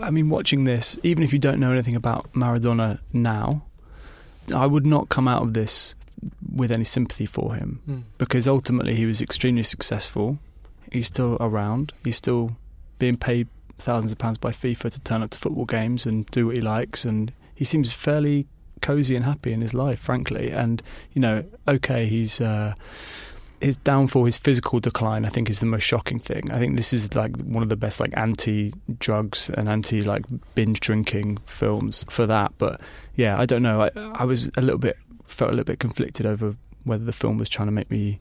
I 0.00 0.10
mean, 0.10 0.30
watching 0.30 0.64
this, 0.64 0.98
even 1.02 1.22
if 1.22 1.32
you 1.32 1.38
don't 1.38 1.58
know 1.58 1.72
anything 1.72 1.96
about 1.96 2.32
Maradona 2.32 3.00
now, 3.12 3.65
I 4.54 4.66
would 4.66 4.86
not 4.86 5.08
come 5.08 5.28
out 5.28 5.42
of 5.42 5.54
this 5.54 5.94
with 6.54 6.70
any 6.72 6.84
sympathy 6.84 7.26
for 7.26 7.54
him 7.54 7.80
Mm. 7.88 8.02
because 8.18 8.48
ultimately 8.48 8.94
he 8.94 9.04
was 9.06 9.20
extremely 9.20 9.62
successful. 9.62 10.38
He's 10.90 11.06
still 11.08 11.36
around. 11.40 11.92
He's 12.04 12.16
still 12.16 12.56
being 12.98 13.16
paid 13.16 13.48
thousands 13.78 14.12
of 14.12 14.18
pounds 14.18 14.38
by 14.38 14.50
FIFA 14.52 14.90
to 14.92 15.00
turn 15.00 15.22
up 15.22 15.30
to 15.30 15.38
football 15.38 15.66
games 15.66 16.06
and 16.06 16.24
do 16.26 16.46
what 16.46 16.54
he 16.56 16.62
likes, 16.62 17.04
and 17.04 17.32
he 17.54 17.64
seems 17.64 17.92
fairly 17.92 18.46
cozy 18.80 19.14
and 19.16 19.24
happy 19.24 19.52
in 19.52 19.60
his 19.60 19.74
life, 19.74 19.98
frankly. 20.00 20.50
And 20.50 20.82
you 21.12 21.20
know, 21.20 21.44
okay, 21.68 22.06
he's. 22.06 22.40
Uh, 22.40 22.74
his 23.66 23.76
downfall, 23.78 24.24
his 24.24 24.38
physical 24.38 24.78
decline, 24.78 25.24
I 25.24 25.28
think 25.28 25.50
is 25.50 25.58
the 25.58 25.66
most 25.66 25.82
shocking 25.82 26.20
thing. 26.20 26.52
I 26.52 26.58
think 26.58 26.76
this 26.76 26.92
is 26.92 27.14
like 27.14 27.36
one 27.38 27.64
of 27.64 27.68
the 27.68 27.76
best 27.76 28.00
like 28.00 28.12
anti-drugs 28.16 29.50
and 29.50 29.68
anti 29.68 30.02
like 30.02 30.24
binge 30.54 30.78
drinking 30.78 31.38
films 31.46 32.04
for 32.08 32.26
that. 32.26 32.52
But 32.58 32.80
yeah, 33.16 33.38
I 33.38 33.44
don't 33.44 33.62
know. 33.62 33.82
I, 33.82 33.90
I 34.14 34.24
was 34.24 34.50
a 34.56 34.62
little 34.62 34.78
bit 34.78 34.96
felt 35.24 35.50
a 35.50 35.52
little 35.52 35.64
bit 35.64 35.80
conflicted 35.80 36.24
over 36.24 36.54
whether 36.84 37.04
the 37.04 37.12
film 37.12 37.38
was 37.38 37.50
trying 37.50 37.66
to 37.66 37.72
make 37.72 37.90
me 37.90 38.20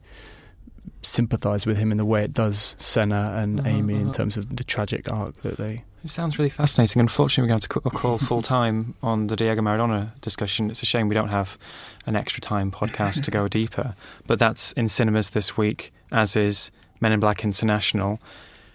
sympathise 1.06 1.66
with 1.66 1.78
him 1.78 1.92
in 1.92 1.98
the 1.98 2.06
way 2.06 2.22
it 2.24 2.34
does 2.34 2.76
Senna 2.80 3.36
and 3.38 3.60
Uh-huh, 3.60 3.70
Amy 3.70 3.96
in 3.96 4.04
uh-huh. 4.04 4.14
terms 4.14 4.38
of 4.38 4.56
the 4.56 4.64
tragic 4.64 5.12
arc 5.12 5.42
that 5.44 5.58
they. 5.58 5.84
It 6.04 6.10
sounds 6.12 6.38
really 6.38 6.50
fascinating. 6.50 7.00
Unfortunately, 7.00 7.44
we're 7.48 7.50
going 7.50 7.60
to 7.60 7.74
have 7.74 7.84
to 7.84 7.90
call 7.90 8.18
full 8.20 8.42
time 8.44 8.94
on 9.02 9.26
the 9.28 9.36
Diego 9.36 9.62
Maradona 9.62 10.12
discussion. 10.22 10.70
It's 10.70 10.84
a 10.84 10.86
shame 10.86 11.08
we 11.08 11.16
don't 11.16 11.30
have 11.30 11.58
an 12.06 12.16
extra 12.16 12.42
time 12.42 12.70
podcast 12.70 13.24
to 13.24 13.32
go 13.32 13.48
deeper. 13.60 13.96
But 14.28 14.38
that's 14.38 14.72
in 14.74 14.88
cinemas 14.88 15.32
this 15.32 15.58
week, 15.58 15.92
as 16.12 16.36
is 16.36 16.70
Men 17.02 17.12
in 17.12 17.20
Black 17.20 17.44
International. 17.44 18.20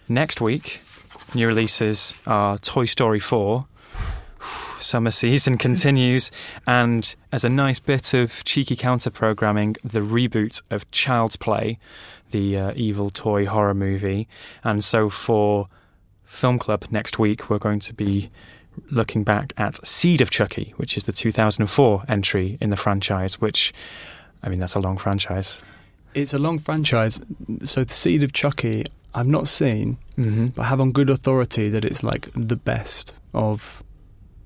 Next 0.09 0.41
week, 0.41 0.81
new 1.35 1.47
releases 1.47 2.14
are 2.26 2.59
Toy 2.59 2.85
Story 2.87 3.20
4. 3.20 3.64
Summer 4.81 5.11
season 5.12 5.57
continues, 5.66 6.33
and 6.66 7.14
as 7.31 7.45
a 7.45 7.49
nice 7.49 7.78
bit 7.78 8.12
of 8.14 8.43
cheeky 8.45 8.74
counter 8.74 9.11
programming, 9.11 9.76
the 9.85 10.01
reboot 10.01 10.62
of 10.70 10.91
Child's 10.91 11.37
Play, 11.37 11.78
the 12.31 12.57
uh, 12.57 12.72
evil 12.76 13.11
toy 13.11 13.47
horror 13.47 13.74
movie. 13.74 14.28
And 14.64 14.85
so 14.85 15.11
for 15.11 15.68
Film 16.24 16.59
Club 16.59 16.87
next 16.91 17.18
week, 17.18 17.51
we're 17.51 17.59
going 17.59 17.81
to 17.81 17.95
be 17.95 18.31
looking 18.91 19.24
back 19.24 19.53
at 19.57 19.85
Seed 19.87 20.20
of 20.20 20.31
Chucky, 20.31 20.72
which 20.76 20.97
is 20.97 21.05
the 21.05 21.12
2004 21.12 22.05
entry 22.09 22.57
in 22.61 22.70
the 22.70 22.76
franchise, 22.76 23.41
which, 23.41 23.72
I 24.43 24.49
mean, 24.49 24.61
that's 24.61 24.74
a 24.74 24.81
long 24.81 24.97
franchise. 24.97 25.61
It's 26.14 26.35
a 26.35 26.39
long 26.39 26.59
franchise. 26.59 27.20
So 27.62 27.85
the 27.85 27.95
Seed 27.95 28.22
of 28.22 28.33
Chucky, 28.33 28.85
I've 29.14 29.26
not 29.26 29.49
seen, 29.49 29.99
mm-hmm. 30.16 30.47
but 30.47 30.62
I 30.62 30.66
have 30.66 30.81
on 30.81 30.93
good 30.93 31.11
authority 31.11 31.68
that 31.68 31.85
it's 31.85 32.03
like 32.03 32.28
the 32.35 32.57
best 32.57 33.14
of 33.35 33.83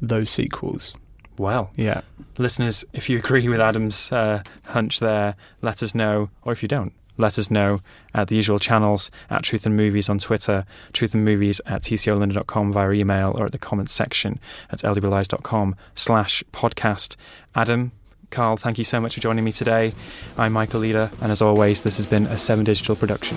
those 0.01 0.30
sequels. 0.30 0.95
Well, 1.37 1.70
yeah. 1.76 2.03
Listeners, 2.39 2.85
if 2.93 3.11
you 3.11 3.18
agree 3.18 3.49
with 3.49 3.61
Adam's 3.61 4.12
uh, 4.12 4.43
hunch 4.66 5.01
there, 5.01 5.35
let 5.62 5.82
us 5.82 5.95
know, 5.95 6.30
or 6.43 6.53
if 6.53 6.62
you 6.62 6.68
don't, 6.68 6.93
let 7.16 7.38
us 7.38 7.50
know 7.50 7.80
at 8.14 8.28
the 8.28 8.36
usual 8.36 8.58
channels 8.58 9.10
at 9.30 9.42
Truth 9.42 9.66
and 9.66 9.76
Movies 9.76 10.08
on 10.08 10.18
Twitter, 10.18 10.64
Truth 10.92 11.14
and 11.14 11.24
Movies 11.24 11.60
at 11.66 11.82
tcolondon.com 11.82 12.72
via 12.72 12.92
email, 12.92 13.34
or 13.38 13.46
at 13.46 13.52
the 13.52 13.58
comments 13.58 13.94
section 13.94 14.38
at 14.70 14.80
lwlies.com 14.80 15.76
slash 15.94 16.42
podcast. 16.52 17.16
Adam, 17.54 17.92
Carl, 18.30 18.56
thank 18.56 18.78
you 18.78 18.84
so 18.84 19.00
much 19.00 19.14
for 19.14 19.20
joining 19.20 19.44
me 19.44 19.52
today. 19.52 19.92
I'm 20.36 20.52
Michael 20.52 20.80
Leader, 20.80 21.10
and 21.20 21.30
as 21.30 21.40
always, 21.40 21.82
this 21.82 21.96
has 21.96 22.06
been 22.06 22.26
a 22.26 22.38
7 22.38 22.64
Digital 22.64 22.96
production. 22.96 23.36